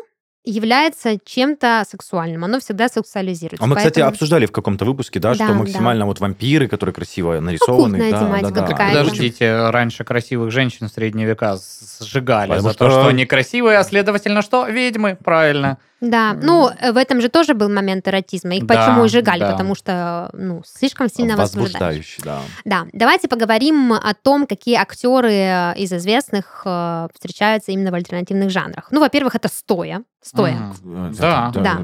является 0.45 1.19
чем-то 1.25 1.85
сексуальным. 1.89 2.45
Оно 2.45 2.59
всегда 2.61 2.89
сексуализируется. 2.89 3.63
А 3.63 3.67
мы, 3.67 3.77
кстати, 3.77 3.95
Поэтому- 3.95 4.11
обсуждали 4.13 4.47
в 4.47 4.53
каком-то 4.53 4.85
выпуске, 4.85 5.21
да, 5.21 5.35
Да, 5.35 5.45
что 5.47 5.55
максимально 5.55 6.07
вот 6.07 6.21
вампиры, 6.21 6.69
которые 6.69 6.95
красиво 6.95 7.39
нарисованы. 7.41 7.97
Оккультная 7.97 8.11
да, 8.13 8.19
тематика 8.21 8.51
да, 8.51 8.61
да. 8.63 8.67
какая-то. 8.67 8.99
Подождите, 9.05 9.71
раньше 9.71 10.05
красивых 10.05 10.51
женщин 10.51 10.89
в 10.89 10.93
средние 10.93 11.27
века 11.27 11.59
сжигали 12.01 12.51
Потому 12.51 12.69
за 12.69 12.75
то, 12.75 12.91
что- 12.91 13.01
что 13.01 13.09
они 13.09 13.27
красивые, 13.27 13.79
а 13.79 13.85
следовательно, 13.85 14.43
что? 14.43 14.67
Ведьмы, 14.67 15.17
правильно. 15.23 15.79
Да, 16.01 16.33
ну, 16.41 16.71
э, 16.81 16.93
в 16.93 16.97
этом 16.97 17.21
же 17.21 17.29
тоже 17.29 17.55
был 17.55 17.69
момент 17.69 18.07
эротизма. 18.07 18.55
Их 18.55 18.65
Да, 18.67 18.77
почему 18.87 19.07
и 19.07 19.09
сжигали? 19.09 19.41
да. 19.41 19.51
Потому 19.51 19.75
что, 19.75 20.31
ну, 20.33 20.63
слишком 20.65 21.09
сильно 21.11 21.37
возбуждающе. 21.37 22.21
Возбуждающий, 22.21 22.23
да. 22.25 22.41
Да, 22.65 22.87
давайте 22.93 23.27
поговорим 23.27 23.93
о 23.93 24.15
том, 24.15 24.47
какие 24.47 24.77
актеры 24.77 25.33
э, 25.33 25.75
из 25.77 25.93
известных 25.93 26.63
э, 26.65 27.09
встречаются 27.13 27.73
именно 27.73 27.91
в 27.91 27.95
альтернативных 27.95 28.51
жанрах. 28.51 28.87
Ну, 28.93 29.01
во-первых, 29.01 29.35
это 29.35 29.49
стоя. 29.49 30.05
Стоя. 30.23 30.75
Мгм. 30.83 31.15
Да. 31.15 31.53
Да. 31.55 31.81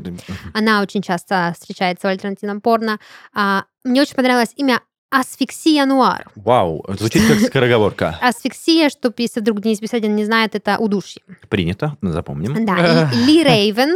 Она 0.53 0.83
очень 0.83 1.03
часто 1.03 1.55
встречается 1.59 2.09
в 2.09 2.11
альтернативном 2.11 2.61
порно. 2.61 2.99
А, 3.33 3.65
мне 3.85 4.03
очень 4.03 4.15
понравилось 4.15 4.53
имя 4.57 4.81
асфиксия 5.11 5.87
нуар. 5.87 6.29
Вау, 6.35 6.85
звучит 6.99 7.27
как 7.29 7.39
скороговорка. 7.39 8.19
Асфиксия, 8.23 8.89
чтобы 8.89 9.15
если 9.19 9.41
вдруг 9.41 9.61
Денис 9.61 9.81
Беседин 9.81 10.17
не 10.17 10.25
знает, 10.25 10.55
это 10.55 10.77
удушье. 10.79 11.23
Принято, 11.49 11.97
запомним. 12.03 12.65
Да, 12.67 13.11
и 13.13 13.17
Ли 13.27 13.45
Рейвен, 13.45 13.95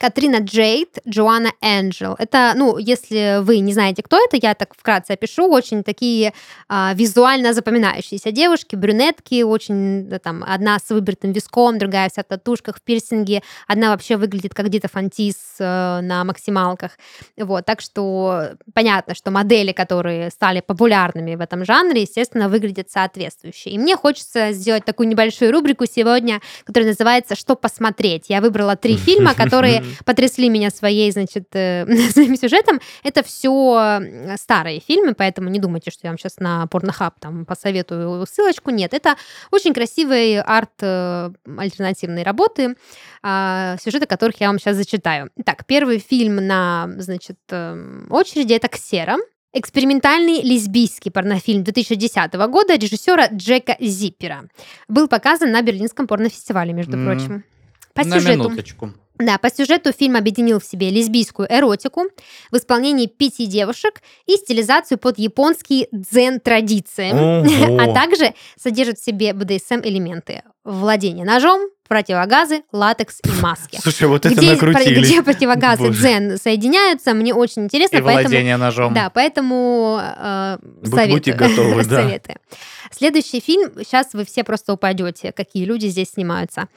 Катрина 0.00 0.38
Джейд, 0.38 0.98
Джоанна 1.06 1.52
Энджел. 1.60 2.16
Это, 2.18 2.54
ну, 2.56 2.78
если 2.78 3.42
вы 3.42 3.58
не 3.58 3.74
знаете, 3.74 4.02
кто 4.02 4.16
это, 4.16 4.38
я 4.40 4.54
так 4.54 4.74
вкратце 4.74 5.12
опишу. 5.12 5.46
Очень 5.50 5.84
такие 5.84 6.32
а, 6.70 6.94
визуально 6.94 7.52
запоминающиеся 7.52 8.32
девушки, 8.32 8.76
брюнетки, 8.76 9.42
очень, 9.42 10.08
да, 10.08 10.18
там, 10.18 10.42
одна 10.48 10.78
с 10.78 10.88
выбритым 10.88 11.32
виском, 11.32 11.78
другая 11.78 12.08
вся 12.08 12.22
в 12.22 12.24
татушках, 12.24 12.78
в 12.78 12.82
пирсинге, 12.82 13.42
одна 13.68 13.90
вообще 13.90 14.16
выглядит 14.16 14.54
как 14.54 14.68
где-то 14.68 14.88
фантис 14.88 15.36
э, 15.58 16.00
на 16.00 16.24
максималках. 16.24 16.92
Вот, 17.36 17.66
так 17.66 17.82
что 17.82 18.52
понятно, 18.72 19.14
что 19.14 19.30
модели, 19.30 19.72
которые 19.72 20.30
стали 20.30 20.60
популярными 20.60 21.34
в 21.34 21.42
этом 21.42 21.66
жанре, 21.66 22.02
естественно, 22.02 22.48
выглядят 22.48 22.90
соответствующе. 22.90 23.68
И 23.68 23.78
мне 23.78 23.96
хочется 23.96 24.52
сделать 24.52 24.86
такую 24.86 25.08
небольшую 25.08 25.52
рубрику 25.52 25.84
сегодня, 25.84 26.40
которая 26.64 26.88
называется 26.88 27.36
«Что 27.36 27.54
посмотреть?». 27.54 28.30
Я 28.30 28.40
выбрала 28.40 28.76
три 28.76 28.96
фильма, 29.10 29.34
которые 29.34 29.89
потрясли 30.04 30.48
меня 30.48 30.70
своей, 30.70 31.10
значит, 31.12 31.48
э, 31.54 31.86
своим 32.10 32.36
сюжетом. 32.36 32.80
Это 33.02 33.22
все 33.22 34.00
старые 34.36 34.80
фильмы, 34.80 35.14
поэтому 35.14 35.48
не 35.48 35.58
думайте, 35.58 35.90
что 35.90 36.00
я 36.04 36.10
вам 36.10 36.18
сейчас 36.18 36.38
на 36.38 36.66
Порнохаб 36.66 37.18
там 37.20 37.44
посоветую 37.44 38.26
ссылочку. 38.26 38.70
Нет, 38.70 38.94
это 38.94 39.16
очень 39.50 39.72
красивые 39.74 40.42
арт-альтернативные 40.42 42.24
работы, 42.24 42.76
а, 43.22 43.76
сюжеты 43.82 44.06
которых 44.06 44.40
я 44.40 44.48
вам 44.48 44.58
сейчас 44.58 44.76
зачитаю. 44.76 45.30
Итак, 45.36 45.64
первый 45.66 45.98
фильм 45.98 46.36
на, 46.46 46.88
значит, 46.98 47.38
эм, 47.50 48.06
очереди 48.10 48.54
это 48.54 48.68
«Ксера». 48.68 49.16
Экспериментальный 49.52 50.42
лесбийский 50.42 51.10
порнофильм 51.10 51.64
2010 51.64 52.46
года 52.46 52.76
режиссера 52.76 53.26
Джека 53.32 53.76
Зиппера. 53.80 54.44
Был 54.86 55.08
показан 55.08 55.50
на 55.50 55.60
Берлинском 55.60 56.06
порнофестивале, 56.06 56.72
между 56.72 56.96
М, 56.96 57.04
прочим. 57.04 57.44
По 57.92 58.04
На 58.06 58.20
сюжету. 58.20 58.44
минуточку. 58.44 58.92
Да, 59.20 59.36
по 59.36 59.50
сюжету 59.50 59.92
фильм 59.92 60.16
объединил 60.16 60.60
в 60.60 60.64
себе 60.64 60.88
лесбийскую 60.88 61.46
эротику 61.50 62.04
в 62.50 62.56
исполнении 62.56 63.06
пяти 63.06 63.46
девушек 63.46 64.00
и 64.26 64.36
стилизацию 64.36 64.96
под 64.96 65.18
японские 65.18 65.88
дзен-традиции, 65.92 67.10
а 67.80 67.92
также 67.92 68.34
содержит 68.58 68.98
в 68.98 69.04
себе 69.04 69.34
БДСМ-элементы. 69.34 70.42
Владение 70.64 71.26
ножом, 71.26 71.60
противогазы, 71.90 72.62
латекс 72.70 73.18
и 73.24 73.42
маски. 73.42 73.80
Слушай, 73.82 74.06
вот 74.06 74.24
это 74.24 74.32
Где, 74.36 74.52
накрутили. 74.52 75.00
где 75.00 75.22
противогазы 75.22 75.88
Боже. 75.88 75.98
дзен 76.00 76.38
соединяются, 76.38 77.14
мне 77.14 77.34
очень 77.34 77.64
интересно, 77.64 77.96
И 77.96 78.00
поэтому 78.00 78.28
владение 78.28 78.56
ножом. 78.56 78.94
да, 78.94 79.10
поэтому 79.10 80.00
э, 80.00 80.58
Будь- 80.62 80.88
советую. 80.94 81.10
будьте 81.16 81.32
готовы, 81.32 81.84
да. 81.84 82.02
Советую. 82.02 82.36
Следующий 82.92 83.40
фильм, 83.40 83.72
сейчас 83.78 84.08
вы 84.12 84.24
все 84.24 84.44
просто 84.44 84.72
упадете, 84.72 85.32
какие 85.32 85.64
люди 85.64 85.86
здесь 85.88 86.10
снимаются. 86.12 86.68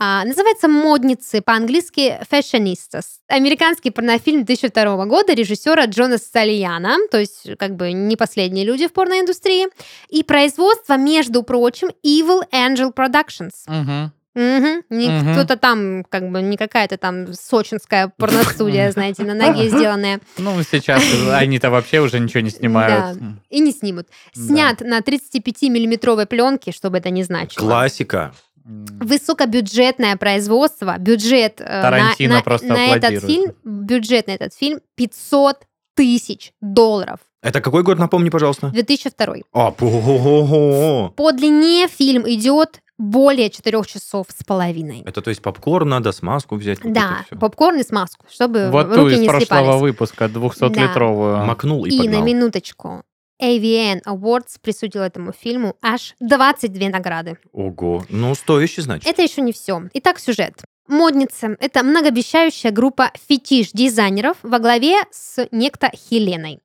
А, 0.00 0.24
называется 0.24 0.66
«Модницы», 0.68 1.42
по-английски 1.42 2.18
«Fashionistas». 2.30 3.04
Американский 3.28 3.90
порнофильм 3.90 4.44
2002 4.44 5.04
года 5.06 5.34
режиссера 5.34 5.84
Джона 5.84 6.16
Сальяна, 6.18 6.96
то 7.10 7.18
есть 7.18 7.48
как 7.58 7.76
бы 7.76 7.92
не 7.92 8.16
последние 8.16 8.64
люди 8.64 8.86
в 8.88 8.92
порноиндустрии, 8.94 9.68
и 10.08 10.22
производство, 10.22 10.96
между 10.96 11.42
прочим, 11.42 11.90
Evil 12.04 12.42
Angel 12.50 12.92
Productions. 12.94 13.52
Мгм. 13.66 14.12
Мгм. 14.34 14.82
Не 14.90 15.08
Мгм. 15.08 15.32
кто-то 15.32 15.56
там, 15.56 16.04
как 16.08 16.30
бы 16.30 16.42
не 16.42 16.56
какая-то 16.56 16.96
там 16.96 17.32
сочинская 17.34 18.12
порностудия, 18.16 18.90
знаете, 18.92 19.22
на 19.24 19.34
ноге 19.34 19.68
сделанная. 19.68 20.20
Ну, 20.38 20.60
сейчас 20.62 21.02
они-то 21.32 21.70
вообще 21.70 22.00
уже 22.00 22.18
ничего 22.18 22.40
не 22.40 22.50
снимают. 22.50 23.16
И 23.50 23.60
не 23.60 23.72
снимут. 23.72 24.08
Да. 24.34 24.42
Снят 24.42 24.80
на 24.80 24.98
35-миллиметровой 25.00 26.26
пленке, 26.26 26.72
чтобы 26.72 26.98
это 26.98 27.10
не 27.10 27.22
значило. 27.22 27.64
Классика. 27.66 28.32
Высокобюджетное 28.64 30.16
производство, 30.16 30.96
бюджет 30.98 31.60
э, 31.60 31.64
на- 31.64 31.82
Тарантино 31.82 32.34
на, 32.36 32.42
просто 32.42 32.66
на 32.66 32.86
этот 32.96 33.24
фильм, 33.24 33.52
бюджет 33.64 34.26
на 34.26 34.32
этот 34.32 34.54
фильм 34.54 34.80
500 34.96 35.58
тысяч 35.94 36.52
долларов. 36.60 37.18
Это 37.42 37.60
какой 37.60 37.82
год, 37.82 37.98
напомни, 37.98 38.30
пожалуйста? 38.30 38.68
2002. 38.68 39.34
А, 39.52 39.70
По 39.70 41.32
длине 41.32 41.88
фильм 41.88 42.22
идет 42.26 42.80
более 42.98 43.50
4 43.50 43.82
часов 43.84 44.26
с 44.36 44.44
половиной. 44.44 45.02
Это 45.04 45.20
то 45.22 45.30
есть 45.30 45.42
попкорн 45.42 45.88
надо, 45.88 46.12
смазку 46.12 46.56
взять. 46.56 46.82
вот 46.82 46.92
Да, 46.92 47.24
попкорн 47.38 47.80
и 47.80 47.82
смазку, 47.82 48.26
чтобы 48.30 48.70
Вот 48.70 48.92
ту 48.92 49.02
руки 49.04 49.14
из 49.14 49.20
не 49.20 49.28
прошлого 49.28 49.78
выпуска, 49.78 50.26
200-литровую. 50.26 51.44
Макнул 51.44 51.84
и, 51.84 51.90
И 51.90 51.98
на 51.98 52.04
погнал. 52.04 52.24
минуточку. 52.24 53.02
AVN 53.42 54.02
Awards 54.04 54.58
присудил 54.62 55.02
этому 55.02 55.32
фильму 55.32 55.76
аж 55.82 56.14
22 56.20 56.88
награды. 56.88 57.36
Ого. 57.52 58.04
Ну, 58.08 58.34
стоящий, 58.34 58.82
значит. 58.82 59.08
Это 59.08 59.22
еще 59.22 59.40
не 59.42 59.52
все. 59.52 59.82
Итак, 59.94 60.20
сюжет. 60.20 60.62
Модницы– 60.86 61.56
это 61.60 61.82
многообещающая 61.82 62.70
группа 62.70 63.10
фетиш-дизайнеров 63.26 64.36
во 64.42 64.58
главе 64.58 64.96
с 65.10 65.48
некто 65.50 65.90
Хеленой. 65.94 66.60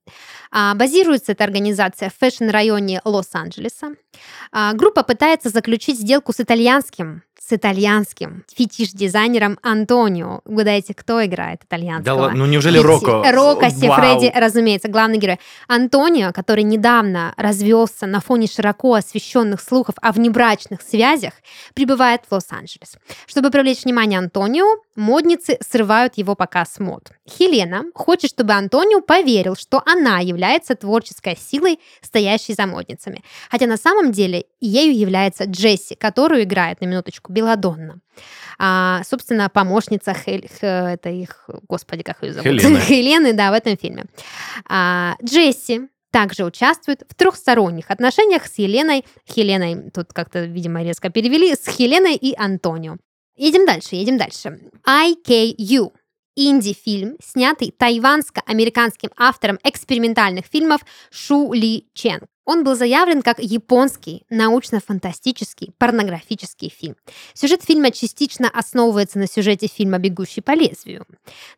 А, 0.51 0.75
базируется 0.75 1.31
эта 1.31 1.45
организация 1.45 2.09
в 2.09 2.15
фэшн-районе 2.15 3.01
Лос-Анджелеса. 3.05 3.95
А, 4.51 4.73
группа 4.73 5.03
пытается 5.03 5.49
заключить 5.49 5.99
сделку 5.99 6.33
с 6.33 6.41
итальянским, 6.41 7.23
с 7.49 7.53
итальянским 7.53 8.43
фетиш-дизайнером 8.55 9.57
Антонио. 9.63 10.41
Угадайте, 10.45 10.93
кто 10.93 11.25
играет 11.25 11.61
Да 11.61 11.65
итальянского? 11.77 12.19
ладно, 12.19 12.37
ну 12.39 12.45
неужели 12.45 12.79
Фети- 12.79 12.83
Рокко? 12.85 13.31
Рокко 13.31 13.61
Вау. 13.69 13.71
Сифреди, 13.71 14.31
разумеется, 14.35 14.87
главный 14.87 15.17
герой. 15.17 15.39
Антонио, 15.67 16.31
который 16.31 16.63
недавно 16.63 17.33
развелся 17.37 18.05
на 18.05 18.19
фоне 18.21 18.47
широко 18.47 18.93
освещенных 18.93 19.61
слухов 19.61 19.95
о 20.01 20.11
внебрачных 20.11 20.81
связях, 20.81 21.33
прибывает 21.73 22.21
в 22.29 22.31
Лос-Анджелес. 22.33 22.97
Чтобы 23.25 23.49
привлечь 23.49 23.83
внимание 23.83 24.19
Антонио, 24.19 24.65
модницы 24.95 25.57
срывают 25.67 26.17
его 26.17 26.35
показ 26.35 26.79
мод. 26.79 27.11
Хелена 27.27 27.85
хочет, 27.95 28.29
чтобы 28.31 28.53
Антонио 28.53 29.01
поверил, 29.01 29.55
что 29.55 29.81
она 29.85 30.19
является 30.19 30.75
творческой 30.75 31.37
силой, 31.37 31.79
стоящей 32.01 32.53
за 32.53 32.67
модницами. 32.67 33.23
Хотя 33.49 33.65
на 33.65 33.77
самом 33.77 34.11
деле 34.11 34.45
ею 34.59 34.95
является 34.95 35.45
Джесси, 35.45 35.95
которую 35.95 36.43
играет 36.43 36.81
на 36.81 36.85
минуточку 36.85 37.31
Беладонна. 37.39 37.99
А, 38.57 39.01
собственно, 39.03 39.49
помощница 39.49 40.13
Хель- 40.13 40.49
это 40.61 41.09
их, 41.09 41.49
господи, 41.67 42.03
как 42.03 42.21
ее 42.23 42.33
зовут? 42.33 42.45
Хелены. 42.61 42.79
Хелены, 42.87 43.33
да, 43.33 43.51
в 43.51 43.53
этом 43.53 43.77
фильме. 43.77 44.05
А, 44.67 45.15
Джесси 45.23 45.87
также 46.11 46.43
участвует 46.43 47.03
в 47.07 47.15
трехсторонних 47.15 47.89
отношениях 47.89 48.45
с 48.47 48.57
Еленой. 48.57 49.05
Хеленой, 49.27 49.91
тут 49.91 50.11
как-то, 50.11 50.43
видимо, 50.45 50.83
резко 50.83 51.09
перевели, 51.09 51.55
с 51.55 51.65
Хеленой 51.67 52.15
и 52.15 52.35
Антонио. 52.35 52.97
Едем 53.37 53.65
дальше, 53.65 53.95
едем 53.95 54.17
дальше. 54.17 54.59
IKU. 54.85 55.91
Инди-фильм, 56.41 57.17
снятый 57.21 57.75
тайванско-американским 57.77 59.09
автором 59.17 59.59
экспериментальных 59.61 60.45
фильмов 60.45 60.79
Шу 61.11 61.51
Ли 61.51 61.89
Чен. 61.93 62.21
Он 62.45 62.63
был 62.63 62.75
заявлен 62.75 63.21
как 63.21 63.39
японский 63.39 64.23
научно-фантастический 64.29 65.73
порнографический 65.77 66.69
фильм. 66.69 66.95
Сюжет 67.33 67.61
фильма 67.65 67.91
частично 67.91 68.49
основывается 68.49 69.19
на 69.19 69.27
сюжете 69.27 69.67
фильма 69.67 69.97
«Бегущий 69.97 70.39
по 70.39 70.51
лезвию». 70.51 71.05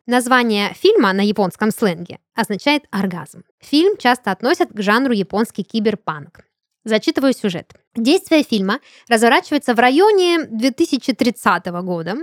Название 0.06 0.74
фильма 0.74 1.12
на 1.12 1.20
японском 1.20 1.70
сленге 1.70 2.18
означает 2.34 2.82
«оргазм». 2.90 3.44
Фильм 3.60 3.96
часто 3.96 4.32
относят 4.32 4.70
к 4.72 4.82
жанру 4.82 5.12
японский 5.12 5.62
киберпанк. 5.62 6.44
Зачитываю 6.84 7.32
сюжет. 7.32 7.72
Действие 7.94 8.42
фильма 8.42 8.80
разворачивается 9.08 9.74
в 9.74 9.78
районе 9.78 10.44
2030 10.46 11.66
года. 11.84 12.16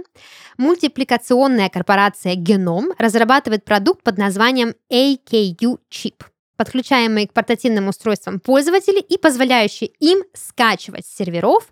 Мультипликационная 0.58 1.70
корпорация 1.70 2.36
Genom 2.36 2.94
разрабатывает 2.98 3.64
продукт 3.64 4.04
под 4.04 4.18
названием 4.18 4.74
AKU 4.92 5.78
Chip, 5.90 6.24
подключаемый 6.58 7.28
к 7.28 7.34
портативным 7.34 7.88
устройствам 7.88 8.42
пользователей 8.42 9.02
и 9.02 9.18
позволяющий 9.18 9.94
им 10.00 10.24
скачивать 10.34 11.06
с 11.06 11.16
серверов 11.16 11.72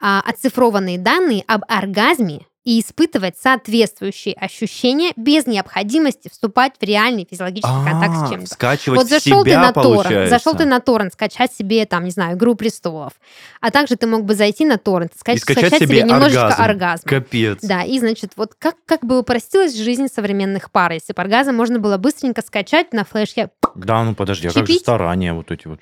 а, 0.00 0.20
оцифрованные 0.26 0.98
данные 0.98 1.44
об 1.46 1.62
оргазме 1.68 2.46
и 2.66 2.80
испытывать 2.80 3.36
соответствующие 3.40 4.34
ощущения 4.34 5.12
без 5.16 5.46
необходимости 5.46 6.28
вступать 6.30 6.72
в 6.80 6.82
реальный 6.82 7.24
физиологический 7.30 7.84
контакт 7.84 8.16
с 8.16 8.22
А, 8.24 8.28
чем-то. 8.28 8.46
Скачивать 8.52 8.98
Вот 8.98 9.08
зашел 9.08 9.44
ты 9.44 9.50
себя, 9.50 9.60
на 9.60 9.72
торрент, 9.72 9.94
получается. 10.02 10.30
зашел 10.38 10.54
ты 10.56 10.66
на 10.66 10.80
торрент, 10.80 11.12
скачать 11.12 11.52
себе 11.52 11.86
там, 11.86 12.04
не 12.04 12.10
знаю, 12.10 12.36
Игру 12.36 12.56
престолов. 12.56 13.12
А 13.60 13.70
также 13.70 13.94
ты 13.96 14.08
мог 14.08 14.24
бы 14.24 14.34
зайти 14.34 14.64
на 14.66 14.78
торрент, 14.78 15.12
И 15.14 15.18
скачать, 15.18 15.42
скачать 15.42 15.74
себе 15.76 15.86
себе 15.86 16.02
немножечко 16.02 16.48
оргазм. 16.48 16.62
оргазм. 16.62 17.08
Капец. 17.08 17.58
Да, 17.62 17.82
и 17.84 18.00
значит, 18.00 18.32
вот 18.36 18.54
как, 18.58 18.74
как 18.84 19.04
бы 19.06 19.20
упростилась 19.20 19.76
жизнь 19.76 20.08
современных 20.12 20.72
пар, 20.72 20.90
если 20.90 21.12
бы 21.12 21.22
оргазм 21.22 21.54
можно 21.54 21.78
было 21.78 21.98
быстренько 21.98 22.42
скачать 22.42 22.92
на 22.92 23.04
флешке. 23.04 23.50
Да, 23.76 24.02
ну 24.02 24.14
подожди, 24.16 24.48
а 24.48 24.52
как 24.52 24.66
же 24.66 24.74
старания 24.74 25.32
вот 25.34 25.52
эти 25.52 25.68
вот? 25.68 25.78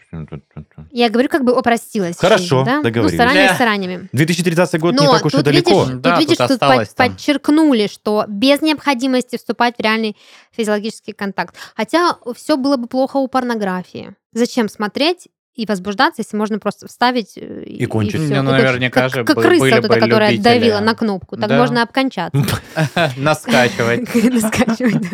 Я 0.91 1.09
говорю, 1.09 1.29
как 1.31 1.45
бы 1.45 1.59
упростилась 1.59 2.17
Хорошо, 2.19 2.65
жизнь, 2.65 2.65
да? 2.67 2.83
договорились. 2.83 3.19
Ну, 3.19 3.25
старания 3.25 3.49
Да. 3.49 3.55
стараниями. 3.55 4.09
2030 4.13 4.81
год 4.81 4.93
не 4.95 5.07
Но 5.07 5.13
так 5.13 5.25
уж 5.25 5.35
и 5.35 5.43
далеко. 5.43 5.85
видишь, 5.85 5.95
Да, 6.01 6.11
тут, 6.11 6.21
видишь, 6.21 6.37
тут 6.37 6.59
под- 6.79 6.95
там. 6.95 7.11
подчеркнули, 7.13 7.87
что 7.87 8.25
без 8.29 8.61
необходимости 8.63 9.37
вступать 9.37 9.77
в 9.77 9.81
реальный 9.83 10.17
физиологический 10.57 11.13
контакт. 11.13 11.55
Хотя 11.77 12.17
все 12.37 12.57
было 12.57 12.77
бы 12.77 12.87
плохо 12.87 13.17
у 13.19 13.29
порнографии. 13.29 14.15
Зачем 14.33 14.69
смотреть 14.69 15.29
и 15.55 15.67
возбуждаться, 15.67 16.21
если 16.23 16.37
можно 16.37 16.59
просто 16.59 16.89
вставить 16.89 17.35
э, 17.37 17.63
И 17.65 17.87
кончить. 17.87 18.21
всё. 18.21 18.35
Не, 18.35 18.43
ну, 18.43 18.51
наверняка 18.51 19.03
как, 19.03 19.11
же 19.15 19.25
как 19.25 19.37
бы- 19.37 19.43
крыса 19.43 19.61
были 19.61 19.79
эта, 19.79 19.89
бы 19.89 19.95
которая 19.95 20.31
любители. 20.33 20.43
давила 20.43 20.81
на 20.81 20.95
кнопку. 20.97 21.37
Так 21.37 21.49
Да. 21.49 21.59
можно 21.59 21.83
обкончаться. 21.83 22.45
Наскачивать. 23.17 24.13
Наскачивать. 24.15 25.07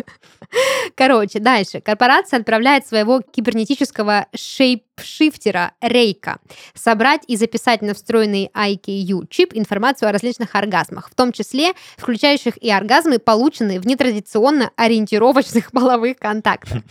Короче, 0.95 1.39
дальше. 1.39 1.81
Корпорация 1.81 2.39
отправляет 2.39 2.87
своего 2.87 3.21
кибернетического 3.21 4.27
шейпшифтера 4.35 5.73
Рейка 5.81 6.39
собрать 6.73 7.21
и 7.27 7.37
записать 7.37 7.81
на 7.81 7.93
встроенный 7.93 8.49
IKU 8.53 9.27
чип 9.29 9.51
информацию 9.53 10.09
о 10.09 10.11
различных 10.11 10.55
оргазмах, 10.55 11.09
в 11.09 11.15
том 11.15 11.31
числе 11.31 11.73
включающих 11.97 12.57
и 12.61 12.69
оргазмы, 12.69 13.19
полученные 13.19 13.79
в 13.79 13.87
нетрадиционно 13.87 14.71
ориентировочных 14.75 15.71
половых 15.71 16.17
контактах. 16.17 16.81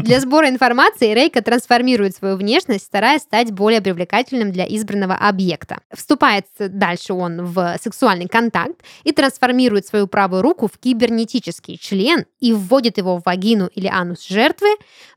Для 0.00 0.20
сбора 0.20 0.48
информации 0.48 1.14
Рейка 1.14 1.42
трансформирует 1.42 2.16
свою 2.16 2.36
внешность, 2.36 2.84
стараясь 2.84 3.22
стать 3.22 3.52
более 3.52 3.80
привлекательным 3.80 4.52
для 4.52 4.64
избранного 4.64 5.14
объекта. 5.14 5.78
Вступает 5.92 6.46
дальше 6.58 7.12
он 7.12 7.44
в 7.44 7.76
сексуальный 7.82 8.28
контакт 8.28 8.82
и 9.04 9.12
трансформирует 9.12 9.86
свою 9.86 10.06
правую 10.06 10.42
руку 10.42 10.68
в 10.68 10.78
кибернетический 10.78 11.78
член 11.78 12.26
и 12.40 12.52
вводит 12.52 12.98
его 12.98 13.03
в 13.04 13.22
вагину 13.24 13.66
или 13.66 13.86
анус 13.86 14.26
жертвы 14.26 14.68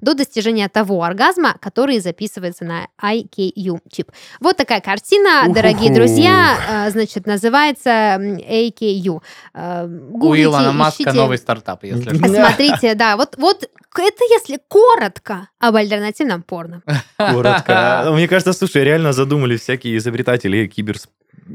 до 0.01 0.13
достижения 0.13 0.69
того 0.69 1.03
оргазма, 1.03 1.55
который 1.59 1.99
записывается 1.99 2.65
на 2.65 2.87
IKU 3.01 3.79
чип. 3.91 4.11
Вот 4.39 4.57
такая 4.57 4.81
картина, 4.81 5.45
дорогие 5.53 5.91
Уху. 5.91 5.95
друзья, 5.95 6.87
э, 6.87 6.91
значит, 6.91 7.25
называется 7.25 7.89
AKU. 7.89 9.21
У 9.53 10.17
гуглите, 10.17 10.43
Илона 10.43 10.71
Маска 10.71 11.03
ищите. 11.03 11.17
новый 11.17 11.37
стартап, 11.37 11.83
если 11.83 12.01
что. 12.01 12.19
Посмотрите, 12.19 12.95
да, 12.95 13.17
вот, 13.17 13.35
вот 13.37 13.69
это 13.99 14.23
если 14.29 14.59
коротко 14.67 15.49
об 15.59 15.75
альтернативном 15.75 16.43
порно. 16.43 16.83
Коротко. 17.17 18.07
Мне 18.11 18.27
кажется, 18.27 18.53
слушай, 18.53 18.83
реально 18.83 19.13
задумали 19.13 19.57
всякие 19.57 19.97
изобретатели 19.97 20.67
кибер 20.67 20.97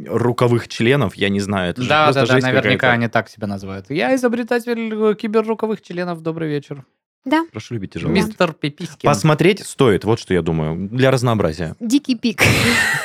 руковых 0.06 0.68
членов, 0.68 1.14
я 1.14 1.28
не 1.28 1.40
знаю, 1.40 1.70
это 1.70 1.82
Да, 1.82 2.12
да, 2.12 2.20
да, 2.20 2.26
жесть 2.26 2.46
наверняка 2.46 2.74
какая-то. 2.74 2.92
они 2.92 3.08
так 3.08 3.28
себя 3.28 3.46
называют. 3.46 3.90
Я 3.90 4.14
изобретатель 4.14 4.92
э, 4.92 5.14
киберруковых 5.14 5.82
членов. 5.82 6.20
Добрый 6.22 6.48
вечер. 6.48 6.84
Да, 7.24 7.44
Прошу 7.52 7.74
любить 7.74 7.94
жаловать. 7.94 8.24
Мистер 8.24 8.52
Пиписькин. 8.52 9.08
Посмотреть 9.08 9.64
стоит, 9.64 10.04
вот 10.04 10.18
что 10.18 10.34
я 10.34 10.42
думаю, 10.42 10.88
для 10.88 11.10
разнообразия. 11.10 11.76
дикий 11.78 12.16
пик. 12.16 12.42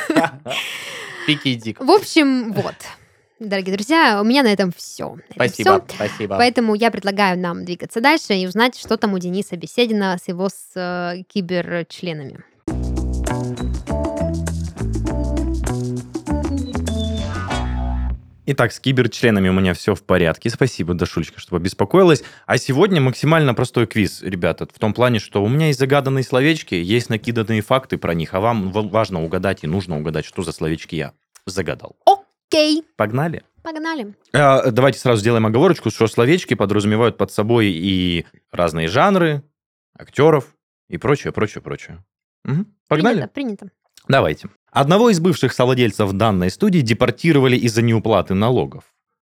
Пики 1.26 1.54
Дик. 1.54 1.78
В 1.80 1.90
общем, 1.90 2.52
вот. 2.52 2.74
Дорогие 3.38 3.74
друзья, 3.76 4.18
у 4.20 4.24
меня 4.24 4.42
на 4.42 4.52
этом 4.52 4.72
все. 4.76 5.16
Спасибо, 5.30 5.84
спасибо. 5.94 6.36
Поэтому 6.36 6.74
я 6.74 6.90
предлагаю 6.90 7.38
нам 7.38 7.64
двигаться 7.64 8.00
дальше 8.00 8.34
и 8.34 8.46
узнать, 8.46 8.76
что 8.76 8.96
там 8.96 9.12
у 9.12 9.18
Дениса 9.18 9.56
Беседина 9.56 10.16
с 10.20 10.26
его 10.26 10.48
с, 10.48 10.72
э, 10.74 11.22
киберчленами. 11.28 12.40
Итак, 18.50 18.72
с 18.72 18.80
киберчленами 18.80 19.50
у 19.50 19.52
меня 19.52 19.74
все 19.74 19.94
в 19.94 20.02
порядке. 20.02 20.48
Спасибо, 20.48 20.94
Дашулечка, 20.94 21.38
что 21.38 21.50
побеспокоилась. 21.50 22.24
А 22.46 22.56
сегодня 22.56 22.98
максимально 22.98 23.52
простой 23.52 23.86
квиз, 23.86 24.22
ребята, 24.22 24.66
в 24.72 24.78
том 24.78 24.94
плане, 24.94 25.18
что 25.18 25.44
у 25.44 25.48
меня 25.48 25.66
есть 25.66 25.78
загаданные 25.78 26.24
словечки, 26.24 26.74
есть 26.74 27.10
накиданные 27.10 27.60
факты 27.60 27.98
про 27.98 28.14
них, 28.14 28.32
а 28.32 28.40
вам 28.40 28.72
ва- 28.72 28.88
важно 28.88 29.22
угадать 29.22 29.64
и 29.64 29.66
нужно 29.66 29.98
угадать, 29.98 30.24
что 30.24 30.42
за 30.42 30.52
словечки 30.52 30.94
я 30.94 31.12
загадал. 31.44 31.98
Окей, 32.06 32.84
Погнали? 32.96 33.42
погнали. 33.62 34.14
А, 34.32 34.70
Давайте 34.70 34.98
сразу 34.98 35.20
сделаем 35.20 35.44
оговорочку, 35.44 35.90
что 35.90 36.06
словечки 36.06 36.54
подразумевают 36.54 37.18
под 37.18 37.30
собой 37.30 37.66
и 37.66 38.24
разные 38.50 38.88
жанры, 38.88 39.42
актеров 39.98 40.56
и 40.88 40.96
прочее, 40.96 41.34
прочее, 41.34 41.60
прочее. 41.60 42.02
Мгм. 42.44 42.74
Погнали? 42.88 43.26
Принято, 43.26 43.32
принято. 43.34 43.70
Давайте. 44.08 44.48
Одного 44.70 45.10
из 45.10 45.20
бывших 45.20 45.52
совладельцев 45.52 46.12
данной 46.12 46.50
студии 46.50 46.80
депортировали 46.80 47.56
из-за 47.56 47.82
неуплаты 47.82 48.34
налогов. 48.34 48.84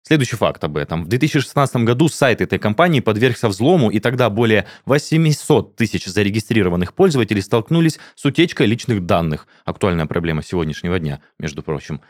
Следующий 0.06 0.36
факт 0.36 0.62
об 0.64 0.76
этом. 0.76 1.04
В 1.04 1.08
2016 1.08 1.76
году 1.76 2.08
сайт 2.08 2.42
этой 2.42 2.58
компании 2.58 3.00
подвергся 3.00 3.48
взлому, 3.48 3.90
и 3.90 4.00
тогда 4.00 4.28
более 4.28 4.66
800 4.84 5.76
тысяч 5.76 6.04
зарегистрированных 6.04 6.92
пользователей 6.92 7.40
столкнулись 7.40 7.98
с 8.14 8.24
утечкой 8.26 8.66
личных 8.66 9.06
данных. 9.06 9.46
Актуальная 9.64 10.04
проблема 10.04 10.42
сегодняшнего 10.42 10.98
дня, 10.98 11.20
между 11.38 11.62
прочим. 11.62 12.02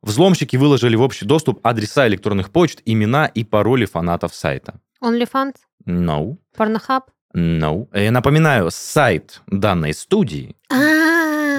Взломщики 0.00 0.56
выложили 0.56 0.96
в 0.96 1.02
общий 1.02 1.26
доступ 1.26 1.64
адреса 1.64 2.08
электронных 2.08 2.50
почт, 2.50 2.80
имена 2.86 3.26
и 3.26 3.44
пароли 3.44 3.84
фанатов 3.84 4.34
сайта. 4.34 4.80
OnlyFans, 5.04 5.54
No. 5.86 6.36
Pornhub. 6.56 7.02
No. 7.34 7.86
Э, 7.92 8.10
напоминаю, 8.10 8.70
сайт 8.70 9.42
данной 9.46 9.92
студии 9.94 10.56
А, 10.70 11.11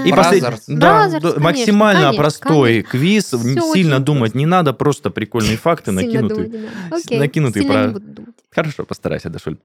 и 0.06 0.12
Brothers. 0.12 0.42
послед- 0.42 0.78
Да, 0.80 1.10
конечно, 1.10 1.40
максимально 1.40 2.02
конечно, 2.02 2.18
простой 2.24 2.70
конечно. 2.84 2.92
квиз. 2.92 3.26
Всё 3.26 3.38
очень 3.38 3.74
Сильно 3.74 3.90
просто. 3.98 4.04
думать 4.06 4.36
не 4.36 4.46
надо, 4.46 4.74
просто 4.74 5.10
прикольные 5.10 5.58
факты 5.58 5.92
Сильно 5.92 6.02
накинуты. 6.06 6.36
думать 6.36 6.52
не 6.54 6.58
надо. 6.60 7.00
с- 7.00 7.06
Окей, 7.06 7.20
накинутый 7.20 7.62
сильно 7.64 7.74
про- 7.76 7.88
не 7.88 7.94
буду 7.94 8.06
думать. 8.08 8.36
Хорошо, 8.52 8.84
постарайся, 8.86 9.30
Дашуль. 9.30 9.58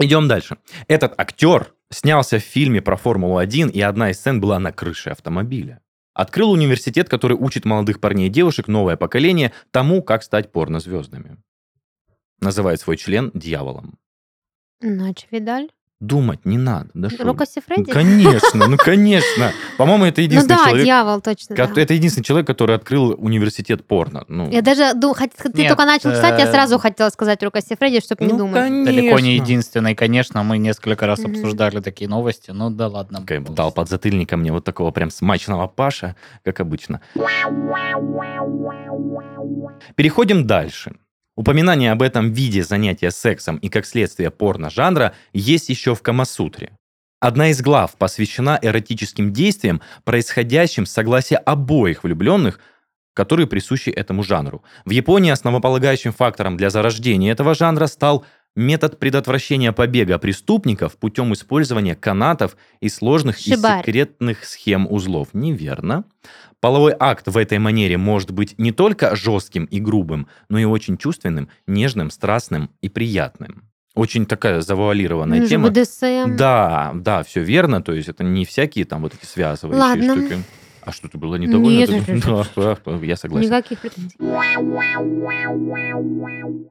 Идем 0.00 0.28
дальше. 0.28 0.56
Этот 0.88 1.14
актер 1.18 1.72
снялся 1.90 2.38
в 2.38 2.42
фильме 2.42 2.80
про 2.80 2.96
Формулу-1, 2.96 3.70
и 3.70 3.80
одна 3.80 4.10
из 4.10 4.18
сцен 4.18 4.40
была 4.40 4.58
на 4.58 4.72
крыше 4.72 5.10
автомобиля. 5.10 5.80
Открыл 6.14 6.50
университет, 6.52 7.08
который 7.08 7.36
учит 7.36 7.64
молодых 7.64 8.00
парней 8.00 8.26
и 8.26 8.30
девушек, 8.30 8.68
новое 8.68 8.96
поколение, 8.96 9.52
тому, 9.70 10.02
как 10.02 10.22
стать 10.22 10.50
порнозвездами. 10.52 11.36
Называет 12.40 12.80
свой 12.80 12.96
член 12.96 13.30
дьяволом. 13.34 13.98
Нач 14.80 15.26
Видаль. 15.30 15.68
Думать 16.00 16.46
не 16.46 16.56
надо, 16.56 16.88
Дашуль. 16.94 17.26
Рука 17.26 17.44
Сифреди? 17.44 17.92
Конечно, 17.92 18.66
ну 18.68 18.78
конечно. 18.78 19.52
По-моему, 19.76 20.06
это 20.06 20.22
Ну 20.22 20.28
единственный 20.28 20.56
да, 20.56 20.64
человек, 20.64 20.84
дьявол, 20.84 21.20
точно. 21.20 21.54
ко- 21.54 21.68
да. 21.74 21.82
это 21.82 21.92
единственный 21.92 22.24
человек, 22.24 22.46
который 22.46 22.74
открыл 22.74 23.14
университет 23.18 23.86
порно. 23.86 24.24
Ну, 24.26 24.48
Я 24.50 24.62
даже 24.62 24.94
думаю, 24.94 25.14
хоть- 25.14 25.32
ты 25.32 25.50
Нет, 25.58 25.68
только 25.68 25.84
начал 25.84 26.10
читать, 26.12 26.38
я 26.40 26.46
э, 26.46 26.50
сразу 26.50 26.78
хотела 26.78 27.10
сказать 27.10 27.42
Рука 27.42 27.60
Сифреди, 27.60 28.00
чтобы 28.00 28.24
не 28.24 28.32
ну, 28.32 28.38
думать. 28.38 28.54
конечно. 28.54 28.94
Далеко 28.94 29.18
не 29.20 29.34
единственный, 29.34 29.94
конечно. 29.94 30.42
Мы 30.42 30.56
несколько 30.56 31.06
раз 31.06 31.18
Мгм. 31.20 31.32
обсуждали 31.32 31.80
такие 31.80 32.08
новости. 32.08 32.50
Ну 32.50 32.70
да 32.70 32.88
ладно. 32.88 33.20
Такой 33.20 33.40
Дал 33.54 33.70
подзатыльника 33.70 34.38
мне 34.38 34.52
вот 34.52 34.64
такого 34.64 34.92
прям 34.92 35.10
смачного 35.10 35.66
Паша, 35.66 36.16
как 36.44 36.60
обычно. 36.60 37.02
Переходим 39.96 40.46
дальше. 40.46 40.92
Упоминание 41.40 41.90
об 41.90 42.02
этом 42.02 42.32
виде 42.32 42.62
занятия 42.62 43.10
сексом 43.10 43.56
и 43.56 43.70
как 43.70 43.86
следствие 43.86 44.30
порно-жанра 44.30 45.14
есть 45.32 45.70
еще 45.70 45.94
в 45.94 46.02
Камасутре. 46.02 46.76
Одна 47.18 47.48
из 47.48 47.62
глав 47.62 47.96
посвящена 47.96 48.58
эротическим 48.60 49.32
действиям, 49.32 49.80
происходящим 50.04 50.84
с 50.84 50.92
согласия 50.92 51.36
обоих 51.36 52.04
влюбленных, 52.04 52.60
которые 53.14 53.46
присущи 53.46 53.88
этому 53.88 54.22
жанру. 54.22 54.62
В 54.84 54.90
Японии 54.90 55.30
основополагающим 55.30 56.12
фактором 56.12 56.58
для 56.58 56.68
зарождения 56.68 57.32
этого 57.32 57.54
жанра 57.54 57.86
стал 57.86 58.26
метод 58.54 58.98
предотвращения 58.98 59.72
побега 59.72 60.18
преступников 60.18 60.98
путем 60.98 61.32
использования 61.32 61.94
канатов 61.94 62.54
и 62.80 62.90
сложных 62.90 63.40
и 63.46 63.54
Шибари. 63.54 63.80
секретных 63.80 64.44
схем 64.44 64.86
узлов. 64.90 65.28
Неверно. 65.32 66.04
Половой 66.60 66.94
акт 66.98 67.26
в 67.26 67.36
этой 67.38 67.58
манере 67.58 67.96
может 67.96 68.32
быть 68.32 68.54
не 68.58 68.70
только 68.70 69.16
жестким 69.16 69.64
и 69.64 69.80
грубым, 69.80 70.26
но 70.50 70.58
и 70.58 70.64
очень 70.64 70.98
чувственным, 70.98 71.48
нежным, 71.66 72.10
страстным 72.10 72.70
и 72.82 72.88
приятным. 72.90 73.64
Очень 73.94 74.26
такая 74.26 74.60
завуалированная 74.60 75.40
Ну, 75.40 75.46
тема. 75.48 75.70
БДСМ. 75.70 76.36
Да, 76.36 76.92
да, 76.94 77.22
все 77.22 77.42
верно. 77.42 77.82
То 77.82 77.92
есть 77.92 78.08
это 78.08 78.22
не 78.24 78.44
всякие 78.44 78.84
там 78.84 79.02
вот 79.02 79.14
эти 79.14 79.24
связывающие 79.24 79.80
Ладно. 79.80 80.16
штуки. 80.26 80.42
А 80.82 80.92
что, 80.92 81.08
ты 81.08 81.18
была 81.18 81.38
недовольна? 81.38 81.76
Нет, 81.78 81.90
Ты-. 82.06 82.22
Да, 82.56 82.76
да, 82.86 82.96
я 83.04 83.16
согласен. 83.16 83.48
Никаких 83.48 83.80
претензий. 83.80 84.16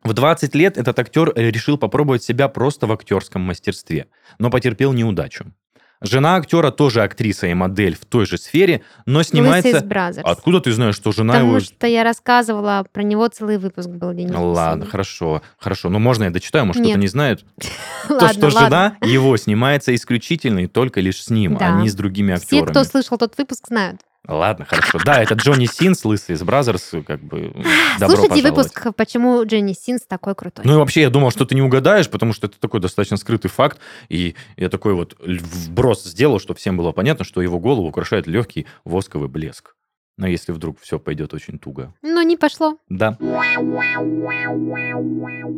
В 0.03 0.13
20 0.13 0.55
лет 0.55 0.77
этот 0.77 0.97
актер 0.97 1.31
решил 1.35 1.77
попробовать 1.77 2.23
себя 2.23 2.47
просто 2.47 2.87
в 2.87 2.91
актерском 2.91 3.41
мастерстве, 3.41 4.07
но 4.39 4.49
потерпел 4.49 4.93
неудачу. 4.93 5.53
Жена 6.01 6.35
актера 6.35 6.71
тоже 6.71 7.03
актриса 7.03 7.47
и 7.47 7.53
модель 7.53 7.95
в 7.95 8.05
той 8.05 8.25
же 8.25 8.37
сфере, 8.37 8.83
но 9.05 9.19
из 9.21 9.27
снимается... 9.27 9.85
Откуда 10.23 10.61
ты 10.61 10.71
знаешь, 10.71 10.95
что 10.95 11.11
жена 11.11 11.33
Потому 11.33 11.49
его... 11.51 11.59
что 11.59 11.87
я 11.87 12.03
рассказывала 12.03 12.85
про 12.91 13.03
него 13.03 13.27
целый 13.27 13.57
выпуск 13.57 13.89
был 13.89 14.13
Денис. 14.13 14.31
Ладно, 14.33 14.81
Беседин. 14.81 14.91
хорошо, 14.91 15.41
хорошо. 15.57 15.89
Ну, 15.89 15.99
можно 15.99 16.25
я 16.25 16.29
дочитаю, 16.29 16.65
может, 16.65 16.81
кто-то 16.81 16.97
не 16.97 17.07
знает. 17.07 17.43
То, 18.07 18.13
Ладно, 18.13 18.29
что 18.29 18.45
ладно. 18.45 18.61
жена 18.61 18.97
его 19.01 19.35
снимается 19.35 19.93
исключительно 19.93 20.59
и 20.59 20.67
только 20.67 21.01
лишь 21.01 21.21
с 21.23 21.29
ним, 21.29 21.57
а 21.59 21.81
не 21.81 21.89
с 21.89 21.95
другими 21.95 22.33
Все, 22.35 22.43
актерами. 22.43 22.69
кто 22.71 22.83
слышал 22.85 23.17
тот 23.17 23.37
выпуск, 23.37 23.67
знают. 23.67 24.01
Ладно, 24.27 24.65
хорошо. 24.65 24.99
Да, 25.03 25.21
это 25.23 25.33
Джонни 25.33 25.65
Синс, 25.65 26.05
лысый 26.05 26.35
из 26.35 26.43
Brazzers, 26.43 26.91
как 27.07 27.21
бы 27.23 27.53
добро 27.99 28.15
Слушайте 28.17 28.43
пожаловать. 28.43 28.43
выпуск, 28.43 28.87
почему 28.95 29.43
Джонни 29.43 29.73
Синс 29.73 30.01
такой 30.05 30.35
крутой. 30.35 30.65
Ну 30.65 30.73
и 30.73 30.77
вообще, 30.77 31.01
я 31.01 31.09
думал, 31.09 31.31
что 31.31 31.45
ты 31.45 31.55
не 31.55 31.61
угадаешь, 31.61 32.09
потому 32.09 32.33
что 32.33 32.47
это 32.47 32.59
такой 32.59 32.79
достаточно 32.79 33.17
скрытый 33.17 33.49
факт. 33.49 33.79
И 34.09 34.35
я 34.57 34.69
такой 34.69 34.93
вот 34.93 35.15
вброс 35.19 36.03
сделал, 36.03 36.39
чтобы 36.39 36.59
всем 36.59 36.77
было 36.77 36.91
понятно, 36.91 37.25
что 37.25 37.41
его 37.41 37.59
голову 37.59 37.87
украшает 37.87 38.27
легкий 38.27 38.67
восковый 38.83 39.29
блеск. 39.29 39.73
Но 40.19 40.27
если 40.27 40.51
вдруг 40.51 40.81
все 40.81 40.99
пойдет 40.99 41.33
очень 41.33 41.57
туго. 41.57 41.93
Но 42.01 42.21
не 42.23 42.35
пошло. 42.35 42.77
Да. 42.89 43.17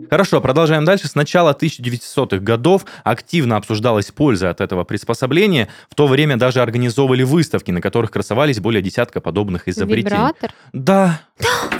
Хорошо, 0.07 0.39
продолжаем 0.39 0.85
дальше. 0.85 1.07
С 1.07 1.15
начала 1.15 1.57
1900-х 1.59 2.37
годов 2.37 2.85
активно 3.03 3.57
обсуждалась 3.57 4.11
польза 4.11 4.51
от 4.51 4.61
этого 4.61 4.83
приспособления. 4.83 5.67
В 5.89 5.95
то 5.95 6.05
время 6.05 6.37
даже 6.37 6.61
организовывали 6.61 7.23
выставки, 7.23 7.71
на 7.71 7.81
которых 7.81 8.11
красовались 8.11 8.59
более 8.59 8.83
десятка 8.83 9.19
подобных 9.19 9.67
изобретений. 9.67 10.11
Вибратор. 10.11 10.53
Да, 10.73 11.21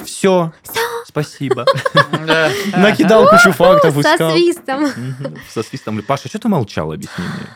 все. 0.03 0.51
Спасибо. 1.05 1.65
Да. 2.25 2.51
Накидал 2.77 3.27
кучу 3.27 3.51
фактов, 3.51 3.95
Со 4.01 4.31
свистом. 4.31 4.87
Со 5.49 5.63
свистом. 5.63 6.01
Паша, 6.03 6.29
что 6.29 6.39
ты 6.39 6.47
молчал, 6.47 6.91
объясни 6.91 7.23
мне? 7.23 7.47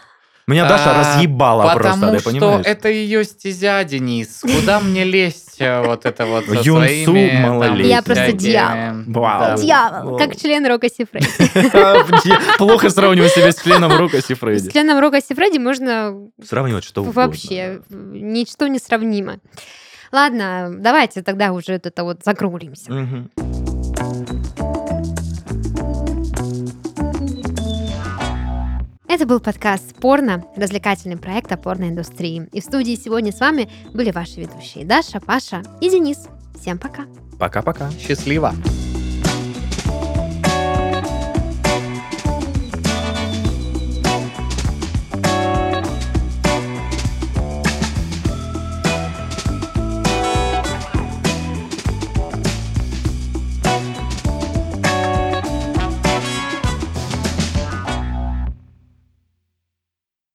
Меня 0.47 0.69
Даша 0.69 0.91
А, 0.91 0.99
разъебала 0.99 1.73
просто, 1.73 1.93
Потому 1.93 2.11
ты 2.13 2.19
что 2.19 2.29
понимаешь? 2.29 2.65
это 2.67 2.89
ее 2.89 3.23
стезя, 3.23 3.83
Денис. 3.83 4.41
Куда 4.41 4.79
мне 4.79 5.03
лезть 5.03 5.55
э, 5.59 5.81
вот 5.81 6.05
это 6.05 6.25
вот 6.27 6.45
со 6.45 6.63
там, 6.63 6.71
малолетним. 7.41 7.87
Я 7.87 8.03
просто 8.03 8.31
дьявол. 8.31 9.03
Вау. 9.07 9.57
Дьявол, 9.57 10.17
как 10.19 10.35
член 10.39 10.65
Рока 10.67 10.87
Сифреди. 10.89 11.27
Плохо 12.59 12.89
сравнивать 12.91 13.31
себя 13.31 13.51
с 13.51 13.61
членом 13.61 13.91
Рока 13.97 14.21
С 14.21 14.27
Сифреди. 14.27 14.69
членом 14.71 14.99
Рока 14.99 15.19
Сифреди 15.21 15.57
можно 15.57 16.13
Сравнивать 16.47 16.83
что 16.83 17.01
угодно. 17.01 17.21
вообще 17.23 17.81
ничто 17.89 18.67
не 18.67 18.77
сравнимо. 18.77 19.37
Ладно, 20.11 20.71
давайте 20.77 21.23
тогда 21.23 21.51
уже 21.53 21.73
это 21.73 22.03
вот 22.03 22.23
закруглимся. 22.23 22.91
Это 29.16 29.26
был 29.26 29.39
подкаст 29.39 29.95
«Порно», 29.95 30.43
развлекательный 30.57 31.16
проект 31.16 31.49
о 31.53 31.55
порноиндустрии. 31.55 32.49
И 32.51 32.59
в 32.59 32.66
студии 32.66 32.97
сегодня 32.97 33.32
с 33.32 33.39
вами 33.39 33.70
были 33.93 34.11
ваши 34.11 34.41
ведущие 34.41 34.84
Даша, 34.84 35.22
Паша 35.22 35.63
и 35.80 35.89
Денис. 35.89 36.28
Всем 36.59 36.78
пока! 36.78 37.05
Пока-пока. 37.39 37.89
Счастливо. 37.91 38.53